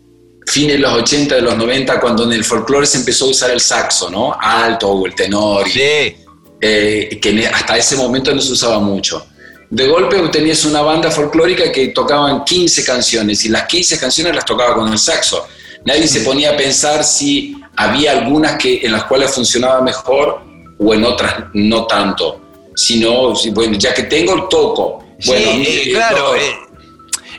fines 0.46 0.76
de 0.76 0.78
los 0.78 0.92
80, 0.92 1.34
de 1.34 1.42
los 1.42 1.56
90, 1.56 2.00
cuando 2.00 2.24
en 2.24 2.32
el 2.32 2.44
folclore 2.44 2.86
se 2.86 2.98
empezó 2.98 3.26
a 3.26 3.30
usar 3.30 3.50
el 3.50 3.60
saxo, 3.60 4.08
¿no? 4.08 4.36
Alto 4.40 4.88
o 4.88 5.06
el 5.06 5.14
tenor. 5.14 5.68
Sí, 5.68 6.16
eh, 6.60 7.18
que 7.20 7.32
ne- 7.32 7.46
hasta 7.46 7.76
ese 7.76 7.96
momento 7.96 8.34
no 8.34 8.40
se 8.40 8.52
usaba 8.52 8.78
mucho. 8.78 9.26
De 9.68 9.88
golpe 9.88 10.16
tenías 10.30 10.64
una 10.64 10.80
banda 10.82 11.10
folclórica 11.10 11.72
que 11.72 11.88
tocaban 11.88 12.44
15 12.44 12.84
canciones 12.84 13.44
y 13.44 13.48
las 13.48 13.64
15 13.66 13.98
canciones 13.98 14.34
las 14.34 14.44
tocaba 14.44 14.74
con 14.74 14.90
el 14.92 14.98
saxo. 14.98 15.46
Nadie 15.84 16.06
se 16.06 16.20
ponía 16.20 16.52
a 16.52 16.56
pensar 16.56 17.04
si 17.04 17.56
había 17.76 18.12
algunas 18.12 18.56
que, 18.56 18.80
en 18.84 18.92
las 18.92 19.04
cuales 19.04 19.32
funcionaba 19.34 19.80
mejor 19.82 20.40
o 20.78 20.94
en 20.94 21.04
otras 21.04 21.34
no 21.54 21.86
tanto. 21.86 22.40
Sino, 22.74 23.34
si, 23.34 23.50
bueno, 23.50 23.76
ya 23.78 23.92
que 23.94 24.04
tengo, 24.04 24.48
toco. 24.48 25.04
sí, 25.18 25.28
Bueno, 25.30 25.50
eh, 25.50 25.82
eh, 25.86 25.90
claro. 25.92 26.36
eh, 26.36 26.52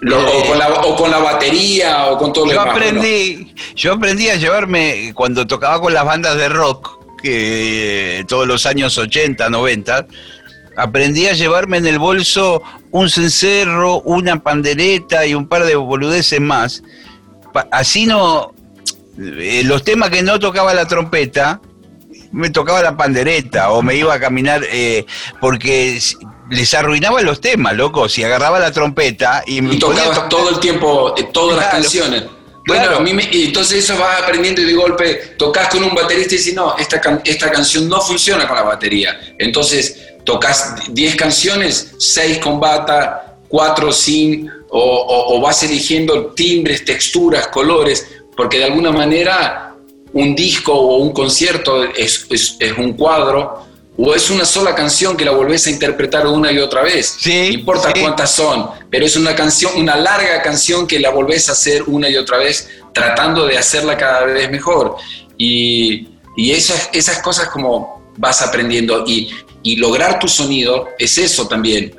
lo- 0.01 0.27
o, 0.27 0.45
con 0.47 0.57
la, 0.59 0.69
o 0.81 0.95
con 0.95 1.11
la 1.11 1.17
batería 1.19 2.07
o 2.07 2.17
con 2.17 2.33
todo 2.33 2.45
lo 2.45 2.51
demás. 2.51 2.67
Aprendí, 2.69 3.53
yo 3.75 3.93
aprendí 3.93 4.29
a 4.29 4.35
llevarme 4.35 5.11
cuando 5.15 5.45
tocaba 5.47 5.79
con 5.81 5.93
las 5.93 6.05
bandas 6.05 6.37
de 6.37 6.49
rock, 6.49 6.96
que 7.21 8.23
todos 8.27 8.47
los 8.47 8.65
años 8.65 8.97
80, 8.97 9.49
90, 9.49 10.07
aprendí 10.75 11.27
a 11.27 11.33
llevarme 11.33 11.77
en 11.77 11.87
el 11.87 11.99
bolso 11.99 12.61
un 12.91 13.09
cencerro, 13.09 14.01
una 14.01 14.41
pandereta 14.43 15.25
y 15.25 15.33
un 15.33 15.47
par 15.47 15.65
de 15.65 15.75
boludeces 15.75 16.39
más. 16.39 16.83
Así 17.71 18.05
no, 18.05 18.53
eh, 19.19 19.63
los 19.65 19.83
temas 19.83 20.09
que 20.11 20.21
no 20.21 20.39
tocaba 20.39 20.73
la 20.73 20.87
trompeta, 20.87 21.59
me 22.31 22.49
tocaba 22.49 22.81
la 22.81 22.95
pandereta 22.95 23.71
o 23.71 23.81
me 23.81 23.95
iba 23.95 24.13
a 24.13 24.19
caminar 24.19 24.61
eh, 24.71 25.05
porque 25.41 25.99
les 26.51 26.73
arruinaba 26.73 27.21
los 27.21 27.41
temas, 27.41 27.75
loco. 27.75 28.07
Si 28.07 28.23
agarraba 28.23 28.59
la 28.59 28.71
trompeta 28.71 29.43
y 29.47 29.61
me 29.61 29.75
y 29.75 29.79
ponía 29.79 30.01
a 30.01 30.05
tocabas 30.05 30.15
tocar- 30.17 30.29
todo 30.29 30.49
el 30.51 30.59
tiempo 30.59 31.15
eh, 31.17 31.23
todas 31.33 31.57
las 31.57 31.67
canciones. 31.67 32.25
Bueno, 32.67 32.83
Claro. 32.83 32.97
a 32.97 32.99
mí 32.99 33.13
me- 33.13 33.29
y 33.31 33.45
entonces 33.45 33.83
eso 33.85 33.97
vas 33.97 34.21
aprendiendo 34.21 34.61
y 34.61 34.65
de 34.65 34.73
golpe 34.73 35.15
tocas 35.37 35.69
con 35.69 35.83
un 35.83 35.95
baterista 35.95 36.35
y 36.35 36.37
dices, 36.37 36.53
no, 36.53 36.77
esta, 36.77 36.99
can- 36.99 37.21
esta 37.23 37.49
canción 37.49 37.87
no 37.87 38.01
funciona 38.01 38.45
con 38.47 38.57
la 38.57 38.63
batería. 38.63 39.17
Entonces 39.39 39.97
tocas 40.25 40.75
10 40.89 41.15
canciones, 41.15 41.93
6 41.97 42.39
con 42.39 42.59
bata, 42.59 43.37
4 43.47 43.91
sin, 43.93 44.49
o, 44.69 44.79
o- 44.81 45.37
o 45.37 45.41
vas 45.41 45.63
eligiendo 45.63 46.27
timbres, 46.33 46.83
texturas, 46.83 47.47
colores, 47.47 48.05
porque 48.35 48.57
de 48.57 48.65
alguna 48.65 48.91
manera 48.91 49.73
un 50.13 50.35
disco 50.35 50.73
o 50.73 50.97
un 50.97 51.13
concierto 51.13 51.83
es, 51.85 52.25
es, 52.29 52.57
es 52.59 52.77
un 52.77 52.93
cuadro 52.93 53.65
o 53.97 54.13
es 54.13 54.29
una 54.29 54.45
sola 54.45 54.75
canción 54.75 55.17
que 55.17 55.25
la 55.25 55.31
volvés 55.31 55.65
a 55.65 55.71
interpretar 55.71 56.27
una 56.27 56.51
y 56.51 56.59
otra 56.59 56.83
vez. 56.83 57.17
Sí, 57.19 57.49
no 57.49 57.53
importa 57.55 57.91
sí. 57.93 58.01
cuántas 58.01 58.31
son, 58.31 58.69
pero 58.91 59.05
es 59.05 59.15
una 59.15 59.35
canción, 59.35 59.73
una 59.75 59.95
larga 59.95 60.41
canción 60.43 60.85
que 60.85 60.99
la 60.99 61.09
volvés 61.09 61.49
a 61.49 61.53
hacer 61.53 61.83
una 61.87 62.07
y 62.07 62.15
otra 62.15 62.37
vez, 62.37 62.69
tratando 62.93 63.47
de 63.47 63.57
hacerla 63.57 63.97
cada 63.97 64.25
vez 64.25 64.51
mejor. 64.51 64.97
Y, 65.35 66.09
y 66.35 66.51
esas, 66.51 66.89
esas 66.93 67.19
cosas 67.23 67.49
como 67.49 68.13
vas 68.17 68.41
aprendiendo 68.43 69.03
y, 69.07 69.31
y 69.63 69.77
lograr 69.77 70.19
tu 70.19 70.27
sonido 70.27 70.89
es 70.99 71.17
eso 71.17 71.47
también. 71.47 71.95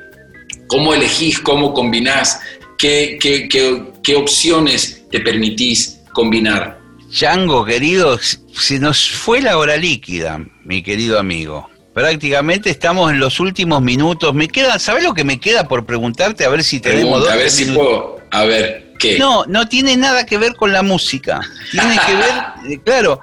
Cómo 0.68 0.94
elegís, 0.94 1.40
cómo 1.40 1.74
combinás, 1.74 2.40
qué, 2.78 3.18
qué, 3.20 3.48
qué, 3.48 3.82
qué 4.04 4.14
opciones 4.14 5.02
te 5.10 5.18
permitís 5.18 5.98
combinar. 6.12 6.78
Chango, 7.10 7.64
querido, 7.64 8.18
se 8.52 8.78
nos 8.78 9.10
fue 9.10 9.40
la 9.40 9.58
hora 9.58 9.76
líquida, 9.76 10.40
mi 10.62 10.82
querido 10.82 11.18
amigo. 11.18 11.68
Prácticamente 11.98 12.70
estamos 12.70 13.10
en 13.10 13.18
los 13.18 13.40
últimos 13.40 13.82
minutos. 13.82 14.32
Me 14.32 14.46
queda, 14.46 14.78
¿sabes 14.78 15.02
lo 15.02 15.14
que 15.14 15.24
me 15.24 15.40
queda 15.40 15.66
por 15.66 15.84
preguntarte? 15.84 16.44
A 16.44 16.48
ver 16.48 16.62
si 16.62 16.78
tenemos 16.78 17.22
dos 17.22 17.28
a 17.28 17.34
ver 17.34 17.50
si 17.50 17.64
puedo. 17.64 18.20
A 18.30 18.44
ver, 18.44 18.94
¿qué? 19.00 19.18
No, 19.18 19.44
no 19.46 19.68
tiene 19.68 19.96
nada 19.96 20.24
que 20.24 20.38
ver 20.38 20.54
con 20.54 20.72
la 20.72 20.82
música. 20.82 21.40
Tiene 21.72 21.98
que 22.06 22.14
ver, 22.14 22.34
eh, 22.72 22.80
claro, 22.84 23.20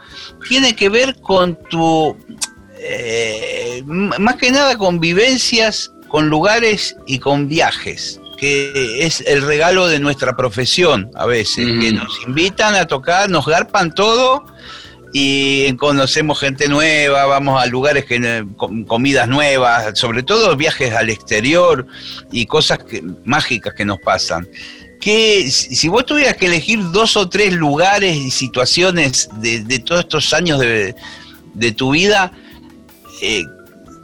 tiene 0.50 0.76
que 0.76 0.90
ver 0.90 1.16
con 1.22 1.58
tu, 1.70 2.18
eh, 2.78 3.82
más 3.86 4.36
que 4.36 4.52
nada 4.52 4.78
con 4.78 5.00
vivencias, 5.00 5.94
con 6.10 6.28
lugares 6.28 6.98
y 7.08 7.20
con 7.20 7.48
viajes, 7.48 8.20
que 8.38 9.06
es 9.06 9.22
el 9.22 9.42
regalo 9.44 9.88
de 9.88 10.00
nuestra 10.00 10.36
profesión 10.36 11.10
a 11.16 11.26
veces, 11.26 11.66
que 11.80 11.94
nos 11.94 12.12
invitan 12.28 12.76
a 12.76 12.88
tocar, 12.88 13.30
nos 13.30 13.46
garpan 13.46 13.96
todo 13.96 14.44
y 15.18 15.74
conocemos 15.78 16.38
gente 16.42 16.68
nueva, 16.68 17.26
vamos 17.26 17.64
a 17.64 17.66
lugares 17.68 18.04
que 18.04 18.44
com- 18.58 18.84
comidas 18.84 19.30
nuevas, 19.30 19.98
sobre 19.98 20.24
todo 20.24 20.58
viajes 20.58 20.92
al 20.94 21.10
exterior 21.10 21.88
y 22.34 22.46
cosas 22.46 22.80
que- 22.80 23.02
mágicas 23.24 23.74
que 23.76 23.86
nos 23.86 23.98
pasan. 24.02 24.46
Que 25.00 25.50
si 25.50 25.88
vos 25.88 26.06
tuvieras 26.06 26.36
que 26.36 26.48
elegir 26.48 26.80
dos 26.92 27.16
o 27.16 27.30
tres 27.30 27.54
lugares 27.54 28.14
y 28.14 28.30
situaciones 28.30 29.30
de, 29.38 29.64
de 29.64 29.80
todos 29.80 30.02
estos 30.02 30.34
años 30.34 30.60
de, 30.60 30.94
de 31.54 31.72
tu 31.72 31.92
vida, 31.92 32.34
eh, 33.22 33.44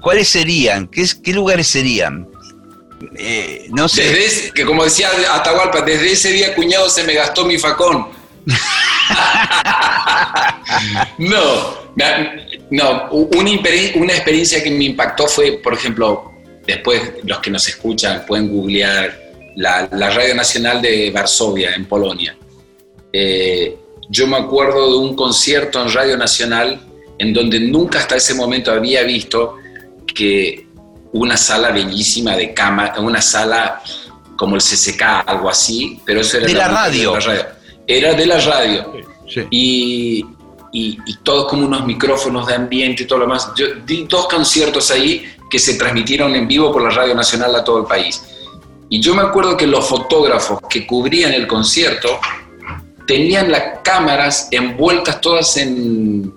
¿cuáles 0.01 0.29
serían? 0.29 0.87
¿Qué, 0.87 1.05
qué 1.21 1.33
lugares 1.33 1.67
serían? 1.67 2.25
Eh, 3.17 3.65
no 3.71 3.89
sé. 3.89 4.03
Desde 4.03 4.25
ese- 4.27 4.51
que 4.51 4.63
como 4.63 4.85
decía 4.85 5.09
Atahualpa, 5.33 5.81
desde 5.81 6.13
ese 6.13 6.31
día 6.31 6.55
cuñado 6.55 6.89
se 6.89 7.03
me 7.03 7.15
gastó 7.15 7.43
mi 7.43 7.57
facón. 7.57 8.07
no, 11.17 11.81
no, 12.71 13.09
una, 13.11 14.13
experiencia 14.13 14.63
que 14.63 14.71
me 14.71 14.85
impactó 14.85 15.27
fue, 15.27 15.59
por 15.63 15.73
ejemplo, 15.73 16.31
después 16.65 17.13
los 17.23 17.39
que 17.39 17.51
nos 17.51 17.67
escuchan 17.67 18.25
pueden 18.25 18.49
googlear 18.49 19.19
la, 19.55 19.87
la 19.91 20.09
Radio 20.09 20.35
Nacional 20.35 20.81
de 20.81 21.11
Varsovia, 21.11 21.75
en 21.75 21.85
Polonia. 21.85 22.35
Eh, 23.13 23.77
yo 24.09 24.27
me 24.27 24.37
acuerdo 24.37 24.91
de 24.91 24.97
un 24.97 25.15
concierto 25.15 25.81
en 25.81 25.91
Radio 25.91 26.17
Nacional 26.17 26.81
en 27.17 27.33
donde 27.33 27.59
nunca 27.59 27.99
hasta 27.99 28.15
ese 28.15 28.33
momento 28.33 28.71
había 28.71 29.03
visto 29.03 29.57
que 30.13 30.67
una 31.13 31.37
sala 31.37 31.71
bellísima 31.71 32.35
de 32.35 32.53
cama, 32.53 32.93
una 32.99 33.21
sala 33.21 33.81
como 34.35 34.55
el 34.55 34.61
CCK, 34.61 35.01
algo 35.25 35.49
así, 35.49 35.99
pero 36.05 36.21
eso 36.21 36.37
era 36.37 36.47
De 36.47 36.53
la 36.53 36.67
música 36.67 36.81
radio. 36.81 37.11
de 37.11 37.19
la 37.19 37.25
radio. 37.25 37.60
Era 37.87 38.13
de 38.13 38.25
la 38.25 38.39
radio. 38.39 38.93
Sí. 39.27 39.41
Y, 39.49 40.25
y, 40.73 40.97
y 41.05 41.15
todos 41.23 41.47
como 41.47 41.65
unos 41.65 41.85
micrófonos 41.85 42.47
de 42.47 42.55
ambiente 42.55 43.03
y 43.03 43.05
todo 43.05 43.19
lo 43.19 43.25
demás. 43.25 43.51
Yo 43.55 43.67
di 43.85 44.05
dos 44.07 44.27
conciertos 44.27 44.91
ahí 44.91 45.25
que 45.49 45.59
se 45.59 45.75
transmitieron 45.75 46.33
en 46.35 46.47
vivo 46.47 46.71
por 46.71 46.81
la 46.81 46.89
Radio 46.89 47.13
Nacional 47.15 47.55
a 47.55 47.63
todo 47.63 47.79
el 47.79 47.85
país. 47.85 48.23
Y 48.89 49.01
yo 49.01 49.15
me 49.15 49.21
acuerdo 49.21 49.55
que 49.55 49.67
los 49.67 49.87
fotógrafos 49.87 50.59
que 50.69 50.85
cubrían 50.85 51.33
el 51.33 51.47
concierto 51.47 52.19
tenían 53.07 53.51
las 53.51 53.79
cámaras 53.83 54.47
envueltas 54.51 55.21
todas 55.21 55.57
en, 55.57 56.33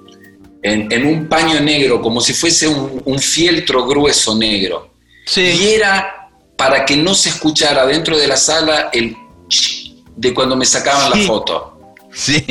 en, 0.62 0.90
en 0.90 1.06
un 1.06 1.28
paño 1.28 1.60
negro, 1.60 2.00
como 2.00 2.20
si 2.20 2.32
fuese 2.32 2.66
un, 2.68 3.02
un 3.04 3.18
fieltro 3.18 3.86
grueso 3.86 4.36
negro. 4.36 4.90
Y 5.36 5.66
era 5.66 6.30
para 6.56 6.84
que 6.84 6.96
no 6.96 7.14
se 7.14 7.30
escuchara 7.30 7.86
dentro 7.86 8.16
de 8.16 8.26
la 8.28 8.36
sala 8.36 8.90
el 8.92 9.16
ch- 9.48 9.83
de 10.16 10.32
cuando 10.34 10.56
me 10.56 10.64
sacaban 10.66 11.12
Sí. 11.12 11.20
la 11.20 11.26
foto. 11.26 11.94
Sí. 12.12 12.44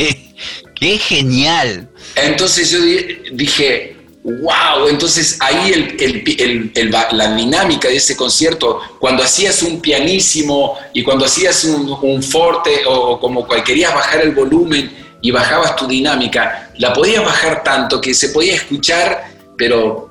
Qué 0.76 0.98
genial. 0.98 1.90
Entonces 2.16 2.70
yo 2.70 2.82
di- 2.82 3.18
dije, 3.32 3.96
wow, 4.24 4.88
entonces 4.90 5.38
ahí 5.40 5.72
el- 5.74 6.92
la 7.18 7.36
dinámica 7.36 7.88
de 7.88 7.96
ese 7.98 8.16
concierto, 8.18 8.80
cuando 9.00 9.24
hacías 9.24 9.62
un 9.64 9.80
pianísimo 9.82 10.78
y 10.94 11.04
cuando 11.04 11.26
hacías 11.26 11.64
un, 11.66 11.98
un 12.02 12.22
forte 12.24 12.82
o 12.88 13.20
como 13.20 13.46
cual 13.48 13.64
querías 13.64 13.94
bajar 13.94 14.22
el 14.22 14.32
volumen 14.32 14.92
y 15.22 15.32
bajabas 15.32 15.76
tu 15.78 15.88
dinámica, 15.88 16.72
la 16.78 16.92
podías 16.92 17.24
bajar 17.24 17.64
tanto 17.64 18.02
que 18.02 18.14
se 18.14 18.30
podía 18.30 18.56
escuchar, 18.56 19.24
pero 19.58 20.10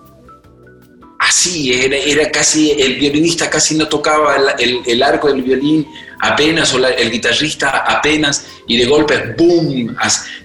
así, 1.18 1.72
era, 1.72 1.96
era 1.96 2.30
casi, 2.30 2.70
el 2.72 2.94
violinista 2.98 3.48
casi 3.50 3.74
no 3.76 3.88
tocaba 3.88 4.36
el, 4.36 4.70
el- 4.70 4.82
el 4.86 5.02
arco 5.02 5.28
del 5.28 5.42
violín 5.42 5.86
apenas, 6.24 6.72
o 6.72 6.78
la- 6.78 6.90
el 6.90 7.10
guitarrista 7.10 7.68
apenas, 7.86 8.46
y 8.68 8.76
de 8.78 8.86
golpe, 8.86 9.34
¡boom! 9.36 9.94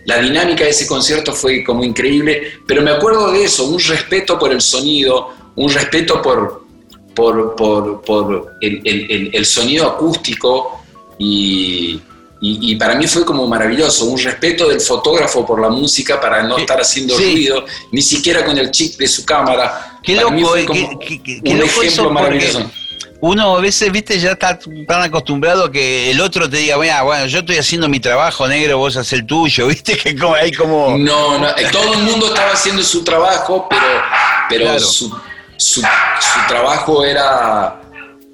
La 0.06 0.18
dinámica 0.18 0.64
de 0.64 0.72
ese 0.72 0.88
concierto 0.88 1.34
fue 1.34 1.64
como 1.64 1.84
increíble, 1.84 2.54
pero 2.68 2.82
me 2.82 2.92
acuerdo 2.92 3.32
de 3.32 3.44
eso, 3.44 3.66
un 3.66 3.80
respeto 3.80 4.40
por 4.40 4.52
el 4.52 4.60
sonido, 4.62 5.30
un 5.56 5.70
respeto 5.72 6.22
por, 6.22 6.64
por, 7.16 7.56
por- 7.56 8.02
por 8.02 8.54
el, 8.62 8.82
el- 8.84 9.12
el- 9.12 9.30
el 9.34 9.46
sonido 9.46 9.86
acústico, 9.88 10.82
y, 11.20 12.00
y- 12.42 12.72
y 12.72 12.76
para 12.76 12.96
mí 12.96 13.08
fue 13.08 13.24
como 13.26 13.48
maravilloso, 13.48 14.06
un 14.06 14.18
respeto 14.20 14.68
del 14.70 14.82
fotógrafo 14.82 15.46
por 15.46 15.62
la 15.62 15.70
música 15.70 16.20
para 16.20 16.42
no 16.44 16.58
estar 16.58 16.80
haciendo 16.82 17.16
sí. 17.18 17.24
ruido, 17.24 17.66
ni 17.92 18.02
siquiera 18.02 18.44
con 18.46 18.58
el 18.58 18.72
chip 18.72 18.98
de 18.98 19.08
su 19.08 19.24
cámara. 19.26 20.00
Qué 20.04 20.16
Para 20.16 20.30
mí 20.32 20.42
loco, 20.42 20.52
fue 20.54 20.62
eh, 20.62 20.66
como 20.66 21.00
qué- 21.00 21.08
qué- 21.08 21.24
qué- 21.24 21.42
qué 21.44 21.52
un 21.52 21.60
loco 21.60 21.82
ejemplo 21.84 22.04
porque 22.04 22.14
maravilloso. 22.14 22.72
Uno 23.20 23.58
a 23.58 23.62
veces, 23.62 23.92
viste, 23.92 24.20
ya 24.20 24.32
está 24.34 24.60
tan 24.88 25.02
acostumbrado 25.02 25.66
a 25.66 25.72
que 25.72 26.12
el 26.12 26.22
otro 26.22 26.48
te 26.50 26.58
diga, 26.58 26.78
"Mira, 26.78 27.02
bueno, 27.02 27.26
yo 27.26 27.40
estoy 27.40 27.58
haciendo 27.58 27.90
mi 27.90 28.00
trabajo 28.00 28.48
negro, 28.48 28.78
vos 28.78 28.96
haces 28.96 29.14
el 29.14 29.26
tuyo, 29.26 29.68
viste, 29.74 29.98
que 29.98 30.16
como, 30.16 30.36
hay 30.36 30.52
como... 30.52 30.96
No, 30.98 31.40
no, 31.40 31.50
eh, 31.50 31.68
todo 31.72 31.94
el 31.94 32.00
mundo 32.04 32.28
estaba 32.28 32.52
haciendo 32.52 32.84
su 32.84 33.04
trabajo, 33.04 33.68
pero, 33.70 33.82
pero 34.50 34.64
Claro. 34.66 34.80
su, 34.80 35.10
su- 35.58 35.82
su 35.82 36.40
trabajo 36.48 37.04
era 37.04 37.82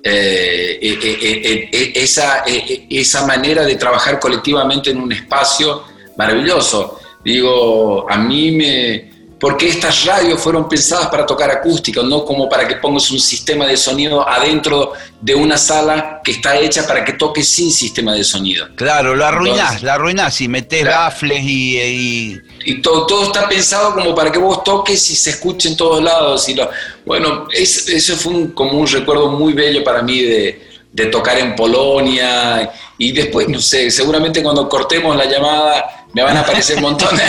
eh, 0.04 0.80
eh, 0.82 1.92
esa, 1.96 2.44
esa 2.46 3.26
manera 3.26 3.64
de 3.64 3.76
trabajar 3.76 4.20
colectivamente 4.20 4.90
en 4.92 5.00
un 5.00 5.14
espacio 5.14 5.84
maravilloso. 6.18 7.00
Digo, 7.24 8.06
a 8.12 8.18
mí 8.18 8.52
me... 8.52 9.13
Porque 9.44 9.68
estas 9.68 10.06
radios 10.06 10.40
fueron 10.40 10.70
pensadas 10.70 11.08
para 11.10 11.26
tocar 11.26 11.52
acústica, 11.52 12.02
no 12.02 12.24
como 12.24 12.48
para 12.48 12.66
que 12.66 12.78
pongas 12.78 13.12
un 13.12 13.20
sistema 13.20 13.66
de 13.68 13.76
sonido 13.76 14.26
adentro 14.26 14.94
de 15.20 15.36
una 15.36 15.58
sala 15.58 16.22
que 16.24 16.32
está 16.32 16.58
hecha 16.58 16.88
para 16.88 17.04
que 17.04 17.12
toques 17.12 17.46
sin 17.50 17.70
sistema 17.70 18.14
de 18.14 18.24
sonido. 18.24 18.70
Claro, 18.78 19.14
la 19.18 19.28
arruinás, 19.28 19.60
Entonces- 19.60 19.84
la 19.84 19.94
arruinás 19.96 20.40
y 20.40 20.48
metés 20.48 20.84
Claro. 20.84 20.98
baffles 20.98 21.44
y, 21.44 21.78
y- 21.78 22.42
y 22.64 22.82
todo, 22.82 23.06
todo 23.06 23.24
está 23.26 23.50
pensado 23.50 23.94
como 23.94 24.16
para 24.16 24.32
que 24.32 24.40
vos 24.40 24.64
toques 24.64 25.12
y 25.12 25.16
se 25.18 25.32
escuche 25.32 25.68
en 25.68 25.76
todos 25.76 26.02
lados. 26.02 26.48
Y 26.48 26.54
lo, 26.56 26.70
bueno, 27.06 27.46
es- 27.52 27.90
eso 27.90 28.16
fue 28.16 28.32
un- 28.34 28.48
como 28.52 28.80
un 28.80 28.88
recuerdo 28.88 29.28
muy 29.30 29.52
bello 29.52 29.84
para 29.84 30.02
mí 30.02 30.22
de, 30.22 30.62
de 30.90 31.06
tocar 31.08 31.38
en 31.38 31.54
Polonia. 31.54 32.72
Y 32.98 33.12
después, 33.12 33.50
no 33.50 33.60
sé, 33.60 33.92
seguramente 33.92 34.42
cuando 34.42 34.70
cortemos 34.70 35.18
la 35.18 35.26
llamada 35.26 36.03
me 36.14 36.24
van 36.24 36.38
a 36.38 36.42
aparecer 36.42 36.78
un 36.78 36.84
montón 36.84 37.16
de, 37.16 37.24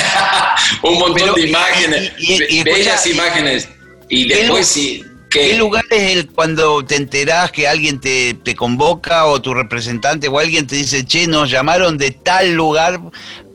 un 0.82 0.94
montón 0.98 1.14
Pero, 1.14 1.34
de 1.34 1.48
imágenes, 1.48 2.12
y- 2.18 2.32
y- 2.34 2.58
y 2.58 2.62
be- 2.62 2.72
bellas 2.74 3.06
imágenes. 3.06 3.68
Y 4.08 4.28
¿qué 4.28 4.36
después 4.36 4.66
sí, 4.66 5.02
¿Qué 5.30 5.50
que 5.50 5.56
lugar 5.56 5.82
es 5.90 6.12
el 6.16 6.30
cuando 6.30 6.84
te 6.84 6.94
enterás 6.96 7.50
que 7.50 7.66
alguien 7.66 7.98
te, 8.00 8.34
te 8.34 8.54
convoca 8.54 9.26
o 9.26 9.40
tu 9.42 9.52
representante 9.54 10.28
o 10.28 10.38
alguien 10.38 10.66
te 10.66 10.76
dice, 10.76 11.04
che, 11.04 11.26
nos 11.26 11.50
llamaron 11.50 11.98
de 11.98 12.12
tal 12.12 12.52
lugar 12.54 13.00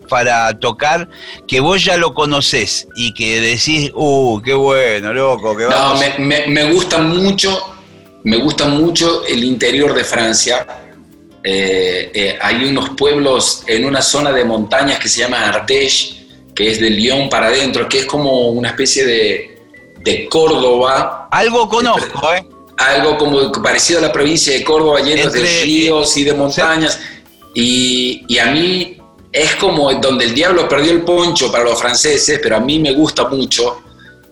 para 0.09 0.57
tocar 0.59 1.07
que 1.47 1.59
vos 1.59 1.83
ya 1.85 1.95
lo 1.95 2.13
conocés 2.15 2.87
y 2.95 3.13
que 3.13 3.39
decís, 3.39 3.91
uh, 3.93 4.41
qué 4.41 4.53
bueno, 4.55 5.13
loco, 5.13 5.55
que 5.55 5.63
No, 5.65 5.69
vamos. 5.69 5.99
me, 5.99 6.25
me- 6.25 6.47
me 6.47 6.73
gusta 6.73 6.97
mucho, 6.97 7.57
me 8.23 8.37
gusta 8.37 8.65
mucho 8.65 9.25
el 9.27 9.43
interior 9.43 9.93
de 9.93 10.03
Francia. 10.03 10.65
Eh, 11.43 12.11
eh, 12.13 12.37
hay 12.41 12.65
unos 12.65 12.89
pueblos 12.91 13.63
en 13.65 13.85
una 13.85 14.01
zona 14.01 14.31
de 14.31 14.43
montañas 14.43 14.99
que 14.99 15.07
se 15.07 15.21
llama 15.21 15.45
Ardèche, 15.49 16.15
que 16.53 16.71
es 16.71 16.79
de 16.79 16.89
Lyon 16.89 17.29
para 17.29 17.47
adentro, 17.47 17.87
que 17.87 17.99
es 17.99 18.05
como 18.05 18.49
una 18.49 18.69
especie 18.69 19.05
de, 19.05 19.59
de 20.03 20.27
Córdoba, 20.27 21.27
Algo 21.31 21.69
conozco, 21.69 22.33
¿eh? 22.33 22.45
algo 22.77 23.17
como 23.17 23.51
parecido 23.51 23.99
a 23.99 24.03
la 24.03 24.11
provincia 24.11 24.53
de 24.53 24.63
Córdoba, 24.63 25.01
lleno 25.01 25.29
de 25.29 25.61
ríos 25.63 26.15
y 26.17 26.23
de 26.23 26.33
montañas. 26.33 26.99
Y, 27.53 28.23
y 28.27 28.37
a 28.37 28.47
mí 28.47 28.97
es 29.31 29.55
como 29.55 29.93
donde 29.95 30.25
el 30.25 30.33
diablo 30.33 30.67
perdió 30.67 30.91
el 30.91 31.01
poncho 31.01 31.51
para 31.51 31.63
los 31.63 31.79
franceses, 31.79 32.39
pero 32.41 32.55
a 32.55 32.59
mí 32.59 32.79
me 32.79 32.93
gusta 32.93 33.27
mucho. 33.27 33.81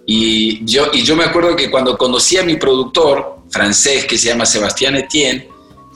Y 0.06 0.66
yo, 0.66 0.88
y 0.94 1.04
yo 1.04 1.16
me 1.16 1.26
acuerdo 1.26 1.56
que 1.56 1.70
cuando 1.70 1.98
conocí 1.98 2.38
a 2.38 2.44
mi 2.44 2.56
productor 2.56 3.40
francés, 3.50 4.06
que 4.06 4.18
se 4.18 4.30
llama 4.30 4.46
Sebastián 4.46 4.96
Etienne, 4.96 5.50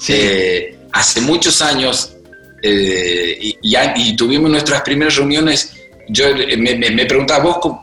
eh, 0.09 0.77
hace 0.91 1.21
muchos 1.21 1.61
años, 1.61 2.13
eh, 2.61 3.55
y, 3.61 4.15
tuvimos 4.15 4.49
nuestras 4.49 4.81
primeras 4.81 5.15
reuniones, 5.15 5.73
yo 6.09 6.25
eh, 6.27 6.57
me, 6.57 7.05
preguntaba, 7.05 7.43
¿vos 7.43 7.79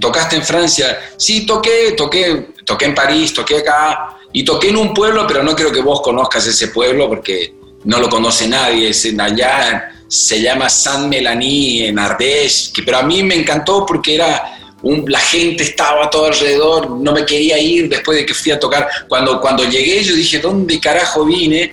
tocaste 0.00 0.36
en 0.36 0.42
Francia? 0.42 0.98
Sí, 1.16 1.46
toqué, 1.46 1.92
toqué, 1.96 2.48
toqué 2.64 2.84
en 2.86 2.94
París, 2.94 3.32
toqué 3.32 3.58
acá, 3.58 4.16
y 4.32 4.44
toqué 4.44 4.68
en 4.68 4.76
un 4.76 4.94
pueblo, 4.94 5.26
pero 5.26 5.42
no 5.42 5.54
creo 5.54 5.70
que 5.70 5.80
vos 5.80 6.00
conozcas 6.00 6.46
ese 6.46 6.68
pueblo 6.68 7.08
porque 7.08 7.54
no 7.84 8.00
lo 8.00 8.08
conoce 8.08 8.48
nadie, 8.48 8.88
es 8.88 9.06
allá 9.18 9.90
se 10.08 10.40
llama 10.40 10.68
San 10.68 11.08
Melanie 11.08 11.88
en 11.88 11.98
Ardèche, 11.98 12.72
que, 12.72 12.82
pero 12.82 12.98
a 12.98 13.02
mí 13.02 13.22
me 13.22 13.34
encantó 13.34 13.84
porque 13.84 14.14
era 14.14 14.63
un, 14.84 15.04
la 15.08 15.18
gente 15.18 15.62
estaba 15.62 16.10
todo 16.10 16.26
alrededor, 16.26 16.90
no 16.90 17.12
me 17.12 17.24
quería 17.24 17.58
ir 17.58 17.88
después 17.88 18.18
de 18.18 18.26
que 18.26 18.34
fui 18.34 18.52
a 18.52 18.60
tocar. 18.60 18.86
Cuando, 19.08 19.40
cuando 19.40 19.64
llegué 19.64 20.04
yo 20.04 20.14
dije, 20.14 20.38
¿dónde 20.38 20.78
carajo 20.78 21.24
vine? 21.24 21.72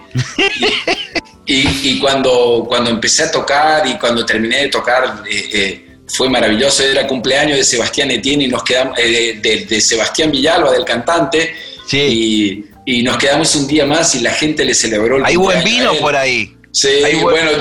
Y, 1.46 2.00
cuando, 2.00 2.64
cuando 2.66 2.90
empecé 2.90 3.24
a 3.24 3.32
tocar 3.32 3.86
y 3.86 3.98
cuando 3.98 4.26
terminé 4.26 4.60
de 4.60 4.68
tocar, 4.70 5.24
eh, 5.30 5.50
eh, 5.52 5.86
fue 6.08 6.30
maravilloso. 6.30 6.82
Era 6.84 7.06
cumpleaños 7.06 7.58
de 7.58 7.66
Sebastián 7.66 8.10
Etienne 8.12 8.46
y 8.46 8.48
nos 8.48 8.64
quedamos, 8.64 8.98
eh, 8.98 9.38
de, 9.42 9.82
Sebastián 9.82 10.32
Villalba, 10.32 10.72
del 10.72 10.86
cantante. 10.86 11.54
Y, 11.92 12.64
y, 12.86 13.04
nos 13.04 13.18
quedamos 13.18 13.54
un 13.56 13.68
día 13.68 13.86
más 13.86 14.16
y 14.16 14.20
la 14.22 14.32
gente 14.32 14.64
le 14.64 14.74
celebró 14.74 15.18
el 15.18 15.26
Hay 15.26 15.36
buen 15.36 15.62
vino 15.62 15.94
por 15.96 16.16
ahí. 16.16 16.56
Sí, 16.74 17.02
bueno, 17.22 17.52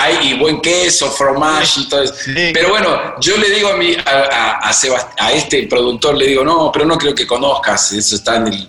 Hay, 0.00 0.28
y 0.28 0.34
buen 0.34 0.60
queso, 0.60 1.10
fromage 1.10 1.80
y 1.80 1.88
todo 1.88 2.02
eso. 2.02 2.14
Pero 2.24 2.68
bueno, 2.68 3.14
yo 3.20 3.36
le 3.36 3.50
digo 3.50 3.70
a, 3.70 3.76
mi, 3.76 3.94
a, 3.94 4.60
a, 4.62 4.70
a, 5.18 5.32
este 5.32 5.66
productor, 5.66 6.16
le 6.16 6.26
digo, 6.28 6.44
no, 6.44 6.70
pero 6.72 6.84
no 6.84 6.96
creo 6.96 7.14
que 7.14 7.26
conozcas, 7.26 7.92
eso 7.92 8.14
está 8.14 8.36
en 8.36 8.48
el... 8.48 8.68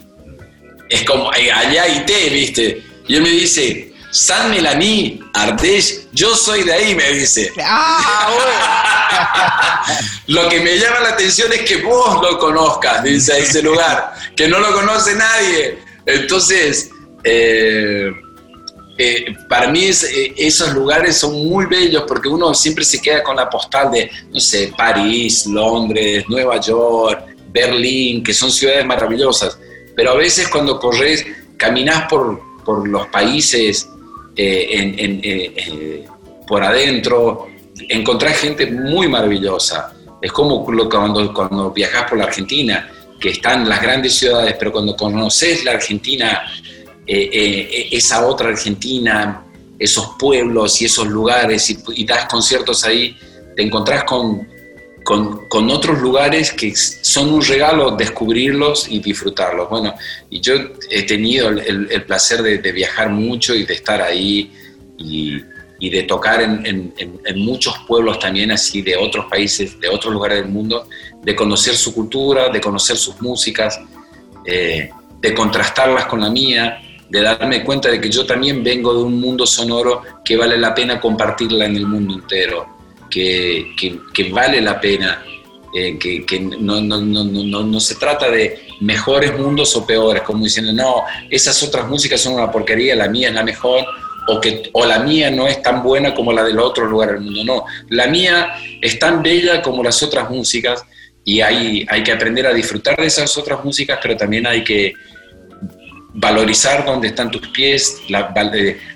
Es 0.89 1.03
como 1.03 1.29
allá 1.29 1.87
y 1.87 2.05
te, 2.05 2.29
¿viste? 2.29 2.83
Y 3.07 3.15
él 3.15 3.21
me 3.21 3.29
dice, 3.29 3.93
San 4.11 4.49
Melanie, 4.49 5.19
Ardèche, 5.33 6.07
yo 6.11 6.35
soy 6.35 6.63
de 6.63 6.73
ahí, 6.73 6.95
me 6.95 7.11
dice. 7.11 7.51
Ah, 7.61 8.33
lo 10.27 10.49
que 10.49 10.59
me 10.61 10.77
llama 10.77 11.01
la 11.01 11.09
atención 11.09 11.51
es 11.53 11.61
que 11.61 11.83
vos 11.83 12.21
lo 12.21 12.39
conozcas, 12.39 13.03
dice, 13.03 13.37
ese 13.37 13.61
lugar, 13.61 14.13
que 14.35 14.47
no 14.47 14.59
lo 14.59 14.73
conoce 14.73 15.13
nadie. 15.13 15.79
Entonces, 16.05 16.89
eh, 17.23 18.11
eh, 18.97 19.35
para 19.47 19.67
mí 19.69 19.83
eh, 19.85 20.33
esos 20.37 20.73
lugares 20.73 21.17
son 21.17 21.47
muy 21.47 21.65
bellos 21.67 22.03
porque 22.07 22.27
uno 22.27 22.53
siempre 22.53 22.83
se 22.83 22.99
queda 22.99 23.23
con 23.23 23.35
la 23.35 23.49
postal 23.49 23.91
de, 23.91 24.09
no 24.31 24.39
sé, 24.39 24.73
París, 24.75 25.45
Londres, 25.45 26.25
Nueva 26.27 26.59
York, 26.59 27.35
Berlín, 27.51 28.23
que 28.23 28.33
son 28.33 28.51
ciudades 28.51 28.85
maravillosas. 28.85 29.59
Pero 29.95 30.11
a 30.11 30.15
veces 30.15 30.47
cuando 30.47 30.79
corres, 30.79 31.25
caminas 31.57 32.07
por, 32.09 32.41
por 32.63 32.87
los 32.87 33.07
países 33.07 33.87
eh, 34.35 36.05
por 36.47 36.63
adentro, 36.63 37.47
encontrás 37.89 38.37
gente 38.37 38.65
muy 38.67 39.07
maravillosa. 39.07 39.93
Es 40.21 40.31
como 40.31 40.65
cuando, 40.65 41.33
cuando 41.33 41.71
viajas 41.71 42.09
por 42.09 42.17
la 42.17 42.25
Argentina, 42.25 42.89
que 43.19 43.29
están 43.29 43.67
las 43.67 43.81
grandes 43.81 44.15
ciudades, 44.15 44.55
pero 44.57 44.71
cuando 44.71 44.95
conoces 44.95 45.63
la 45.63 45.71
Argentina 45.71 46.41
eh, 47.07 47.29
eh, 47.31 47.87
esa 47.91 48.25
otra 48.25 48.49
Argentina, 48.49 49.45
esos 49.79 50.11
pueblos 50.19 50.81
y 50.81 50.85
esos 50.85 51.07
lugares 51.07 51.69
y, 51.69 52.05
das 52.05 52.25
conciertos 52.25 52.83
ahí, 52.83 53.15
te 53.55 53.63
encontrás 53.63 54.03
con, 54.03 54.47
con, 55.03 55.69
otros 55.69 55.99
lugares 55.99 56.51
que 56.51 56.75
son 56.75 57.33
un 57.33 57.41
regalo 57.41 57.91
descubrirlos 57.91 58.87
y 58.89 58.99
disfrutarlos. 58.99 59.69
Bueno, 59.69 59.93
y 60.29 60.41
yo 60.41 60.55
he 60.89 61.03
tenido 61.03 61.49
el, 61.49 62.03
placer 62.03 62.41
de, 62.41 62.71
viajar 62.71 63.09
mucho 63.09 63.55
y 63.55 63.63
de 63.63 63.73
estar 63.73 64.01
ahí 64.01 64.51
y, 64.97 65.41
y 65.79 65.89
de 65.89 66.03
tocar 66.03 66.41
en, 66.41 66.93
en, 66.97 67.39
muchos 67.39 67.77
pueblos 67.87 68.19
también 68.19 68.51
así 68.51 68.81
de 68.81 68.97
otros 68.97 69.27
países, 69.27 69.79
de 69.79 69.87
otros 69.87 70.13
lugares 70.13 70.39
del 70.41 70.49
mundo, 70.49 70.87
de 71.23 71.35
conocer 71.35 71.75
su 71.75 71.93
cultura, 71.93 72.49
de 72.49 72.59
conocer 72.59 72.97
sus 72.97 73.21
músicas, 73.21 73.79
eh, 74.45 74.89
de 75.21 75.33
contrastarlas 75.33 76.05
con 76.05 76.21
la 76.21 76.29
mía, 76.29 76.81
de 77.09 77.21
darme 77.21 77.63
cuenta 77.63 77.89
de 77.89 78.01
que 78.01 78.09
yo 78.09 78.25
también 78.25 78.63
vengo 78.63 78.93
de 78.93 79.03
un 79.03 79.19
mundo 79.19 79.45
sonoro 79.45 80.01
que 80.23 80.35
vale 80.35 80.57
la 80.57 80.73
pena 80.73 80.99
compartirla 80.99 81.65
en 81.65 81.75
el 81.75 81.85
mundo 81.85 82.15
entero, 82.15 82.77
que, 83.09 83.73
que, 84.13 84.29
vale 84.31 84.61
la 84.61 84.79
pena, 84.79 85.23
eh, 85.73 85.97
que, 85.97 86.25
que 86.25 86.39
no, 86.39 86.81
no, 86.81 86.99
no, 86.99 87.63
no, 87.63 87.79
se 87.79 87.95
trata 87.95 88.29
de 88.29 88.67
mejores 88.81 89.37
mundos 89.37 89.75
o 89.75 89.85
peores, 89.85 90.23
como 90.23 90.43
diciendo, 90.43 90.73
no, 90.73 91.03
esas 91.29 91.61
otras 91.63 91.87
músicas 91.87 92.21
son 92.21 92.33
una 92.33 92.51
porquería, 92.51 92.95
la 92.95 93.07
mía 93.07 93.29
es 93.29 93.33
la 93.33 93.43
mejor, 93.43 93.85
o, 94.27 94.41
que, 94.41 94.69
o 94.73 94.85
la 94.85 94.99
mía 94.99 95.31
no 95.31 95.47
es 95.47 95.61
tan 95.61 95.81
buena 95.81 96.13
como 96.13 96.33
la 96.33 96.43
del 96.43 96.59
otro 96.59 96.85
lugar 96.85 97.13
del 97.13 97.21
mundo, 97.21 97.43
no, 97.45 97.65
la 97.89 98.07
mía 98.07 98.55
es 98.81 98.99
tan 98.99 99.23
bella 99.23 99.61
como 99.61 99.83
las 99.83 100.03
otras 100.03 100.29
músicas 100.29 100.83
y 101.23 101.41
hay, 101.41 101.85
hay 101.89 102.03
que 102.03 102.11
aprender 102.11 102.45
a 102.47 102.53
disfrutar 102.53 102.97
de 102.97 103.05
esas 103.05 103.37
otras 103.37 103.63
músicas, 103.63 103.99
pero 104.01 104.17
también 104.17 104.45
hay 104.45 104.63
que 104.63 104.93
valorizar 106.13 106.85
donde 106.85 107.09
están 107.09 107.31
tus 107.31 107.47
pies, 107.49 108.01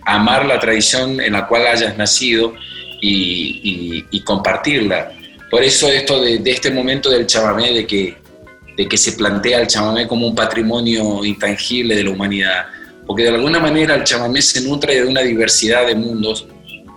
amar 0.06 0.46
la 0.46 0.60
tradición 0.60 1.20
en 1.22 1.34
la 1.34 1.48
cual 1.48 1.68
hayas 1.68 1.98
nacido 1.98 2.54
y, 3.02 4.22
compartirla. 4.24 5.12
Por 5.50 5.64
eso 5.64 5.88
esto 5.90 6.22
de, 6.22 6.42
este 6.46 6.72
momento 6.72 7.10
del 7.10 7.28
chamamé, 7.28 7.74
de 7.74 7.88
que, 7.88 8.98
se 8.98 9.12
plantea 9.14 9.60
el 9.60 9.68
chamamé 9.68 10.08
como 10.08 10.28
un 10.28 10.36
patrimonio 10.36 11.24
intangible 11.24 11.96
de 11.96 12.04
la 12.04 12.12
humanidad, 12.12 12.66
porque 13.06 13.24
de 13.24 13.30
alguna 13.30 13.60
manera 13.60 13.96
el 13.96 14.04
chamamé 14.04 14.42
se 14.42 14.62
nutre 14.62 14.96
de 14.96 15.06
una 15.06 15.22
diversidad 15.22 15.86
de 15.88 15.96
mundos, 15.96 16.48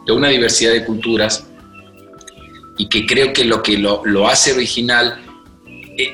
de 0.06 0.12
una 0.12 0.28
diversidad 0.28 0.72
de 0.72 0.84
culturas, 0.84 1.46
y 2.78 2.88
que 2.88 3.06
creo 3.06 3.32
que 3.32 3.44
lo 3.44 3.62
que 3.62 3.78
lo, 3.78 4.02
lo 4.04 4.28
hace 4.28 4.52
original 4.52 5.18
eh, 5.18 5.23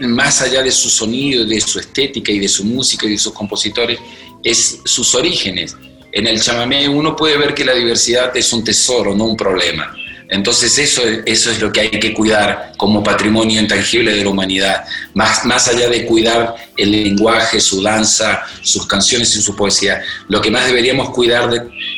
más 0.00 0.42
allá 0.42 0.62
de 0.62 0.70
su 0.70 0.88
sonido, 0.88 1.44
de 1.44 1.60
su 1.60 1.78
estética 1.78 2.32
y 2.32 2.38
de 2.38 2.48
su 2.48 2.64
música 2.64 3.06
y 3.06 3.10
de 3.10 3.18
sus 3.18 3.32
compositores, 3.32 3.98
es 4.42 4.80
sus 4.84 5.14
orígenes. 5.14 5.76
En 6.12 6.26
el 6.26 6.40
chamamé 6.40 6.88
uno 6.88 7.14
puede 7.14 7.36
ver 7.36 7.54
que 7.54 7.64
la 7.64 7.74
diversidad 7.74 8.36
es 8.36 8.52
un 8.52 8.64
tesoro, 8.64 9.14
no 9.14 9.24
un 9.24 9.36
problema. 9.36 9.94
Entonces 10.30 10.78
eso, 10.78 11.02
eso 11.26 11.50
es 11.50 11.60
lo 11.60 11.72
que 11.72 11.80
hay 11.80 11.90
que 11.90 12.14
cuidar 12.14 12.72
como 12.76 13.02
patrimonio 13.02 13.60
intangible 13.60 14.14
de 14.14 14.22
la 14.22 14.30
humanidad, 14.30 14.84
más, 15.12 15.44
más 15.44 15.66
allá 15.66 15.88
de 15.88 16.06
cuidar 16.06 16.54
el 16.76 16.92
lenguaje, 16.92 17.58
su 17.58 17.82
danza, 17.82 18.44
sus 18.62 18.86
canciones 18.86 19.34
y 19.34 19.42
su 19.42 19.56
poesía. 19.56 20.02
Lo 20.28 20.40
que 20.40 20.52
más 20.52 20.66
deberíamos 20.66 21.10
cuidar 21.10 21.50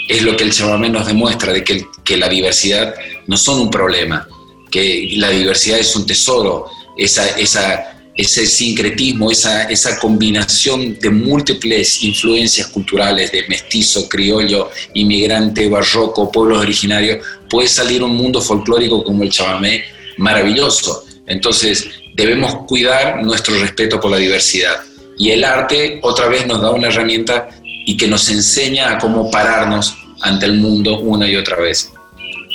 es 0.08 0.22
lo 0.22 0.34
que 0.34 0.44
el 0.44 0.52
chamamé 0.52 0.88
nos 0.88 1.06
demuestra, 1.06 1.52
de 1.52 1.62
que, 1.62 1.84
que 2.02 2.16
la 2.16 2.28
diversidad 2.30 2.94
no 3.26 3.36
son 3.36 3.60
un 3.60 3.70
problema, 3.70 4.26
que 4.70 5.10
la 5.16 5.28
diversidad 5.28 5.78
es 5.78 5.94
un 5.94 6.06
tesoro, 6.06 6.70
ese 6.96 8.46
sincretismo, 8.46 9.30
esa, 9.30 9.64
esa 9.64 9.98
combinación 9.98 10.98
de 10.98 11.10
múltiples 11.10 12.02
influencias 12.02 12.68
culturales, 12.68 13.32
de 13.32 13.46
mestizo, 13.48 14.08
criollo, 14.08 14.70
inmigrante, 14.94 15.68
barroco, 15.68 16.30
pueblos 16.30 16.58
originarios, 16.58 17.24
puede 17.48 17.68
salir 17.68 18.02
un 18.02 18.14
mundo 18.14 18.40
folclórico 18.40 19.02
como 19.02 19.22
el 19.22 19.30
chamamé 19.30 19.84
maravilloso. 20.18 21.04
Entonces, 21.26 21.88
debemos 22.14 22.66
cuidar 22.66 23.22
nuestro 23.22 23.58
respeto 23.58 24.00
por 24.00 24.10
la 24.10 24.18
diversidad. 24.18 24.76
Y 25.18 25.30
el 25.30 25.44
arte 25.44 26.00
otra 26.02 26.28
vez 26.28 26.46
nos 26.46 26.60
da 26.60 26.70
una 26.70 26.88
herramienta 26.88 27.48
y 27.64 27.96
que 27.96 28.08
nos 28.08 28.28
enseña 28.28 28.92
a 28.92 28.98
cómo 28.98 29.30
pararnos 29.30 29.96
ante 30.20 30.46
el 30.46 30.54
mundo 30.54 31.00
una 31.00 31.28
y 31.28 31.36
otra 31.36 31.56
vez 31.56 31.92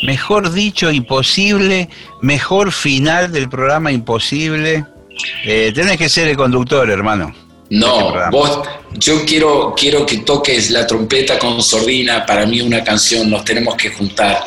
mejor 0.03 0.51
dicho 0.51 0.91
imposible, 0.91 1.89
mejor 2.21 2.71
final 2.71 3.31
del 3.31 3.49
programa 3.49 3.91
imposible. 3.91 4.85
Eh, 5.43 5.71
tenés 5.73 5.97
que 5.97 6.09
ser 6.09 6.27
el 6.27 6.37
conductor, 6.37 6.89
hermano. 6.89 7.33
No, 7.69 8.15
este 8.15 8.29
vos, 8.31 8.61
yo 8.93 9.25
quiero, 9.25 9.73
quiero 9.75 10.05
que 10.05 10.19
toques 10.19 10.69
la 10.69 10.87
trompeta 10.87 11.37
con 11.37 11.61
sordina, 11.61 12.25
para 12.25 12.45
mí 12.45 12.61
una 12.61 12.83
canción, 12.83 13.29
nos 13.29 13.43
tenemos 13.43 13.75
que 13.75 13.89
juntar. 13.89 14.45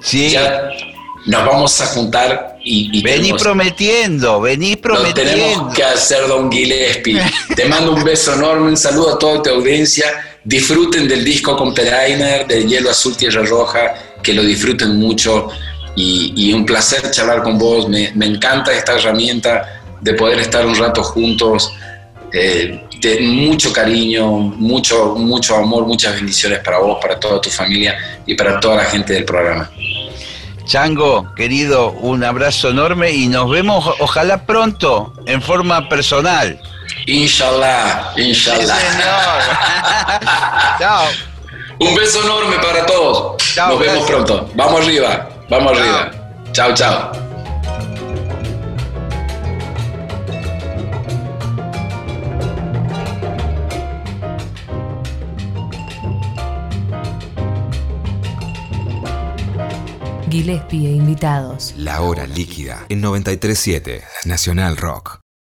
Sí. 0.00 0.30
Ya 0.30 0.70
nos 1.26 1.44
vamos 1.44 1.80
a 1.80 1.86
juntar 1.86 2.58
y... 2.64 2.98
y 2.98 3.02
vení 3.02 3.32
prometiendo, 3.32 4.40
vení 4.40 4.76
prometiendo. 4.76 5.32
tenemos 5.32 5.74
que 5.74 5.82
hacer, 5.82 6.26
don 6.28 6.50
Gillespie. 6.50 7.20
Te 7.56 7.64
mando 7.66 7.92
un 7.94 8.04
beso 8.04 8.34
enorme, 8.34 8.68
un 8.68 8.76
saludo 8.76 9.14
a 9.14 9.18
toda 9.18 9.42
tu 9.42 9.50
audiencia. 9.50 10.06
Disfruten 10.44 11.06
del 11.06 11.24
disco 11.24 11.56
con 11.56 11.72
Perainer, 11.72 12.46
de 12.46 12.66
Hielo 12.66 12.90
Azul 12.90 13.16
Tierra 13.16 13.44
Roja 13.44 13.94
que 14.22 14.32
lo 14.34 14.42
disfruten 14.42 14.96
mucho 14.96 15.48
y, 15.94 16.52
un 16.52 16.64
placer 16.64 17.10
charlar 17.10 17.42
con 17.42 17.58
vos. 17.58 17.88
Me, 17.88 18.12
encanta 18.26 18.72
esta 18.72 18.94
herramienta 18.94 19.82
de 20.00 20.14
poder 20.14 20.40
estar 20.40 20.64
un 20.66 20.76
rato 20.76 21.02
juntos. 21.02 21.72
Eh, 22.32 22.86
de 23.00 23.20
mucho 23.20 23.72
cariño, 23.72 24.30
mucho, 24.30 25.16
mucho 25.16 25.56
amor, 25.56 25.84
muchas 25.86 26.14
bendiciones 26.14 26.60
para 26.60 26.78
vos, 26.78 26.98
para 27.02 27.18
toda 27.18 27.40
tu 27.40 27.50
familia 27.50 27.98
y 28.24 28.34
para 28.34 28.60
toda 28.60 28.76
la 28.76 28.84
gente 28.84 29.12
del 29.12 29.24
programa. 29.24 29.68
Chango, 30.64 31.34
querido, 31.34 31.90
un 31.90 32.22
abrazo 32.22 32.70
enorme 32.70 33.10
y 33.10 33.26
nos 33.26 33.50
vemos 33.50 33.84
ojalá 33.98 34.46
pronto 34.46 35.12
en 35.26 35.42
forma 35.42 35.88
personal. 35.88 36.58
Inshallah, 37.06 38.12
inshallah. 38.16 38.78
Chao. 40.78 41.31
Un 41.82 41.96
beso 41.96 42.22
enorme 42.22 42.56
para 42.58 42.86
todos. 42.86 43.36
Chao, 43.38 43.70
nos 43.70 43.80
vemos 43.80 44.04
pronto. 44.06 44.48
Vamos 44.54 44.82
arriba, 44.82 45.28
vamos 45.48 45.72
Chao. 45.72 45.82
arriba. 45.82 46.10
Chao, 46.52 46.74
chao. 46.74 47.12
Gillespie 60.30 60.86
e 60.86 60.92
invitados. 60.92 61.74
La 61.76 62.00
hora 62.00 62.26
líquida 62.26 62.86
en 62.88 63.00
937 63.00 64.02
Nacional 64.24 64.76
Rock. 64.76 65.21